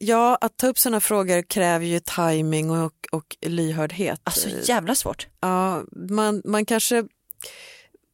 Ja, 0.00 0.38
att 0.40 0.56
ta 0.56 0.66
upp 0.66 0.78
sådana 0.78 1.00
frågor 1.00 1.42
kräver 1.42 1.86
ju 1.86 2.00
timing 2.00 2.70
och, 2.70 2.92
och 3.12 3.36
lyhördhet. 3.40 4.20
Alltså 4.24 4.48
jävla 4.64 4.94
svårt. 4.94 5.26
Ja, 5.40 5.82
man, 6.10 6.42
man 6.44 6.64
kanske... 6.66 7.04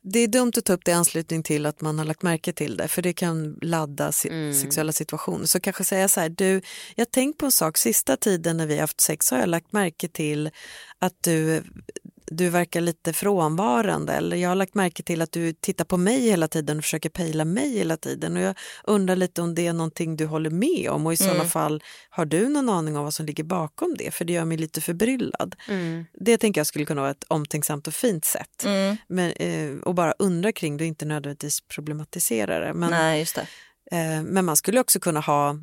Det 0.09 0.19
är 0.19 0.29
dumt 0.29 0.53
att 0.57 0.65
ta 0.65 0.73
upp 0.73 0.85
det 0.85 0.91
i 0.91 0.95
anslutning 0.95 1.43
till 1.43 1.67
att 1.67 1.81
man 1.81 1.99
har 1.99 2.05
lagt 2.07 2.23
märke 2.23 2.53
till 2.53 2.77
det 2.77 2.89
för 2.89 3.03
det 3.03 3.13
kan 3.13 3.59
ladda 3.63 4.13
si- 4.13 4.29
Mm. 4.29 4.55
sexuella 4.55 4.93
situationer. 4.93 5.47
Så 5.47 5.61
kanske 5.61 5.85
säga 5.85 6.09
så 6.09 6.21
här, 6.21 6.29
du, 6.29 6.61
jag 6.97 7.11
tänkt 7.11 7.39
på 7.39 7.47
en 7.47 7.53
sak, 7.53 7.79
sista 7.79 8.17
tiden 8.17 8.57
när 8.57 8.67
vi 8.67 8.75
har 8.75 8.81
haft 8.81 9.01
sex 9.01 9.31
har 9.31 9.39
jag 9.39 9.49
lagt 9.49 9.73
märke 9.73 10.09
till 10.09 10.51
att 10.99 11.15
du 11.21 11.63
du 12.27 12.49
verkar 12.49 12.81
lite 12.81 13.13
frånvarande 13.13 14.13
eller 14.13 14.37
jag 14.37 14.49
har 14.49 14.57
lagt 14.57 14.75
märke 14.75 15.03
till 15.03 15.23
att 15.23 15.33
du 15.33 15.53
tittar 15.53 15.85
på 15.85 15.97
mig 15.97 16.21
hela 16.21 16.49
tiden 16.49 16.79
och 16.79 16.85
försöker 16.85 17.09
pejla 17.09 17.45
mig 17.45 17.79
hela 17.79 17.97
tiden 17.97 18.37
och 18.37 18.43
jag 18.43 18.55
undrar 18.85 19.17
lite 19.17 19.43
om 19.43 19.55
det 19.55 19.67
är 19.67 19.73
någonting 19.73 20.17
du 20.17 20.27
håller 20.27 20.51
med 20.51 20.91
om 20.91 21.07
och 21.07 21.13
i 21.13 21.17
sådana 21.17 21.45
fall 21.45 21.83
har 22.11 22.25
du 22.25 22.49
någon 22.49 22.69
aning 22.69 22.97
om 22.97 23.05
vad 23.05 23.15
som 23.15 23.27
ligger 23.27 23.45
bakom 23.45 23.95
det 23.99 24.11
för 24.11 24.25
det 24.25 24.33
gör 24.33 24.45
mig 24.45 24.57
lite 24.57 24.81
förbryllad. 24.81 25.57
Det 26.13 26.39
tänker 26.39 26.61
jag 26.61 26.67
skulle 26.67 26.85
kunna 26.85 27.01
vara 27.01 27.11
ett 27.11 27.25
omtänksamt 27.29 27.87
och 27.87 27.95
fint 27.95 28.25
sätt. 28.25 28.65
Mm. 28.65 28.97
Men, 29.09 29.33
eh, 29.33 29.79
och 29.83 29.95
bara 29.95 30.13
undra 30.19 30.53
kring 30.53 30.77
det 30.77 30.85
och 30.85 30.89
inte 30.89 31.05
nödvändigtvis 31.05 31.61
problematisera 31.61 32.59
det. 32.59 32.75
Men, 32.75 32.91
Nej 32.91 33.21
just 33.21 33.35
det. 33.35 33.47
Eh, 33.97 34.23
men 34.23 34.45
man 34.45 34.57
skulle 34.57 34.81
också 34.81 35.01
kunna 35.01 35.21
ha, 35.21 35.57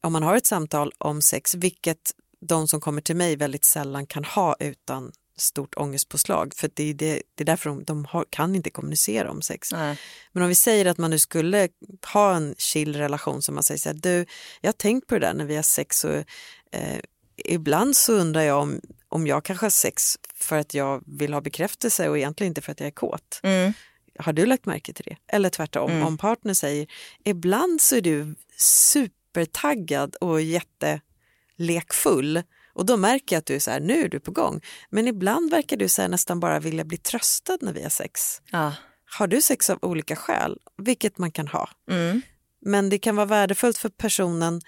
om 0.00 0.12
man 0.12 0.22
har 0.22 0.36
ett 0.36 0.46
samtal 0.46 0.92
om 0.98 1.22
sex, 1.22 1.54
vilket 1.54 2.12
de 2.40 2.68
som 2.68 2.80
kommer 2.80 3.02
till 3.02 3.16
mig 3.16 3.36
väldigt 3.36 3.64
sällan 3.64 4.06
kan 4.06 4.24
ha 4.24 4.56
utan 4.60 5.12
stort 5.40 5.74
ångestpåslag. 5.76 6.52
För 6.56 6.70
det 6.74 6.90
är, 6.90 6.94
det, 6.94 7.22
det 7.34 7.42
är 7.42 7.46
därför 7.46 7.70
de, 7.70 7.84
de 7.84 8.04
har, 8.04 8.24
kan 8.30 8.54
inte 8.54 8.70
kommunicera 8.70 9.30
om 9.30 9.42
sex. 9.42 9.72
Nej. 9.72 9.98
Men 10.32 10.42
om 10.42 10.48
vi 10.48 10.54
säger 10.54 10.86
att 10.86 10.98
man 10.98 11.10
nu 11.10 11.18
skulle 11.18 11.68
ha 12.12 12.34
en 12.34 12.54
chill 12.58 12.96
relation 12.96 13.42
som 13.42 13.54
man 13.54 13.64
säger 13.64 13.78
så 13.78 13.88
här, 13.88 13.96
du, 13.96 14.26
jag 14.60 14.68
har 14.68 14.72
tänkt 14.72 15.06
på 15.06 15.14
det 15.14 15.20
där 15.20 15.34
när 15.34 15.44
vi 15.44 15.56
har 15.56 15.62
sex 15.62 16.04
och 16.04 16.24
eh, 16.72 16.98
ibland 17.44 17.96
så 17.96 18.12
undrar 18.12 18.42
jag 18.42 18.62
om, 18.62 18.80
om 19.08 19.26
jag 19.26 19.44
kanske 19.44 19.66
har 19.66 19.70
sex 19.70 20.18
för 20.34 20.56
att 20.56 20.74
jag 20.74 21.02
vill 21.06 21.32
ha 21.32 21.40
bekräftelse 21.40 22.08
och 22.08 22.18
egentligen 22.18 22.50
inte 22.50 22.60
för 22.60 22.72
att 22.72 22.80
jag 22.80 22.86
är 22.86 22.90
kåt. 22.90 23.40
Mm. 23.42 23.72
Har 24.18 24.32
du 24.32 24.46
lagt 24.46 24.66
märke 24.66 24.92
till 24.92 25.04
det? 25.04 25.16
Eller 25.36 25.50
tvärtom, 25.50 26.02
om 26.02 26.18
partner 26.18 26.54
säger 26.54 26.86
ibland 27.24 27.80
så 27.80 27.96
är 27.96 28.00
du 28.00 28.34
supertaggad 28.56 30.14
och 30.14 30.42
jättelekfull 30.42 32.42
och 32.80 32.86
då 32.86 32.96
märker 32.96 33.36
jag 33.36 33.38
att 33.38 33.46
du 33.46 33.54
är 33.54 33.58
så 33.58 33.70
här, 33.70 33.80
nu 33.80 34.04
är 34.04 34.08
du 34.08 34.20
på 34.20 34.30
gång. 34.30 34.60
Men 34.90 35.08
ibland 35.08 35.50
verkar 35.50 35.76
du 35.76 35.88
så 35.88 36.02
här, 36.02 36.08
nästan 36.08 36.40
bara 36.40 36.60
vilja 36.60 36.84
bli 36.84 36.96
tröstad 36.96 37.58
när 37.60 37.72
vi 37.72 37.82
har 37.82 37.90
sex. 37.90 38.42
Ja. 38.50 38.74
Har 39.18 39.26
du 39.26 39.42
sex 39.42 39.70
av 39.70 39.78
olika 39.82 40.16
skäl, 40.16 40.58
vilket 40.82 41.18
man 41.18 41.32
kan 41.32 41.48
ha. 41.48 41.68
Mm. 41.90 42.22
Men 42.60 42.88
det 42.88 42.98
kan 42.98 43.16
vara 43.16 43.26
värdefullt 43.26 43.78
för 43.78 43.88
personen 43.88 44.60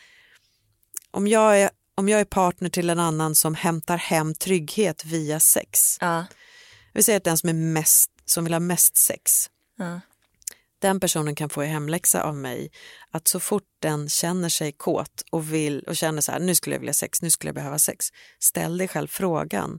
om 1.10 1.28
jag 1.28 1.60
är, 1.60 1.70
om 1.94 2.08
jag 2.08 2.20
är 2.20 2.24
partner 2.24 2.68
till 2.68 2.90
en 2.90 2.98
annan 2.98 3.34
som 3.34 3.54
hämtar 3.54 3.96
hem 3.96 4.34
trygghet 4.34 5.04
via 5.04 5.40
sex. 5.40 5.96
Ja. 6.00 6.24
Vi 6.92 7.02
säger 7.02 7.16
att 7.16 7.24
den 7.24 7.38
som, 7.38 7.48
är 7.48 7.54
mest, 7.54 8.10
som 8.24 8.44
vill 8.44 8.52
ha 8.52 8.60
mest 8.60 8.96
sex 8.96 9.50
Ja. 9.78 10.00
Den 10.82 11.00
personen 11.00 11.34
kan 11.34 11.48
få 11.48 11.64
i 11.64 11.66
hemläxa 11.66 12.22
av 12.22 12.36
mig 12.36 12.70
att 13.10 13.28
så 13.28 13.40
fort 13.40 13.68
den 13.82 14.08
känner 14.08 14.48
sig 14.48 14.72
kåt 14.72 15.22
och 15.30 15.52
vill 15.52 15.80
och 15.80 15.96
känner 15.96 16.20
så 16.20 16.32
här, 16.32 16.40
nu 16.40 16.54
skulle 16.54 16.74
jag 16.74 16.80
vilja 16.80 16.94
sex, 16.94 17.22
nu 17.22 17.30
skulle 17.30 17.48
jag 17.48 17.54
behöva 17.54 17.78
sex. 17.78 18.06
Ställ 18.38 18.78
dig 18.78 18.88
själv 18.88 19.08
frågan, 19.08 19.78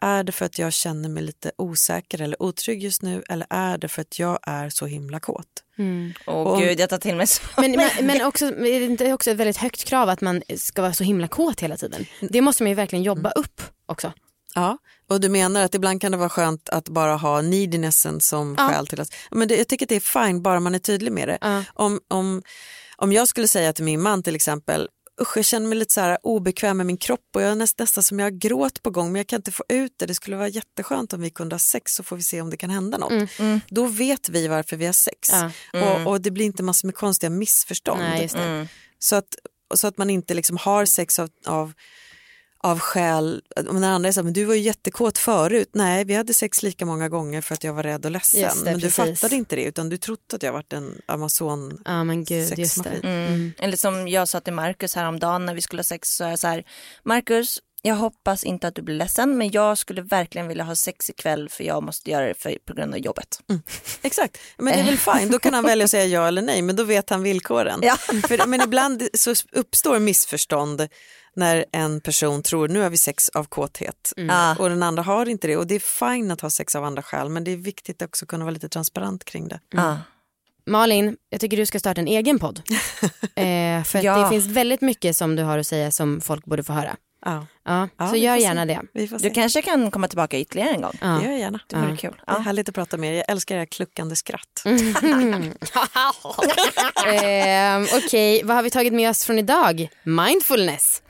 är 0.00 0.24
det 0.24 0.32
för 0.32 0.44
att 0.44 0.58
jag 0.58 0.72
känner 0.72 1.08
mig 1.08 1.22
lite 1.22 1.52
osäker 1.58 2.22
eller 2.22 2.42
otrygg 2.42 2.82
just 2.82 3.02
nu 3.02 3.22
eller 3.28 3.46
är 3.50 3.78
det 3.78 3.88
för 3.88 4.02
att 4.02 4.18
jag 4.18 4.38
är 4.42 4.68
så 4.68 4.86
himla 4.86 5.20
kåt? 5.20 5.46
Åh 6.26 6.34
Och 6.34 6.60
gud 6.60 6.80
jag 6.80 6.90
tar 6.90 6.98
till 6.98 7.16
mig 7.16 7.26
så. 7.26 7.42
Men, 7.60 7.70
men, 7.70 8.06
men 8.06 8.26
också, 8.26 8.46
är 8.46 8.80
det 8.80 8.84
inte 8.84 9.12
också 9.12 9.30
ett 9.30 9.36
väldigt 9.36 9.56
högt 9.56 9.84
krav 9.84 10.08
att 10.08 10.20
man 10.20 10.42
ska 10.56 10.82
vara 10.82 10.92
så 10.92 11.04
himla 11.04 11.28
kåt 11.28 11.60
hela 11.60 11.76
tiden? 11.76 12.06
Det 12.20 12.40
måste 12.40 12.62
man 12.62 12.70
ju 12.70 12.74
verkligen 12.74 13.02
jobba 13.02 13.30
upp 13.30 13.62
också. 13.86 14.12
Ja, 14.54 14.78
och 15.08 15.20
du 15.20 15.28
menar 15.28 15.62
att 15.62 15.74
ibland 15.74 16.00
kan 16.00 16.12
det 16.12 16.18
vara 16.18 16.28
skönt 16.28 16.68
att 16.68 16.88
bara 16.88 17.16
ha 17.16 17.40
needinessen 17.42 18.20
som 18.20 18.54
Ja. 18.58 18.68
skäl 18.68 18.86
till 18.86 19.00
att... 19.00 19.14
Men 19.30 19.48
det, 19.48 19.56
jag 19.56 19.68
tycker 19.68 19.84
att 19.84 19.88
det 19.88 19.96
är 19.96 20.24
fine 20.26 20.42
bara 20.42 20.60
man 20.60 20.74
är 20.74 20.78
tydlig 20.78 21.12
med 21.12 21.28
det. 21.28 21.38
Ja. 21.40 21.64
Om, 21.74 22.00
om, 22.08 22.42
om 22.96 23.12
jag 23.12 23.28
skulle 23.28 23.48
säga 23.48 23.72
till 23.72 23.84
min 23.84 24.02
man 24.02 24.22
till 24.22 24.34
exempel 24.34 24.88
Usch, 25.20 25.36
jag 25.36 25.44
känner 25.44 25.68
mig 25.68 25.78
lite 25.78 25.92
så 25.94 26.00
här 26.00 26.18
obekväm 26.22 26.76
med 26.76 26.86
min 26.86 26.96
kropp 26.96 27.20
och 27.34 27.42
jag 27.42 27.50
är 27.50 27.54
näst, 27.54 27.78
nästan 27.78 28.04
som 28.04 28.18
jag 28.18 28.26
har 28.26 28.30
gråt 28.30 28.82
på 28.82 28.90
gång 28.90 29.12
men 29.12 29.18
jag 29.20 29.26
kan 29.26 29.36
inte 29.36 29.52
få 29.52 29.64
ut 29.68 29.92
det. 29.98 30.06
Det 30.06 30.14
skulle 30.14 30.36
vara 30.36 30.48
jätteskönt 30.48 31.12
om 31.12 31.20
vi 31.20 31.30
kunde 31.30 31.54
ha 31.54 31.58
sex 31.58 31.94
så 31.94 32.02
får 32.02 32.16
vi 32.16 32.22
se 32.22 32.40
om 32.40 32.50
det 32.50 32.56
kan 32.56 32.70
hända 32.70 32.98
något. 32.98 33.30
Då 33.68 33.86
vet 33.86 34.28
vi 34.28 34.48
varför 34.48 34.76
vi 34.76 34.86
har 34.86 34.92
sex 34.92 35.28
Ja. 35.32 35.50
och, 36.02 36.06
och 36.10 36.20
det 36.20 36.30
blir 36.30 36.44
inte 36.44 36.62
massor 36.62 36.88
med 36.88 36.94
konstiga 36.94 37.30
missförstånd. 37.30 38.00
Nej. 38.00 38.30
Mm. 38.34 38.68
Så, 38.98 39.16
att, 39.16 39.34
så 39.74 39.86
att 39.86 39.98
man 39.98 40.10
inte 40.10 40.34
liksom 40.34 40.56
har 40.56 40.84
sex 40.84 41.18
av, 41.18 41.30
av, 41.46 41.72
av 42.64 42.78
skäl, 42.78 43.42
om 43.56 43.74
den 43.74 43.84
andra 43.84 44.08
är 44.08 44.12
så 44.12 44.20
här, 44.20 44.24
men 44.24 44.32
du 44.32 44.44
var 44.44 44.54
ju 44.54 44.60
jättekåt 44.60 45.18
förut. 45.18 45.70
Nej, 45.72 46.04
vi 46.04 46.14
hade 46.14 46.34
sex 46.34 46.62
lika 46.62 46.86
många 46.86 47.08
gånger 47.08 47.40
för 47.40 47.54
att 47.54 47.64
jag 47.64 47.72
var 47.72 47.82
rädd 47.82 48.04
och 48.04 48.10
ledsen. 48.10 48.40
Det, 48.40 48.64
men 48.64 48.74
du 48.74 48.80
precis. 48.80 49.20
fattade 49.20 49.36
inte 49.36 49.56
det 49.56 49.62
utan 49.62 49.88
du 49.88 49.96
trodde 49.96 50.20
att 50.32 50.42
jag 50.42 50.52
varit 50.52 50.72
en 50.72 51.00
Amazon 51.06 51.82
Ja 51.84 52.04
men 52.04 52.24
gud, 52.24 52.38
just 52.38 52.56
det. 52.56 52.66
sexmaskin. 52.66 53.00
Mm. 53.04 53.52
Eller 53.58 53.76
som 53.76 54.08
jag 54.08 54.28
sa 54.28 54.40
till 54.40 54.52
Markus 54.52 54.94
häromdagen 54.94 55.46
när 55.46 55.54
vi 55.54 55.60
skulle 55.60 55.78
ha 55.78 55.84
sex 55.84 56.08
så 56.08 56.24
är 56.24 56.30
jag 56.30 56.38
så 56.38 56.46
här, 56.46 56.64
Markus 57.02 57.60
jag 57.82 57.94
hoppas 57.94 58.44
inte 58.44 58.68
att 58.68 58.74
du 58.74 58.82
blir 58.82 58.94
ledsen 58.94 59.38
men 59.38 59.50
jag 59.50 59.78
skulle 59.78 60.02
verkligen 60.02 60.48
vilja 60.48 60.64
ha 60.64 60.74
sex 60.74 61.10
ikväll 61.10 61.48
för 61.48 61.64
jag 61.64 61.82
måste 61.82 62.10
göra 62.10 62.26
det 62.26 62.34
för, 62.34 62.58
på 62.66 62.74
grund 62.74 62.94
av 62.94 63.00
jobbet. 63.00 63.40
Exakt, 64.02 64.38
men 64.58 64.66
det 64.66 64.80
är 64.80 64.84
väl 64.84 64.98
fine. 64.98 65.30
Då 65.30 65.38
kan 65.38 65.54
han 65.54 65.64
välja 65.64 65.84
att 65.84 65.90
säga 65.90 66.04
ja 66.04 66.28
eller 66.28 66.42
nej, 66.42 66.62
men 66.62 66.76
då 66.76 66.84
vet 66.84 67.10
han 67.10 67.22
villkoren. 67.22 67.80
Ja. 67.82 67.96
För, 67.96 68.46
men 68.46 68.60
ibland 68.60 69.08
så 69.14 69.34
uppstår 69.52 69.98
missförstånd 69.98 70.88
när 71.36 71.64
en 71.72 72.00
person 72.00 72.42
tror 72.42 72.68
nu 72.68 72.80
har 72.80 72.90
vi 72.90 72.96
sex 72.96 73.28
av 73.28 73.44
kåthet 73.44 74.12
Ja. 74.16 74.56
och 74.58 74.68
den 74.68 74.82
andra 74.82 75.02
har 75.02 75.28
inte 75.28 75.46
det. 75.46 75.56
Och 75.56 75.66
det 75.66 75.74
är 75.74 76.12
fine 76.14 76.30
att 76.30 76.40
ha 76.40 76.50
sex 76.50 76.76
av 76.76 76.84
andra 76.84 77.02
skäl, 77.02 77.28
men 77.28 77.44
det 77.44 77.50
är 77.50 77.56
viktigt 77.56 78.02
också 78.02 78.24
att 78.24 78.28
kunna 78.28 78.44
vara 78.44 78.52
lite 78.52 78.68
transparent 78.68 79.24
kring 79.24 79.48
det. 79.48 79.60
Ja. 79.70 79.98
Malin, 80.66 81.16
jag 81.30 81.40
tycker 81.40 81.56
du 81.56 81.66
ska 81.66 81.78
starta 81.78 82.00
en 82.00 82.08
egen 82.08 82.38
podd. 82.38 82.62
eh, 83.34 83.84
för 83.84 84.02
Ja. 84.04 84.18
det 84.18 84.28
finns 84.28 84.46
väldigt 84.46 84.80
mycket 84.80 85.16
som 85.16 85.36
du 85.36 85.42
har 85.42 85.58
att 85.58 85.66
säga 85.66 85.90
som 85.90 86.20
folk 86.20 86.44
borde 86.44 86.62
få 86.64 86.72
höra. 86.72 86.96
Ja, 87.24 87.46
Ja, 87.64 87.88
Ja, 87.98 88.08
så 88.08 88.16
gör 88.16 88.34
får 88.34 88.40
se. 88.40 88.44
gärna 88.44 88.66
det. 88.66 88.80
Du 89.18 89.30
kanske 89.30 89.62
kan 89.62 89.90
komma 89.90 90.08
tillbaka 90.08 90.38
ytterligare 90.38 90.70
en 90.70 90.80
gång. 90.80 90.98
Ja. 91.00 91.06
Det 91.08 91.24
gör 91.24 91.30
jag 91.30 91.40
gärna. 91.40 91.60
Det 91.68 91.76
vore 91.76 91.90
Ja. 91.90 91.96
kul. 91.96 92.14
Det 92.26 92.32
är 92.32 92.38
härligt 92.40 92.68
att 92.68 92.74
prata 92.74 92.96
med 92.96 93.10
er. 93.12 93.16
Jag 93.16 93.24
älskar 93.30 93.56
era 93.56 93.66
kluckande 93.66 94.16
skratt. 94.16 94.62
eh, 97.06 97.96
Okej, 98.04 98.42
vad 98.44 98.56
har 98.56 98.62
vi 98.62 98.70
tagit 98.70 98.92
med 98.92 99.10
oss 99.10 99.24
från 99.24 99.38
idag? 99.38 99.88
Mindfulness, 100.04 101.02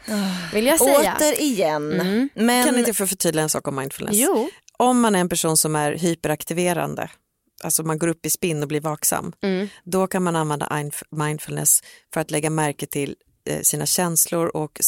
vill 0.52 0.66
jag 0.66 0.78
säga. 0.80 1.16
Återigen. 1.20 1.92
Mm. 2.00 2.28
Men 2.34 2.66
Kan 2.66 2.78
inte 2.78 2.94
få 2.94 3.06
förtydliga 3.06 3.42
en 3.42 3.48
sak 3.48 3.68
om 3.68 3.76
mindfulness? 3.76 4.16
Jo. 4.16 4.50
Om 4.76 5.00
man 5.00 5.14
är 5.14 5.20
en 5.20 5.28
person 5.28 5.56
som 5.56 5.76
är 5.76 5.92
hyperaktiverande, 5.92 7.10
alltså 7.64 7.82
man 7.82 7.98
går 7.98 8.08
upp 8.08 8.26
i 8.26 8.30
spinn 8.30 8.62
och 8.62 8.68
blir 8.68 8.80
vaksam, 8.80 9.32
Mm. 9.42 9.68
då 9.84 10.06
kan 10.06 10.22
man 10.22 10.36
använda 10.36 10.68
mindfulness 11.16 11.80
för 12.14 12.20
att 12.20 12.30
lägga 12.30 12.50
märke 12.50 12.86
till 12.86 13.16
sina 13.62 13.86
känslor 13.86 14.56
och 14.56 14.80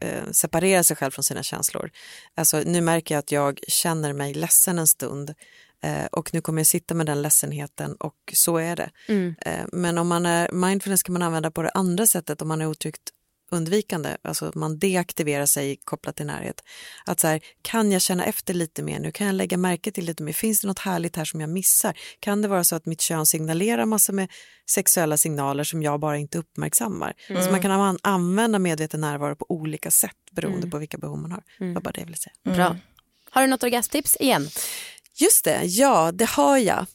eh, 0.00 0.30
separera 0.32 0.84
sig 0.84 0.96
själv 0.96 1.10
från 1.10 1.24
sina 1.24 1.42
känslor. 1.42 1.90
Alltså, 2.34 2.62
nu 2.66 2.80
märker 2.80 3.14
jag 3.14 3.18
att 3.18 3.32
jag 3.32 3.60
känner 3.68 4.12
mig 4.12 4.34
ledsen 4.34 4.78
en 4.78 4.86
stund 4.86 5.34
eh, 5.82 6.04
och 6.04 6.34
nu 6.34 6.40
kommer 6.40 6.60
jag 6.60 6.66
sitta 6.66 6.94
med 6.94 7.06
den 7.06 7.22
ledsenheten 7.22 7.94
och 7.94 8.14
så 8.32 8.56
är 8.56 8.76
det. 8.76 8.90
Mm. 9.08 9.34
Eh, 9.40 9.66
men 9.72 9.98
om 9.98 10.08
man 10.08 10.26
är 10.26 10.52
mindfulness 10.52 11.02
kan 11.02 11.12
man 11.12 11.22
använda 11.22 11.50
på 11.50 11.62
det 11.62 11.70
andra 11.70 12.06
sättet 12.06 12.42
om 12.42 12.48
man 12.48 12.60
är 12.60 12.66
otryggt 12.66 13.10
undvikande, 13.50 14.16
alltså 14.22 14.52
man 14.54 14.78
deaktiverar 14.78 15.46
sig 15.46 15.76
kopplat 15.84 16.16
till 16.16 16.26
närhet. 16.26 16.62
Att 17.04 17.20
så 17.20 17.26
här, 17.26 17.40
kan 17.62 17.92
jag 17.92 18.02
känna 18.02 18.24
efter 18.24 18.54
lite 18.54 18.82
mer 18.82 18.98
nu? 18.98 19.12
Kan 19.12 19.26
jag 19.26 19.34
lägga 19.34 19.56
märke 19.56 19.90
till 19.92 20.04
lite 20.04 20.22
mer? 20.22 20.32
Finns 20.32 20.60
det 20.60 20.66
något 20.66 20.78
härligt 20.78 21.16
här 21.16 21.24
som 21.24 21.40
jag 21.40 21.50
missar? 21.50 21.98
Kan 22.20 22.42
det 22.42 22.48
vara 22.48 22.64
så 22.64 22.76
att 22.76 22.86
mitt 22.86 23.00
kön 23.00 23.26
signalerar 23.26 23.84
massor 23.86 24.12
med 24.12 24.30
sexuella 24.70 25.16
signaler 25.16 25.64
som 25.64 25.82
jag 25.82 26.00
bara 26.00 26.18
inte 26.18 26.38
uppmärksammar? 26.38 27.14
Så 27.44 27.50
man 27.50 27.62
kan 27.62 27.70
an- 27.70 27.98
använda 28.02 28.58
medveten 28.58 29.00
närvaro 29.00 29.36
på 29.36 29.46
olika 29.48 29.90
sätt 29.90 30.16
beroende 30.30 30.66
på 30.70 30.78
vilka 30.78 30.98
behov 30.98 31.18
man 31.18 31.32
har. 31.32 31.42
Det 31.58 31.72
var 31.74 31.80
bara 31.80 31.92
det 31.92 32.00
jag 32.00 32.06
ville 32.06 32.16
säga. 32.16 32.34
Bra. 32.56 32.76
Har 33.30 33.42
du 33.42 33.48
något 33.48 33.62
orgasmtips 33.62 34.16
igen? 34.20 34.48
Just 35.20 35.44
det, 35.44 35.62
ja 35.64 36.12
det 36.12 36.28
har 36.28 36.58
jag. 36.58 36.86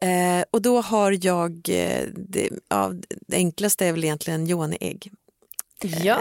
Eh, 0.00 0.44
och 0.50 0.62
då 0.62 0.80
har 0.80 1.18
jag, 1.26 1.68
eh, 1.68 2.02
det, 2.28 2.50
ja, 2.68 2.92
det 3.26 3.36
enklaste 3.36 3.86
är 3.86 3.92
väl 3.92 4.04
egentligen 4.04 4.46
yoni-ägg. 4.46 5.10
Ja. 5.82 6.20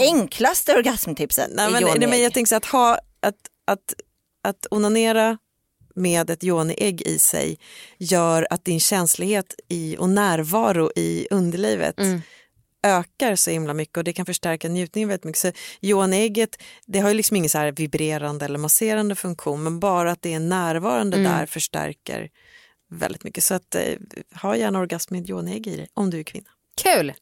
enklaste 0.00 0.74
orgasmtipset 0.74 1.50
Nej, 1.52 1.72
men, 1.72 1.82
nej, 1.98 2.08
men 2.08 2.22
jag 2.22 2.34
tänker 2.34 2.48
så 2.48 2.56
att, 2.56 2.64
ha, 2.64 2.98
att, 3.20 3.36
att, 3.66 3.94
att 4.42 4.66
onanera 4.70 5.38
med 5.94 6.30
ett 6.30 6.44
yoni-ägg 6.44 7.02
i 7.02 7.18
sig 7.18 7.58
gör 7.98 8.46
att 8.50 8.64
din 8.64 8.80
känslighet 8.80 9.54
i, 9.68 9.96
och 9.98 10.08
närvaro 10.08 10.90
i 10.96 11.26
underlivet 11.30 11.98
Mm. 11.98 12.22
ökar 12.82 13.36
så 13.36 13.50
himla 13.50 13.74
mycket 13.74 13.96
och 13.96 14.04
det 14.04 14.12
kan 14.12 14.26
förstärka 14.26 14.68
njutningen 14.68 15.08
väldigt 15.08 15.24
mycket. 15.24 15.40
Så 15.40 15.52
yoni-ägget 15.80 16.62
det 16.86 16.98
har 16.98 17.08
ju 17.08 17.14
liksom 17.14 17.36
ingen 17.36 17.50
så 17.50 17.70
vibrerande 17.76 18.44
eller 18.44 18.58
masserande 18.58 19.14
funktion 19.14 19.62
men 19.62 19.80
bara 19.80 20.12
att 20.12 20.22
det 20.22 20.34
är 20.34 20.40
närvarande 20.40 21.16
Mm. 21.16 21.32
där 21.32 21.46
förstärker 21.46 22.30
väldigt 22.90 23.24
mycket. 23.24 23.44
Så 23.44 23.54
att, 23.54 23.74
eh, 23.74 23.94
ha 24.42 24.56
gärna 24.56 24.78
orgasm 24.78 25.14
med 25.14 25.30
yoni-ägg 25.30 25.66
i 25.66 25.76
dig 25.76 25.88
om 25.94 26.10
du 26.10 26.18
är 26.18 26.22
kvinna. 26.22 26.50
Kul. 26.82 27.12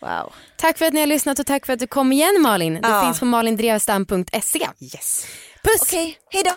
Wow. 0.00 0.32
Tack 0.56 0.78
för 0.78 0.84
att 0.86 0.92
ni 0.92 1.00
har 1.00 1.06
lyssnat 1.06 1.38
och 1.38 1.46
tack 1.46 1.66
för 1.66 1.72
att 1.72 1.78
du 1.78 1.86
kom 1.86 2.12
igen 2.12 2.42
Malin. 2.42 2.74
Det 2.74 2.88
Ja. 2.88 3.02
finns 3.04 3.18
på 3.20 3.24
malindrevstam.se. 3.24 4.66
Yes. 4.80 5.26
Puss! 5.62 5.82
Okej, 5.82 6.18
hej 6.30 6.42
då. 6.44 6.50